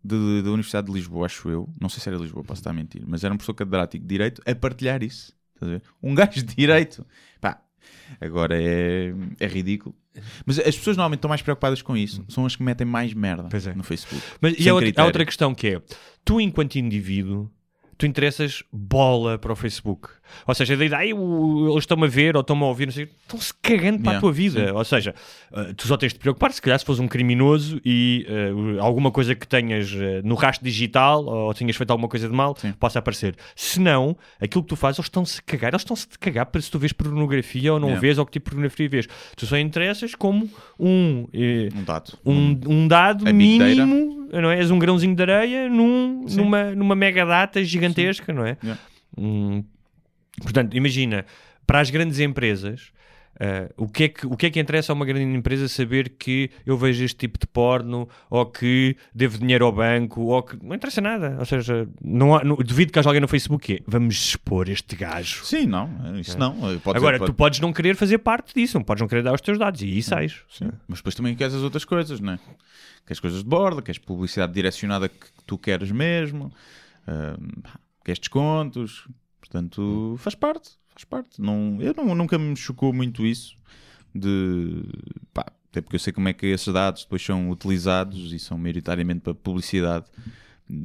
[0.04, 1.70] de- da Universidade de Lisboa, acho eu.
[1.80, 3.04] Não sei se era Lisboa, posso estar a mentir.
[3.06, 5.34] Mas era um professor catedrático de Direito a partilhar isso.
[6.02, 7.06] Um gajo de Direito.
[7.40, 7.62] Pá,
[8.20, 9.96] agora é, é ridículo.
[10.46, 12.24] Mas as pessoas normalmente estão mais preocupadas com isso.
[12.28, 13.74] São as que metem mais merda é.
[13.74, 14.24] no Facebook.
[14.40, 15.82] Mas e há outra, há outra questão que é:
[16.24, 17.50] tu, enquanto indivíduo,
[17.98, 20.10] tu interessas bola para o Facebook.
[20.48, 23.54] Ou seja, daí, o- eles estão-me a ver ou estão-me a ouvir, não sei, estão-se
[23.62, 24.68] cagando para a Yeah, tua vida.
[24.68, 24.72] sim.
[24.74, 25.16] Ou seja,
[25.54, 28.52] eh, tu só tens de te preocupar se calhar se fores um criminoso e eh,
[28.80, 32.56] alguma coisa que tenhas eh, no rastro digital ou tenhas feito alguma coisa de mal
[32.58, 32.74] Sim.
[32.74, 33.36] possa aparecer.
[33.56, 35.72] Se não, aquilo que tu fazes, eles estão-se a cagar.
[35.72, 38.02] Eles estão-se a cagar para se tu vês pornografia ou não Yeah.
[38.02, 39.08] vês ou que tipo de pornografia vês.
[39.36, 40.50] Tu só interessas como
[40.80, 41.28] um.
[41.34, 42.14] Um dado.
[42.26, 44.58] um, um dado A mínimo, não é?
[44.60, 46.38] És um grãozinho de areia num, Sim.
[46.38, 48.58] numa, numa mega data gigantesca, não é?
[48.64, 48.82] Yeah.
[49.18, 49.64] Hum,
[50.44, 51.26] portanto, imagina,
[51.66, 52.92] para as grandes empresas,
[53.40, 56.10] ah, o, que é que, o que é que interessa a uma grande empresa saber
[56.10, 60.64] que eu vejo este tipo de porno ou que devo dinheiro ao banco ou que
[60.64, 61.38] não interessa nada.
[61.40, 64.70] Ou seja, não há, não, duvido que haja alguém no Facebook que é, vamos expor
[64.70, 65.44] este gajo.
[65.46, 66.20] Sim, não.
[66.20, 66.56] Isso não.
[66.80, 69.34] Pode Agora, ser, tu podes não querer fazer parte disso, não podes não querer dar
[69.34, 70.42] os teus dados e aí sais.
[70.50, 70.70] Sim.
[70.88, 72.40] Mas depois também queres as outras coisas, não é?
[73.06, 76.54] Queres coisas de borda, queres publicidade direcionada que tu queres mesmo,
[77.06, 79.08] pá, queres descontos,
[79.54, 81.40] portanto faz parte, faz parte.
[81.42, 83.56] Não, eu não- nunca me chocou muito isso
[84.14, 84.84] de
[85.34, 88.58] pá, até porque eu sei como é que esses dados depois são utilizados e são
[88.58, 90.06] maioritariamente para publicidade,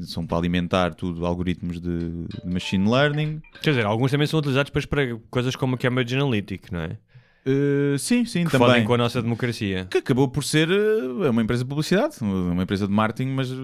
[0.03, 3.41] são para alimentar tudo algoritmos de, de machine learning.
[3.63, 6.99] Quer dizer, alguns também são utilizados depois para coisas como a Cambridge Analytic, não é?
[7.47, 8.85] Uh, sim, sim, Que também.
[8.85, 9.87] com a nossa democracia.
[9.91, 13.57] que acabou por ser uh, uma empresa de publicidade, uma empresa de marketing, mas uh,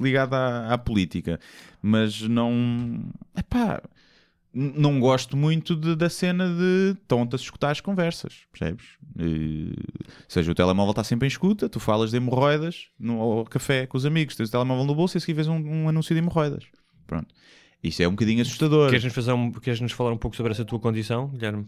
[0.00, 1.38] ligada à, à política.
[1.82, 3.04] Mas não.
[3.36, 3.82] Epá,
[4.54, 8.84] não gosto muito de- da cena de estão-te a escutar as conversas, percebes?
[9.18, 13.44] E, ou seja, o telemóvel está sempre em escuta, tu falas de hemorroidas no ao
[13.44, 15.88] café com os amigos, tens o telemóvel no bolso e a seguir vês um, um
[15.88, 16.64] anúncio de hemorroidas.
[17.06, 17.34] Pronto.
[17.82, 18.88] Isso é um bocadinho assustador.
[18.90, 21.66] Queres-nos fazer um, queres-nos falar um pouco sobre essa tua condição, Guilherme?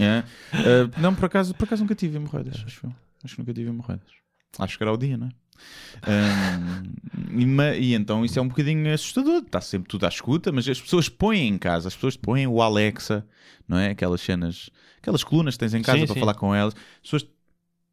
[0.00, 0.20] É.
[0.52, 2.86] Uh, não, por acaso, por acaso nunca tive hemorroidas, acho.
[3.24, 4.06] Acho que nunca tive hemorroidas.
[4.58, 5.30] Acho que era o dia, não é?
[6.06, 9.42] Um, e, e então isso é um bocadinho assustador.
[9.44, 12.62] Está sempre tudo à escuta, mas as pessoas põem em casa, as pessoas põem o
[12.62, 13.26] Alexa,
[13.68, 13.90] não é?
[13.90, 16.20] Aquelas cenas, aquelas colunas que tens em casa Sim, para sim.
[16.20, 16.74] falar com elas.
[16.74, 17.26] As pessoas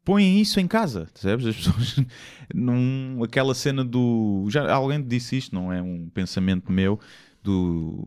[0.04, 1.46] põem isso em casa, percebes?
[1.46, 1.96] As pessoas.
[2.54, 4.46] Num, aquela cena do.
[4.50, 7.00] Já alguém disse isto, não é um pensamento meu.
[7.44, 8.02] Do,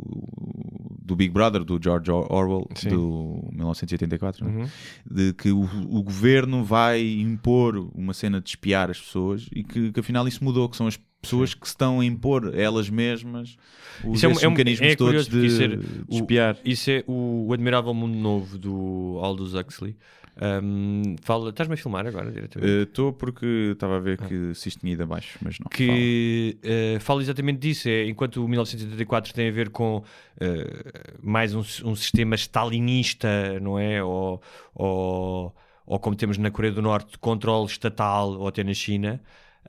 [1.02, 2.90] do Big Brother, do George Or- Orwell, Sim.
[2.90, 4.64] do 1984, não é?
[4.64, 4.70] Uhum.
[5.10, 9.92] de que o, o governo vai impor uma cena de espiar as pessoas e que,
[9.92, 13.58] que afinal isso mudou, que são as pessoas que se estão a impor elas mesmas
[14.04, 15.76] os é um- é um- mecanismos é todos de, é- de
[16.10, 16.58] o- espiar.
[16.66, 19.96] Isso é o, o Admirável Mundo Novo do Aldous Huxley.
[20.40, 22.72] Um, fala, estás-me a filmar agora diretamente?
[22.84, 24.00] Estou porque estava a Ah.
[24.00, 25.68] ver que se isto tinha ido abaixo, mas não.
[25.70, 27.90] que eh, fala exatamente disso.
[27.90, 30.04] É, enquanto o 1984 tem a ver com
[30.40, 34.04] eh, mais um, um sistema stalinista, não é?
[34.04, 34.42] Ou,
[34.76, 39.20] ou, ou como temos na Coreia do Norte, de controle estatal, ou até na China.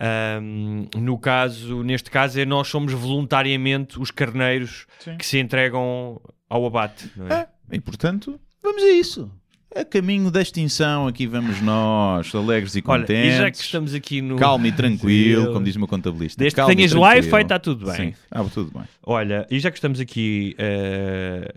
[0.01, 5.17] Ahm, no caso, neste caso, é nós somos voluntariamente os carneiros Sim.
[5.17, 7.11] que se entregam ao abate.
[7.17, 7.49] Não é?
[7.71, 9.31] É, e portanto, vamos a isso.
[9.75, 13.35] A caminho da extinção, aqui vamos nós, alegres e Olha, contentes.
[13.35, 14.37] e já que estamos aqui no.
[14.37, 15.53] Calmo e tranquilo, Sim.
[15.53, 16.39] como diz o meu contabilista.
[16.43, 16.93] Desde que tenhas.
[16.95, 17.95] Wi-Fi, está tudo bem.
[18.13, 18.85] Sim, ah, tudo bem.
[19.03, 21.55] Olha, e já que estamos aqui eh,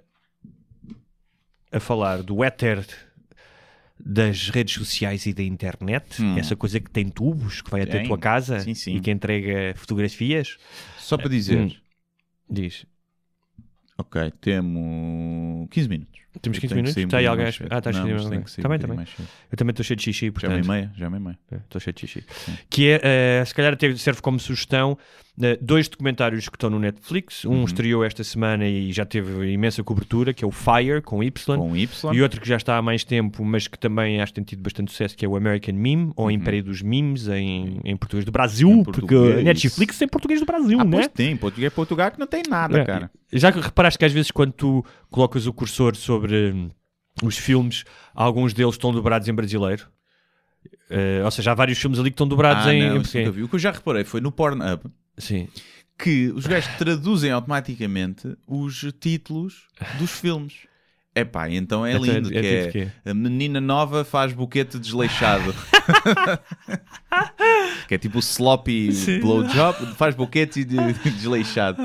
[1.71, 2.85] a falar do éter
[3.97, 6.37] das redes sociais e da internet, Hum.
[6.37, 8.95] essa coisa que tem tubos, que vai até a tua casa Sim, sim.
[8.97, 10.57] e que entrega fotografias,
[10.97, 11.71] Só para dizer, Hum.
[12.49, 12.85] diz.
[13.97, 16.20] ok, temos 15 minutos.
[16.41, 16.97] Temos Eu 15 tenho que minutos?
[16.97, 17.45] Está aí alguém.
[17.45, 18.29] Ah, está a Não, escrever mas alguém.
[18.31, 19.27] tenho que sair Tá um bem, tá bocadinho bem.
[19.51, 20.67] Eu também estou cheio de xixi, Já é portanto.
[20.67, 21.39] meia meia, já é meia meia.
[21.51, 22.23] Estou cheio de xixi.
[22.69, 23.01] Que é,
[23.41, 24.97] eh, se calhar até serve como sugestão,
[25.61, 27.45] dois documentários que estão no Netflix.
[27.45, 27.61] Uhum.
[27.61, 31.57] Um estreou esta semana e já teve imensa cobertura, que é o Fire, com Y.
[31.57, 32.13] Com Y.
[32.13, 34.61] E outro que já está há mais tempo, mas que também acho que tem tido
[34.61, 38.31] bastante sucesso, que é o American Meme, ou Império dos Memes, em, em português do
[38.31, 38.79] Brasil, Uhum.
[38.81, 39.37] Em porque português.
[39.39, 40.91] a Netflix é em português do Brasil, Ah, né?
[40.91, 43.11] pois tem, português é Portugal que não tem nada, É, cara.
[43.33, 46.69] Já que reparaste que às vezes quando tu colocas o cursor sobre hum,
[47.23, 49.87] os filmes, alguns deles estão dobrados em brasileiro?
[50.89, 53.31] Eh, ou seja, há vários filmes ali que estão dobrados Ah, em, não, em nunca
[53.31, 53.43] vi.
[53.43, 54.81] O que eu já reparei foi no Pornhub
[55.17, 55.47] Sim.
[55.97, 59.67] que os gajos traduzem automaticamente os títulos
[59.99, 60.53] dos filmes.
[61.51, 62.29] Então é Então, lindo.
[62.29, 62.87] é que é, tipo quê?
[63.03, 65.53] A menina nova faz buquete desleixado.
[67.87, 70.77] que é tipo o sloppy blowjob, faz buquete de,
[71.11, 71.81] desleixado.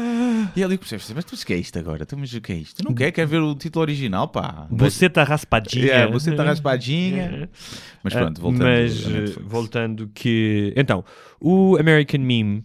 [0.54, 2.06] E ali percebes, mas tu o que é isto agora?
[2.16, 2.84] Mas o que é isto?
[2.84, 3.10] Não quer?
[3.10, 4.28] Quer ver o título original?
[4.28, 4.68] Pá.
[4.70, 5.92] Você está raspadinha.
[5.92, 7.50] É, você está raspadinha.
[8.04, 8.62] Mas pronto, voltando.
[8.64, 10.72] Mas voltando que.
[10.76, 11.04] Então,
[11.40, 12.64] o American Meme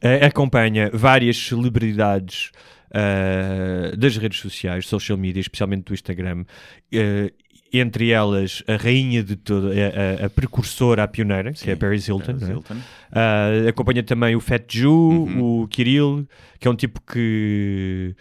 [0.00, 2.50] eh, acompanha várias celebridades
[2.92, 6.44] eh, das redes sociais, social media, especialmente do Instagram.
[6.92, 7.32] eh,
[7.76, 11.76] entre elas, a rainha de toda, a, a- a precursora, a pioneira, que é a
[11.76, 12.24] Paris Hilton.
[12.34, 12.52] Paris é?
[12.52, 12.76] Hilton.
[13.10, 16.24] Ah, acompanha também o Fat Jew, o Kirill,
[16.60, 18.14] que é um tipo que,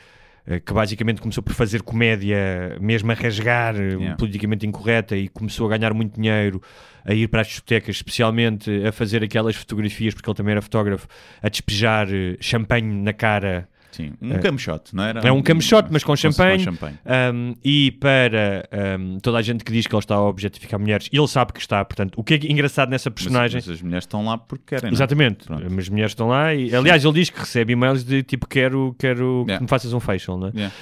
[0.65, 4.15] que basicamente começou por fazer comédia, mesmo a rasgar, eh, Yeah.
[4.17, 6.61] politicamente incorreta, e começou a ganhar muito dinheiro
[7.05, 11.07] a ir para as discotecas, especialmente a fazer aquelas fotografias, porque ele também era fotógrafo,
[11.41, 13.67] a despejar eh, champanhe na cara.
[13.95, 15.19] Sim, um cam shot, não era?
[15.21, 16.59] É um cam shot, mas com champanhe.
[16.63, 16.97] champanhe.
[17.33, 18.67] Um, e para
[18.99, 21.59] um, toda a gente que diz que ele está a objetificar mulheres, ele sabe que
[21.59, 24.63] está, portanto, o que é engraçado nessa Mas, personagem mas as mulheres estão lá porque
[24.67, 24.83] querem.
[24.85, 24.93] não é?
[24.93, 25.65] Exatamente, Pronto.
[25.79, 29.43] as mulheres estão lá e, aliás, ele diz que recebe e-mails de tipo: Quero, quero
[29.43, 29.57] Yeah.
[29.57, 30.51] que me faças um facial, né?
[30.55, 30.73] Yeah.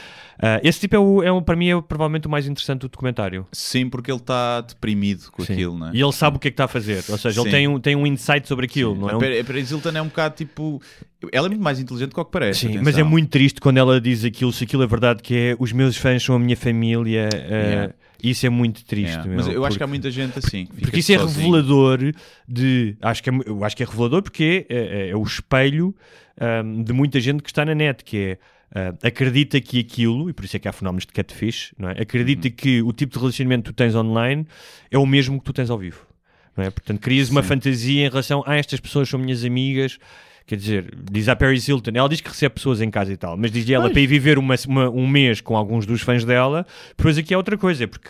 [0.41, 2.89] Ah, esse tipo é, o, é o, para mim, é provavelmente o mais interessante do
[2.89, 3.45] documentário.
[3.51, 5.53] Sim, porque ele está deprimido com Sim.
[5.53, 5.91] aquilo, não é?
[5.93, 7.55] E ele sabe o que é que está a fazer, ou seja, ele Sim.
[7.55, 9.13] tem um, tem um insight sobre aquilo, não é?
[9.13, 10.81] A Um- Paris Hilton é um bocado tipo.
[11.31, 12.61] Ela é muito mais inteligente do que parece.
[12.61, 12.83] Sim, atenção.
[12.85, 15.71] mas é muito triste quando ela diz aquilo, se aquilo é verdade, que é os
[15.71, 17.29] meus fãs são a minha família.
[17.33, 17.93] ah, Yeah.
[18.23, 19.09] Isso é muito triste.
[19.13, 19.27] Yeah.
[19.27, 20.67] meu, Mas eu acho que há porque- muita gente assim.
[20.67, 21.51] que Porque isso é sozinho.
[21.55, 21.99] revelador
[22.47, 22.95] de.
[23.01, 25.95] Acho que é, eu acho que é revelador porque é, é- é o espelho
[26.39, 28.37] ahm, de muita gente que está na net, que é.
[28.73, 32.01] Ah, acredita que aquilo, e por isso é que há fenómenos de catfish, não é?
[32.01, 32.53] acredita Uhum.
[32.55, 34.45] que o tipo de relacionamento que tu tens online
[34.89, 36.05] é o mesmo que tu tens ao vivo.
[36.55, 36.69] Não é?
[36.69, 37.47] Portanto, crias uma Sim.
[37.49, 39.97] fantasia em relação a estas pessoas são minhas amigas.
[40.45, 43.37] Quer dizer, diz a Paris Hilton, ela diz que recebe pessoas em casa e tal,
[43.37, 46.65] mas diz ela para ir viver uma- uma- um mês com alguns dos fãs dela,
[46.97, 48.09] depois aqui é outra coisa, porque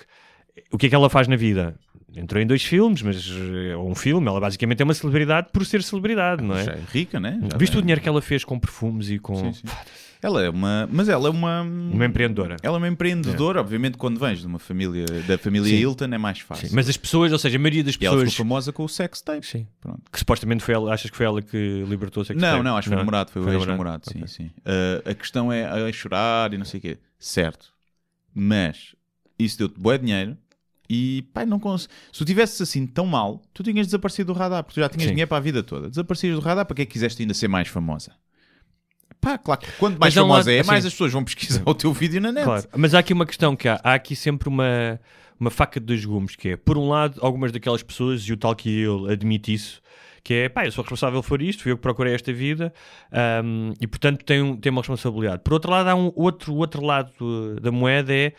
[0.72, 1.76] o que é que ela faz na vida?
[2.16, 3.30] Entrou em dois filmes, mas
[3.70, 6.76] é um filme, ela basicamente é uma celebridade por ser celebridade, não Já é?
[6.76, 7.40] é rica, né?
[7.52, 9.36] Já Viste é- o dinheiro que ela fez com perfumes e com.
[9.36, 9.64] Sim, sim.
[10.24, 10.88] Ela é uma.
[10.92, 11.62] Mas ela é uma.
[11.62, 12.58] Uma empreendedora.
[12.62, 15.06] Ela é uma empreendedora, obviamente, quando vens de uma família.
[15.28, 15.78] Da família Sim.
[15.82, 16.70] Hilton é mais fácil.
[16.70, 18.36] Sim, Mas as pessoas, ou seja, a maioria das E ela ficou pessoas.
[18.38, 19.46] famosa com o sex tape.
[19.48, 19.68] Sim.
[19.80, 20.02] Pronto.
[20.12, 22.64] Que supostamente foi ela, achas que foi ela que libertou o sex Não, tape?
[22.64, 24.28] não, acho que foi o namorado, foi o Foi o ex-namorado, sim, Ok.
[24.28, 24.52] sim.
[24.64, 26.98] Ah, a questão é a chorar e não sei o quê.
[27.18, 27.74] Certo.
[28.34, 28.96] Mas
[29.40, 30.38] isso deu-te bué dinheiro
[30.90, 31.90] e, pai, não cons...
[32.12, 35.06] Se tu tivesses assim tão mal, tu tinhas desaparecido do radar, porque tu já tinhas
[35.06, 35.12] Sim.
[35.12, 35.90] dinheiro para a vida toda.
[35.90, 38.12] Desaparecias do radar, para que é que quiseste ainda ser mais famosa?
[39.22, 41.62] Pá, claro que quanto mais Mas é famosa lado- é, mais as pessoas vão pesquisar
[41.66, 42.44] o teu vídeo na net.
[42.44, 45.00] Claro, mas há aqui uma questão que há, há aqui sempre uma,
[45.40, 48.38] uma faca de dois gumes, que é, por um lado, algumas daquelas pessoas, e o
[48.38, 49.80] tal que ele admite isso,
[50.24, 52.74] que é, pá, eu sou responsável por isto, fui eu que procurei esta vida,
[53.12, 55.42] ahm, e portanto tenho, tenho uma responsabilidade.
[55.44, 58.34] Por outro lado, há um outro, outro lado da moeda, é,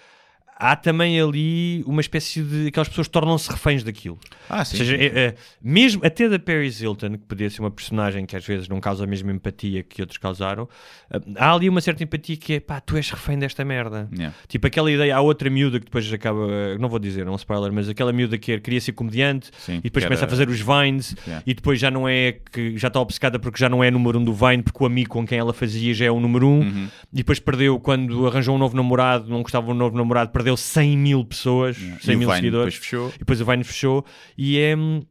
[0.56, 4.18] há também ali uma espécie de, aquelas pessoas tornam-se reféns daquilo.
[4.48, 4.76] Ah, sim.
[4.76, 8.24] Ou seja, sim, é- é- mesmo até da Paris Hilton, que podia ser uma personagem
[8.26, 10.68] que às vezes não causa a mesma empatia que outros causaram,
[11.10, 14.08] ah, há ali uma certa empatia que é pá, tu és refém desta merda.
[14.12, 14.34] Yeah.
[14.46, 16.46] Tipo aquela ideia, há outra miúda que depois acaba,
[16.78, 19.82] não vou dizer, é um spoiler, mas aquela miúda que queria ser comediante Sim, e
[19.82, 21.42] depois começa era- a fazer os Vines Yeah.
[21.46, 24.24] e depois já não é que já está obcecada porque já não é número um
[24.24, 26.88] do Vine, porque o amigo com quem ela fazia já é o número um Uhum.
[27.12, 30.96] e depois perdeu quando arranjou um novo namorado, não gostava um novo namorado, perdeu 100
[30.98, 33.08] mil pessoas, 100 E o mil Vine seguidores depois fechou.
[33.14, 34.06] e depois o Vine fechou
[34.36, 35.02] e é hum,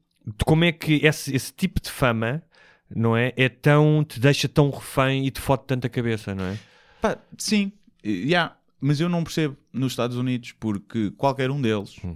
[0.45, 2.43] como é que esse, esse tipo de fama
[2.93, 3.31] não é?
[3.37, 6.57] É tão, te deixa tão refém e te fode tanto a cabeça, não é?
[7.01, 7.71] Pá, sim,
[8.05, 12.15] yeah, mas eu não percebo nos Estados Unidos porque qualquer um deles Hum.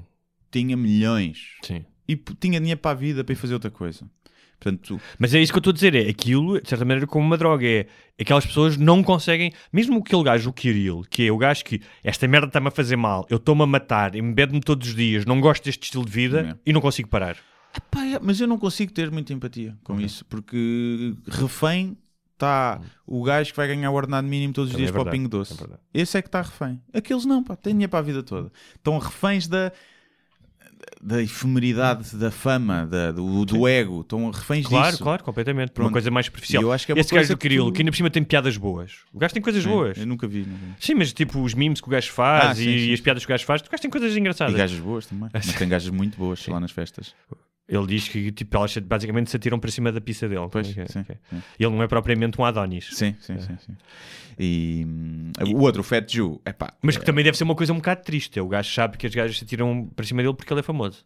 [0.52, 1.86] tinha milhões Sim.
[2.08, 4.06] e tinha dinheiro para a vida para ir fazer outra coisa.
[4.60, 7.26] Portanto, Mas é isso que eu estou a dizer, é aquilo, de certa maneira, como
[7.26, 7.66] uma droga.
[7.68, 7.88] É
[8.20, 12.28] aquelas pessoas não conseguem, mesmo aquele gajo, o Kirill, que é o gajo que esta
[12.28, 15.66] merda está-me a fazer mal, eu estou-me a matar, embedo-me todos os dias, não gosto
[15.66, 16.70] deste estilo de vida É.
[16.70, 17.36] e não consigo parar.
[17.92, 21.98] pá, é, mas eu não consigo ter muita empatia com isso porque refém
[22.34, 25.10] está o gajo que vai ganhar o ordenado mínimo todos os Também dias é para
[25.10, 25.54] o Pingo Doce.
[25.62, 25.78] é.
[26.02, 26.82] Esse é que está refém.
[26.94, 28.52] Aqueles não, pá, têm dinheiro para a vida toda.
[28.76, 29.72] Estão reféns da.
[31.02, 35.04] Da efemeridade da fama, da, do, do ego, estão reféns Claro, disso.
[35.04, 35.94] claro, completamente, por uma Pronto.
[35.94, 36.62] coisa mais superficial.
[36.62, 38.24] E eu acho que é Esse gajo do que tu- que ainda por cima tem
[38.24, 38.92] piadas boas.
[39.14, 39.98] O gajo tem coisas Sim, boas.
[39.98, 40.40] Eu nunca vi.
[40.40, 40.74] Nunca vi.
[40.80, 43.24] Sim, mas tipo os memes que o gajo faz Ah, e, sim, e as piadas
[43.26, 44.56] que o gajo faz, o gajo tem coisas E engraçadas.
[44.56, 45.30] gajas boas também.
[45.34, 47.14] Mas tem gajas muito boas lá nas festas.
[47.68, 50.48] Ele diz que tipo, elas basicamente se atiram para cima da pista dele.
[50.52, 51.16] Pois, Ok, sim, ok.
[51.30, 51.42] sim.
[51.60, 52.90] Ele não é propriamente um Adonis.
[52.92, 53.76] Sim, sim, sim, sim.
[54.38, 56.74] E, hum, o outro, o Fat Jew, é pá.
[56.82, 58.38] Mas que também deve ser uma coisa um bocado triste.
[58.38, 60.64] é O gajo sabe que as gajas se atiram para cima dele porque ele é
[60.64, 61.04] famoso.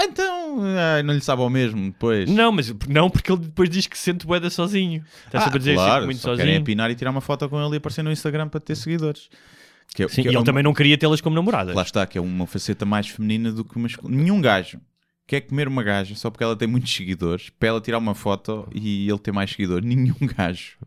[0.00, 0.58] Então,
[0.94, 2.30] ai, não lhe sabe ao mesmo depois.
[2.30, 5.02] Não, mas não porque ele depois diz que se sente boeda sozinho.
[5.26, 6.60] Está sempre a dizer Ah, claro, "Sinto muito só querem sozinho.
[6.62, 9.28] apinar e tirar uma foto com ele e aparecer no Instagram para ter seguidores.
[9.92, 11.74] Que é- Sim, que e é ele uma- também não queria tê-las como namoradas.
[11.74, 14.22] Lá está, que é uma faceta mais feminina do que masculina.
[14.22, 14.78] Nenhum gajo
[15.28, 18.66] quer comer uma gaja só porque ela tem muitos seguidores para ela tirar uma foto
[18.74, 19.84] e ele ter mais seguidores.
[19.86, 20.78] Nenhum gajo.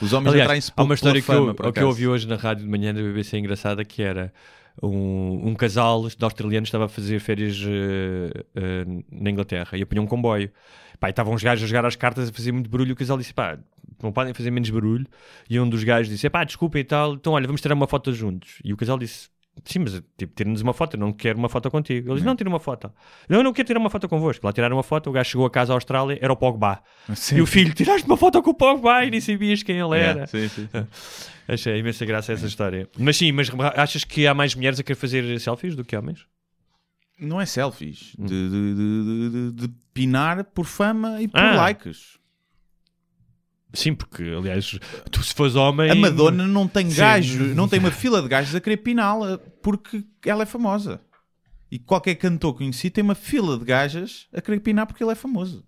[0.00, 2.06] Os homens Aliás, atraem-se há pouco uma história pela que, fama, eu, que eu ouvi
[2.06, 4.32] hoje na rádio de manhã da BBC engraçada que era
[4.80, 10.04] um, um casal de australianos estava a fazer férias eh, eh, na Inglaterra e apanhou
[10.04, 10.50] um comboio.
[11.00, 12.92] Pá, e estavam os gajos a jogar as cartas a fazer muito barulho.
[12.92, 13.58] O casal disse: pá,
[14.00, 15.06] não podem fazer menos barulho.
[15.50, 17.14] E um dos gajos disse: pá, desculpem e tal.
[17.14, 18.60] Então, olha, vamos tirar uma foto juntos.
[18.64, 19.28] E o casal disse:
[19.64, 20.94] sim, mas tipo, tira-nos uma foto.
[20.94, 22.08] Eu não quero uma foto contigo.
[22.08, 22.92] Ele disse: não, tira uma foto.
[23.28, 24.46] Não, eu não quero tirar uma foto convosco.
[24.46, 25.10] Lá tiraram uma foto.
[25.10, 26.82] O gajo chegou a casa à Austrália, era o Pogba.
[27.14, 27.36] Sim.
[27.36, 30.22] E o filho: tiraste uma foto com o Pogba e nem sabias quem ele era.
[30.22, 30.86] É, sim, sim, sim.
[31.48, 32.88] Achei imensa graça essa história.
[32.98, 36.26] Mas sim, mas achas que há mais mulheres a querer fazer selfies do que homens?
[37.18, 38.12] Não é selfies.
[38.18, 38.26] Hum.
[38.26, 41.54] De, de, de, de- de- de pinar por fama e por Ah.
[41.56, 42.17] likes.
[43.72, 44.78] Sim, porque, aliás,
[45.10, 45.90] tu se fores homem.
[45.90, 46.96] A Madonna não tem Sim.
[46.96, 51.00] gajo, não tem uma fila de gajos a querer piná-la porque ela é famosa.
[51.70, 55.14] E qualquer cantor conhecido tem uma fila de gajas a querer pinar porque ele é
[55.14, 55.64] famoso.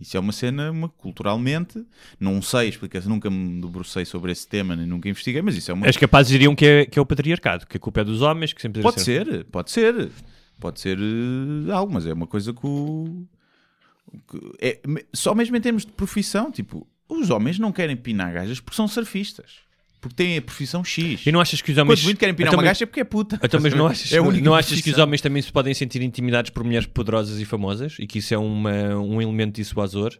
[0.00, 1.84] Isso é uma cena, uma, culturalmente,
[2.18, 5.74] não sei, explica nunca me debrucei sobre esse tema, nem nunca investiguei, mas isso é
[5.74, 8.22] uma As capazes diriam que é, que é o patriarcado, que a culpa é dos
[8.22, 10.10] homens, que sempre Pode ser, pode ser.
[10.58, 13.26] Pode ser eh, algo, mas é uma coisa que o.
[14.28, 14.80] que é,
[15.12, 18.86] só mesmo em termos de profissão, tipo, os homens não querem pinar gajas porque são
[18.88, 19.68] surfistas.
[20.00, 21.26] Porque têm a profissão X.
[21.26, 22.00] E não achas que os homens.
[22.00, 23.38] Quando muito querem pinar Então, uma mas- gaja é porque é puta.
[23.42, 26.50] Então, mas não achas, É não achas que os homens também se podem sentir intimidados
[26.50, 30.16] por mulheres poderosas e famosas e que isso é uma, um elemento dissuasor?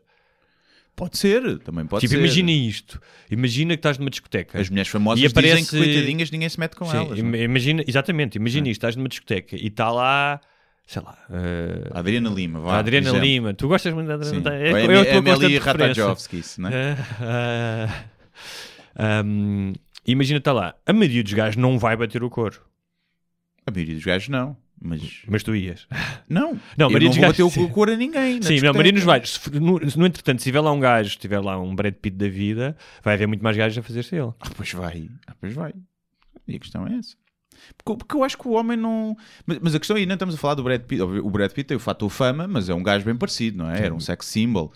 [0.94, 2.18] Pode ser, também pode tipo, ser.
[2.18, 3.00] imagina isto.
[3.30, 4.60] Imagina que estás numa discoteca.
[4.60, 7.18] As mulheres famosas E aparece- dizem que coitadinhas ninguém se mete com Sim, elas.
[7.22, 7.42] não é?
[7.44, 10.38] imagina, exatamente, imagina isto, estás numa discoteca e está lá,
[10.90, 11.16] sei lá,
[11.94, 12.78] A Adriana Lima, vá.
[12.78, 13.24] Adriana exemplo.
[13.24, 13.54] Lima.
[13.54, 14.14] Tu gostas muito da.
[14.14, 14.50] Adriana?
[14.50, 16.04] Ou É, é a Ame- tua Amelie constante referência.
[16.04, 16.96] Ratajkowski, né?
[17.20, 18.04] Ah,
[18.96, 19.72] ah, um,
[20.06, 22.60] imagina, está lá, a maioria dos gajos não vai bater o couro,
[23.66, 24.56] A maioria dos gajos não.
[24.82, 25.86] Mas mas tu ias.
[26.26, 28.40] não, Não, eu não vou bater gajos- o cor a ninguém.
[28.40, 28.72] Sim, não, a discoteca.
[28.72, 29.30] maioria dos gajos.
[29.34, 31.92] Se, for- no, no entretanto, se tiver lá um gajo, se tiver lá um Brad
[31.94, 34.32] Pitt da vida, vai haver muito mais gajos a fazer-se ele.
[34.40, 35.08] Ah, pois vai.
[35.26, 35.74] Ah, pois vai.
[36.48, 37.14] E a questão é essa.
[37.76, 39.16] Porque, porque eu acho que o homem não.
[39.46, 41.02] Mas, mas a questão aí, não estamos a falar do Brad Pitt.
[41.02, 43.84] O Brad Pitt tem o fator fama, mas é um gajo bem parecido, não é?
[43.84, 44.72] Era um sex symbol.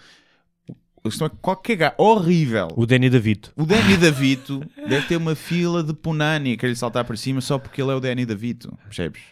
[0.69, 2.69] A questão é que qualquer gajo horrível.
[2.77, 3.52] O Danny DeVito.
[3.56, 7.59] O Danny DeVito deve ter uma fila de punani que lhe saltar para cima só
[7.59, 8.77] porque ele é o Danny DeVito.
[8.85, 9.23] Percebes?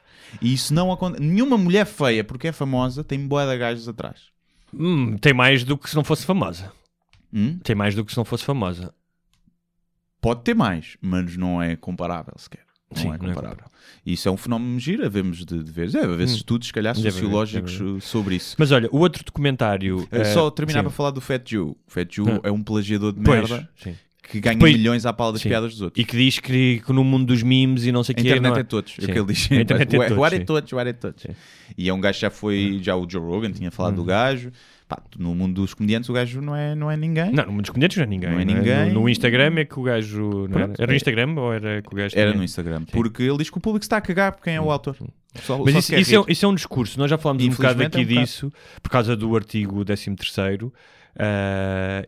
[0.41, 1.23] E isso não acontece.
[1.23, 4.33] Nenhuma mulher feia, porque é famosa, tem boa de gajos atrás.
[4.73, 6.73] Hum, tem mais do que se não fosse famosa.
[7.33, 7.59] Hum?
[7.63, 8.95] Tem mais do que se não fosse famosa.
[10.21, 12.65] Pode ter mais, mas não é comparável sequer.
[12.95, 13.65] Não Sim, é não é comparável.
[14.05, 15.91] E isso é um fenómeno giro, havemos de, de ver.
[15.91, 18.57] Deve haver estudos, se calhar, Deve haver, sociológicos deve uh, sobre isso.
[18.59, 20.01] Mas olha, o outro documentário.
[20.01, 20.85] Uh, eh, Só terminar sim.
[20.85, 21.77] para falar do Fat Jew.
[21.87, 22.41] O Fat Jew Ah.
[22.49, 23.95] é um plagiador de Pois, merda sim.
[24.23, 25.49] que ganha Depois- milhões à pala das sim.
[25.49, 26.03] piadas dos outros.
[26.03, 28.29] E que diz que, que no mundo dos memes e não sei o A que
[28.29, 29.49] internet é todos, é o que ele diz.
[29.53, 30.21] A internet é What- todos.
[30.23, 30.43] What sim.
[30.43, 31.27] é todos, what é todos.
[31.79, 34.51] E é um gajo que já foi, já o Joe Rogan tinha falado do gajo.
[34.95, 37.33] Pá, no mundo dos comediantes o gajo não é, não é ninguém.
[37.33, 38.31] Não, no mundo dos comediantes não é ninguém.
[38.31, 38.55] Não é né?
[38.55, 38.93] ninguém.
[38.93, 40.45] No, no Instagram é que o gajo.
[40.45, 40.49] Era?
[40.49, 40.83] Pronto.
[40.83, 42.19] era no Instagram ou era que o gajo.
[42.19, 42.39] Era tinha?
[42.39, 42.85] no Instagram.
[42.85, 44.97] Porque ele diz que o público está a cagar por quem é o autor.
[45.37, 46.99] Só, Mas só isso, isso, é, isso é um discurso.
[46.99, 48.21] Nós já falámos um bocado é aqui um bocado.
[48.21, 48.53] disso
[48.83, 50.15] por causa do artigo 13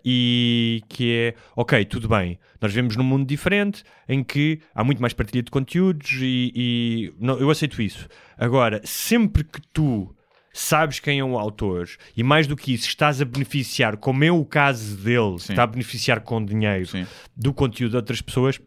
[0.04, 2.38] e que é ok, tudo bem.
[2.60, 7.12] Nós vivemos num mundo diferente em que há muito mais partilha de conteúdos e, e-
[7.18, 8.08] não, eu aceito isso.
[8.36, 10.14] Agora, sempre que tu
[10.56, 14.30] sabes quem é o autor e mais do que isso estás a beneficiar, como é
[14.30, 15.52] o caso dele, Sim.
[15.52, 17.04] está a beneficiar com dinheiro Sim.
[17.36, 18.60] do conteúdo de outras pessoas,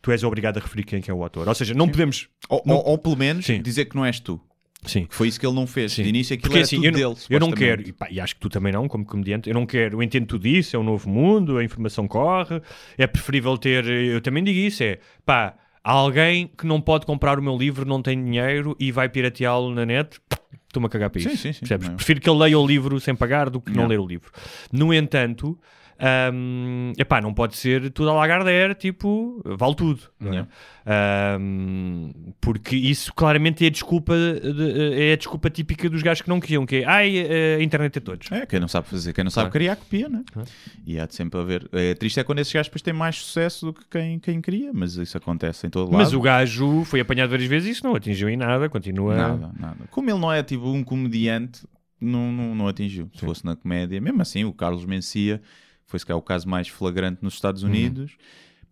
[0.00, 1.48] tu és obrigado a referir quem é é o autor.
[1.48, 2.28] Ou seja, não podemos.
[2.48, 3.60] Ou, não- ou- ou pelo menos Sim.
[3.60, 4.40] dizer que não és tu.
[4.86, 5.06] Sim.
[5.06, 5.92] Que foi isso que ele não fez.
[5.92, 6.02] Sim.
[6.02, 7.26] De início aquilo Porque era assim, tudo eu, não, dele.
[7.30, 9.64] eu não quero, e, pá, e acho que tu também não, como comediante, eu não
[9.64, 12.60] quero, eu entendo tudo isso, é um novo mundo, a informação corre,
[12.98, 17.38] é preferível ter, eu também digo isso, é pá, há alguém que não pode comprar
[17.38, 20.20] o meu livro, não tem dinheiro e vai pirateá-lo na net,
[20.74, 21.36] estou-me a cagar para Sim, isso.
[21.38, 21.60] sim, sim.
[21.60, 21.88] percebes?
[21.88, 21.96] Não.
[21.96, 23.88] Prefiro que ele leia o livro sem pagar do que não Não.
[23.88, 24.30] ler o livro.
[24.72, 25.58] No entanto,
[26.32, 30.00] hum, epá, não pode ser tudo a Lagardère, tipo, vale tudo.
[30.22, 30.46] é?
[31.38, 36.28] Hum, porque isso claramente é a desculpa, de- é a desculpa típica dos gajos que
[36.28, 37.18] não queriam, que é, ai,
[37.58, 38.30] a internet é todos.
[38.30, 39.52] É, quem não sabe fazer, quem não sabe Claro.
[39.52, 40.24] criar, copia, né?
[40.86, 41.68] E há de sempre haver.
[41.72, 44.70] É triste é quando esses gajos depois têm mais sucesso do que quem, quem cria,
[44.72, 45.98] mas isso acontece em todo lado.
[45.98, 49.14] Mas o gajo foi apanhado várias vezes e isso não atingiu em nada, continua.
[49.14, 49.76] Nada, nada.
[49.90, 51.66] Como ele não é tipo um comediante,
[52.00, 53.08] não, não, não atingiu.
[53.14, 55.40] Se fosse na comédia, mesmo assim, o Carlos Mencia
[55.94, 57.68] foi se calhar o caso mais flagrante nos Estados Uhum.
[57.70, 58.16] Unidos.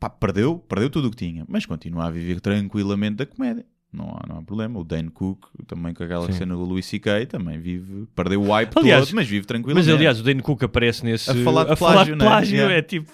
[0.00, 3.64] Pá, perdeu, perdeu tudo o que tinha, mas continua a viver tranquilamente da comédia.
[3.92, 4.80] Não há, não há problema.
[4.80, 6.32] O Dan Cook, também com aquela Sim.
[6.32, 9.86] cena do Louis C.K., também vive, perdeu o hype Aliás, todo, mas vive tranquilamente.
[9.86, 11.30] Mas aliás, o Dane Cook aparece nesse.
[11.30, 12.24] A falar de falar plágio, de né?
[12.26, 12.74] plágio, Yeah.
[12.74, 13.12] é tipo.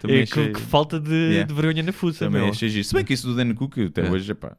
[0.00, 1.46] Também é, achei- que, que falta de, Yeah.
[1.48, 2.50] de vergonha na fuça, Também meu.
[2.52, 2.84] achei giro.
[2.84, 4.10] Se bem que isso do Dan Cook, até É.
[4.10, 4.56] hoje, epá,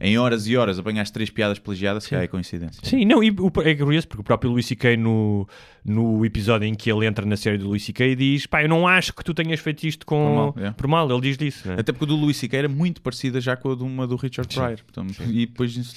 [0.00, 2.80] em horas e horas apanhaste três piadas plagiadas, se calhar é coincidência.
[2.82, 4.96] Sim, não, e o- é curioso porque o próprio Louis C.K.
[4.96, 5.48] No,
[5.84, 8.14] no episódio em que ele entra na série do Louis C.K.
[8.16, 10.74] diz: pá, eu não acho que tu tenhas feito isto com, Por mal, yeah.
[10.76, 11.10] por mal.
[11.10, 11.76] Ele diz disso, né?
[11.78, 12.56] Até porque o do Luís C.K.
[12.58, 14.60] era muito parecida já com a de uma do Richard Sim.
[14.60, 14.78] Pryor.
[14.84, 15.94] Portanto, e depois isso,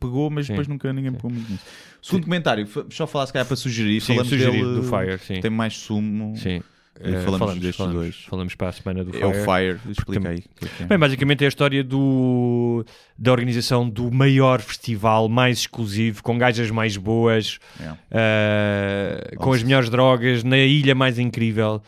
[0.00, 0.52] pegou, mas Sim.
[0.52, 1.64] depois nunca ninguém pegou muito nisso.
[2.02, 4.00] Segundo comentário, só falar se calhar para sugerir.
[4.00, 5.40] Sim, falamos sugerir dele, do Fire, sim.
[5.40, 6.36] Tem mais sumo.
[6.36, 6.60] Sim.
[7.00, 8.16] E Eh, falamos destes falamos, dois.
[8.28, 9.78] Falamos para a semana do É o Fire.
[9.78, 9.92] Fire.
[9.92, 10.38] Explica aí.
[10.38, 10.86] o que é é.
[10.86, 12.84] Bem, basicamente é a história do,
[13.18, 17.98] da organização do maior festival mais exclusivo, com gajas mais boas, Yeah.
[18.10, 21.82] eh, com as melhores drogas, na ilha mais incrível.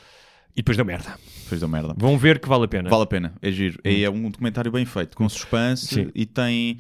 [0.53, 1.15] E depois deu merda.
[1.43, 1.95] Depois da merda.
[1.99, 2.89] Vão ver que vale a pena.
[2.89, 3.79] Vale a pena, é giro.
[3.85, 6.11] É um documentário bem feito, com suspense Sim.
[6.15, 6.79] e tem,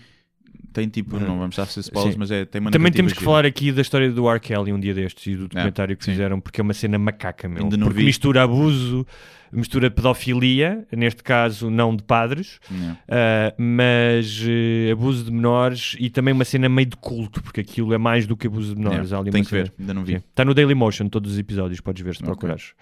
[0.74, 3.20] tem tipo, não vamos estar a ser spoilers, mas é, tem uma Também temos que
[3.20, 3.30] gira.
[3.30, 4.38] falar aqui da história do R.
[4.40, 6.10] Kelly um dia destes e do documentário que sim.
[6.10, 7.62] fizeram, porque é uma cena macaca, meu.
[7.62, 8.05] Ainda não porque vi.
[8.06, 9.06] mistura abuso,
[9.52, 12.98] mistura pedofilia, neste caso não de padres, Yeah.
[13.09, 17.94] Uh, mas uh, abuso de menores e também uma cena meio de culto, porque aquilo
[17.94, 19.12] é mais do que abuso de menores.
[19.12, 20.14] Ali Tem que ver, cena- ainda não vi.
[20.16, 22.26] Está no Daily Motion, todos os episódios, podes ver se Ok.
[22.32, 22.72] procurares.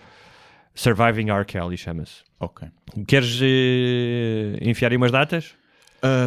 [0.75, 1.45] Surviving R.
[1.45, 2.23] Kelly chama-se.
[2.41, 2.67] Ok.
[3.07, 5.55] Queres uh, enfiar aí umas datas?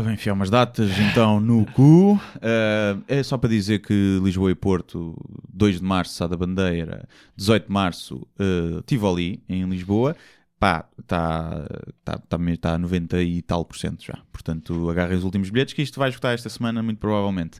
[0.05, 2.17] Bem, enfiar umas datas então no cu.
[2.41, 5.13] Ah, é só para dizer que Lisboa e Porto,
[5.53, 10.15] 2 de março, Sá da Bandeira, 18 de março, uh, Tivoli, em Lisboa.
[10.57, 11.67] Pá, está
[12.05, 14.17] tá, tá, mesmo- tá a 90 e tal por cento já.
[14.31, 17.59] Portanto, agarrem os últimos bilhetes que isto vai esgotar esta semana, muito provavelmente.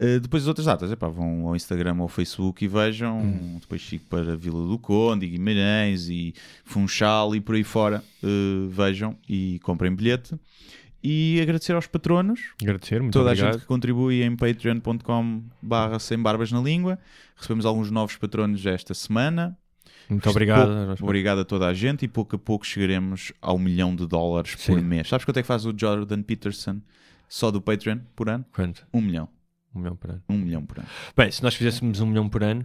[0.00, 3.20] Uh, depois as outras datas, epá, vão ao Instagram ou ao Facebook e vejam.
[3.20, 3.58] Hum.
[3.60, 6.34] Depois fico para Vila do Conde, Guimarães e
[6.64, 8.02] Funchal e por aí fora.
[8.20, 10.34] Uh, vejam e comprem bilhete.
[11.02, 13.52] E agradecer aos patronos, Agradecer, muito toda a obrigado.
[13.54, 16.98] gente que contribui em patreon.com barra sem barbas na língua.
[17.36, 19.56] Recebemos alguns novos patronos esta semana.
[20.08, 20.86] Muito obrigado.
[20.88, 24.54] Pouco- obrigado a toda a gente e pouco a pouco chegaremos ao milhão de dólares
[24.58, 24.74] Sim.
[24.74, 25.08] por mês.
[25.08, 26.80] Sabes quanto é que faz o Jordan Peterson
[27.28, 28.44] só do Patreon por ano?
[28.52, 28.86] Quanto?
[28.92, 29.28] Um milhão.
[29.74, 30.22] Um milhão por ano.
[30.28, 30.88] Um milhão por ano.
[31.16, 32.62] Bem, se nós fizéssemos um milhão por ano,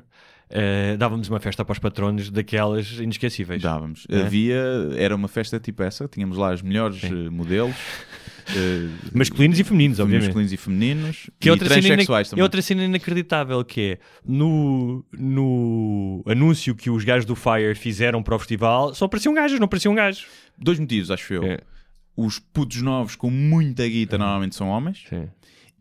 [0.51, 3.61] uh, dávamos uma festa para os patronos daquelas inesquecíveis.
[3.61, 4.05] Dávamos.
[4.09, 4.21] É?
[4.21, 4.61] Havia,
[4.95, 7.27] era uma festa tipo essa, tínhamos lá os melhores Sim.
[7.27, 7.75] eh, modelos.
[8.55, 10.25] eh, Masculinos e femininos, obviamente.
[10.25, 11.29] masculinos e femininos.
[11.39, 12.03] Que é e outra, cena
[12.37, 18.23] é outra cena inacreditável que é no, no anúncio que os gajos do Fire fizeram
[18.23, 20.25] para o festival, só pareciam gajos, não pareciam gajos.
[20.57, 21.43] Dois motivos, acho eu.
[21.43, 21.59] É.
[22.15, 25.05] Os putos novos com muita guita normalmente são homens.
[25.07, 25.27] Sim.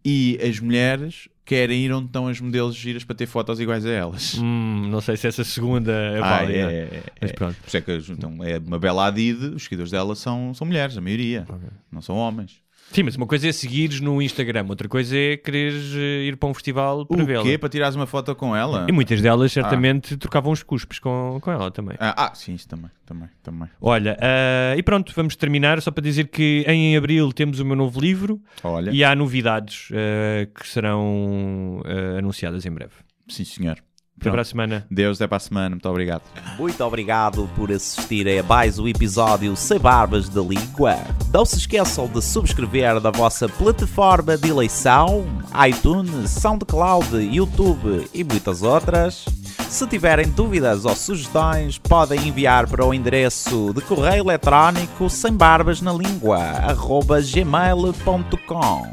[0.05, 3.91] E as mulheres querem ir onde estão as modelos giras para ter fotos iguais a
[3.91, 4.35] elas.
[4.37, 6.59] Hum, não sei se essa segunda é Ah, válida.
[6.59, 7.33] é, é, Mas é.
[7.35, 7.57] pronto.
[7.57, 10.99] Por isso é que então, é uma bela Adid, os seguidores dela são, são mulheres,
[10.99, 11.47] a maioria.
[11.91, 12.61] Não são homens.
[12.93, 16.49] Sim, mas uma coisa é seguires no Instagram, outra coisa é quereres eh, ir para
[16.49, 17.43] um festival para O vê-la.
[17.43, 17.59] quê?
[17.59, 18.87] Para tirares uma foto com ela?
[18.89, 21.97] E muitas delas certamente trocavam os cuspes com, com ela também.
[22.01, 23.69] Ah, ah, sim, isso também, também, também.
[23.81, 27.77] Olha, ah, e pronto, vamos terminar só para dizer que em abril temos o meu
[27.77, 32.93] novo livro Olha, e há novidades ah, que serão ah, anunciadas em breve.
[33.29, 33.77] sim senhor.
[34.21, 34.87] Até para a semana.
[34.91, 35.71] Deus, até para a semana.
[35.71, 36.23] Muito obrigado.
[36.59, 40.97] Muito obrigado por assistirem a mais um episódio Sem Barbas da Língua.
[41.33, 45.27] Não se esqueçam de subscrever na vossa plataforma de eleição,
[45.69, 49.27] iTunes, SoundCloud, YouTube e muitas outras.
[49.69, 55.83] Se tiverem dúvidas ou sugestões, podem enviar para o endereço de correio eletrónico sem barbas
[55.83, 56.41] na língua,
[57.33, 58.93] gmail.com.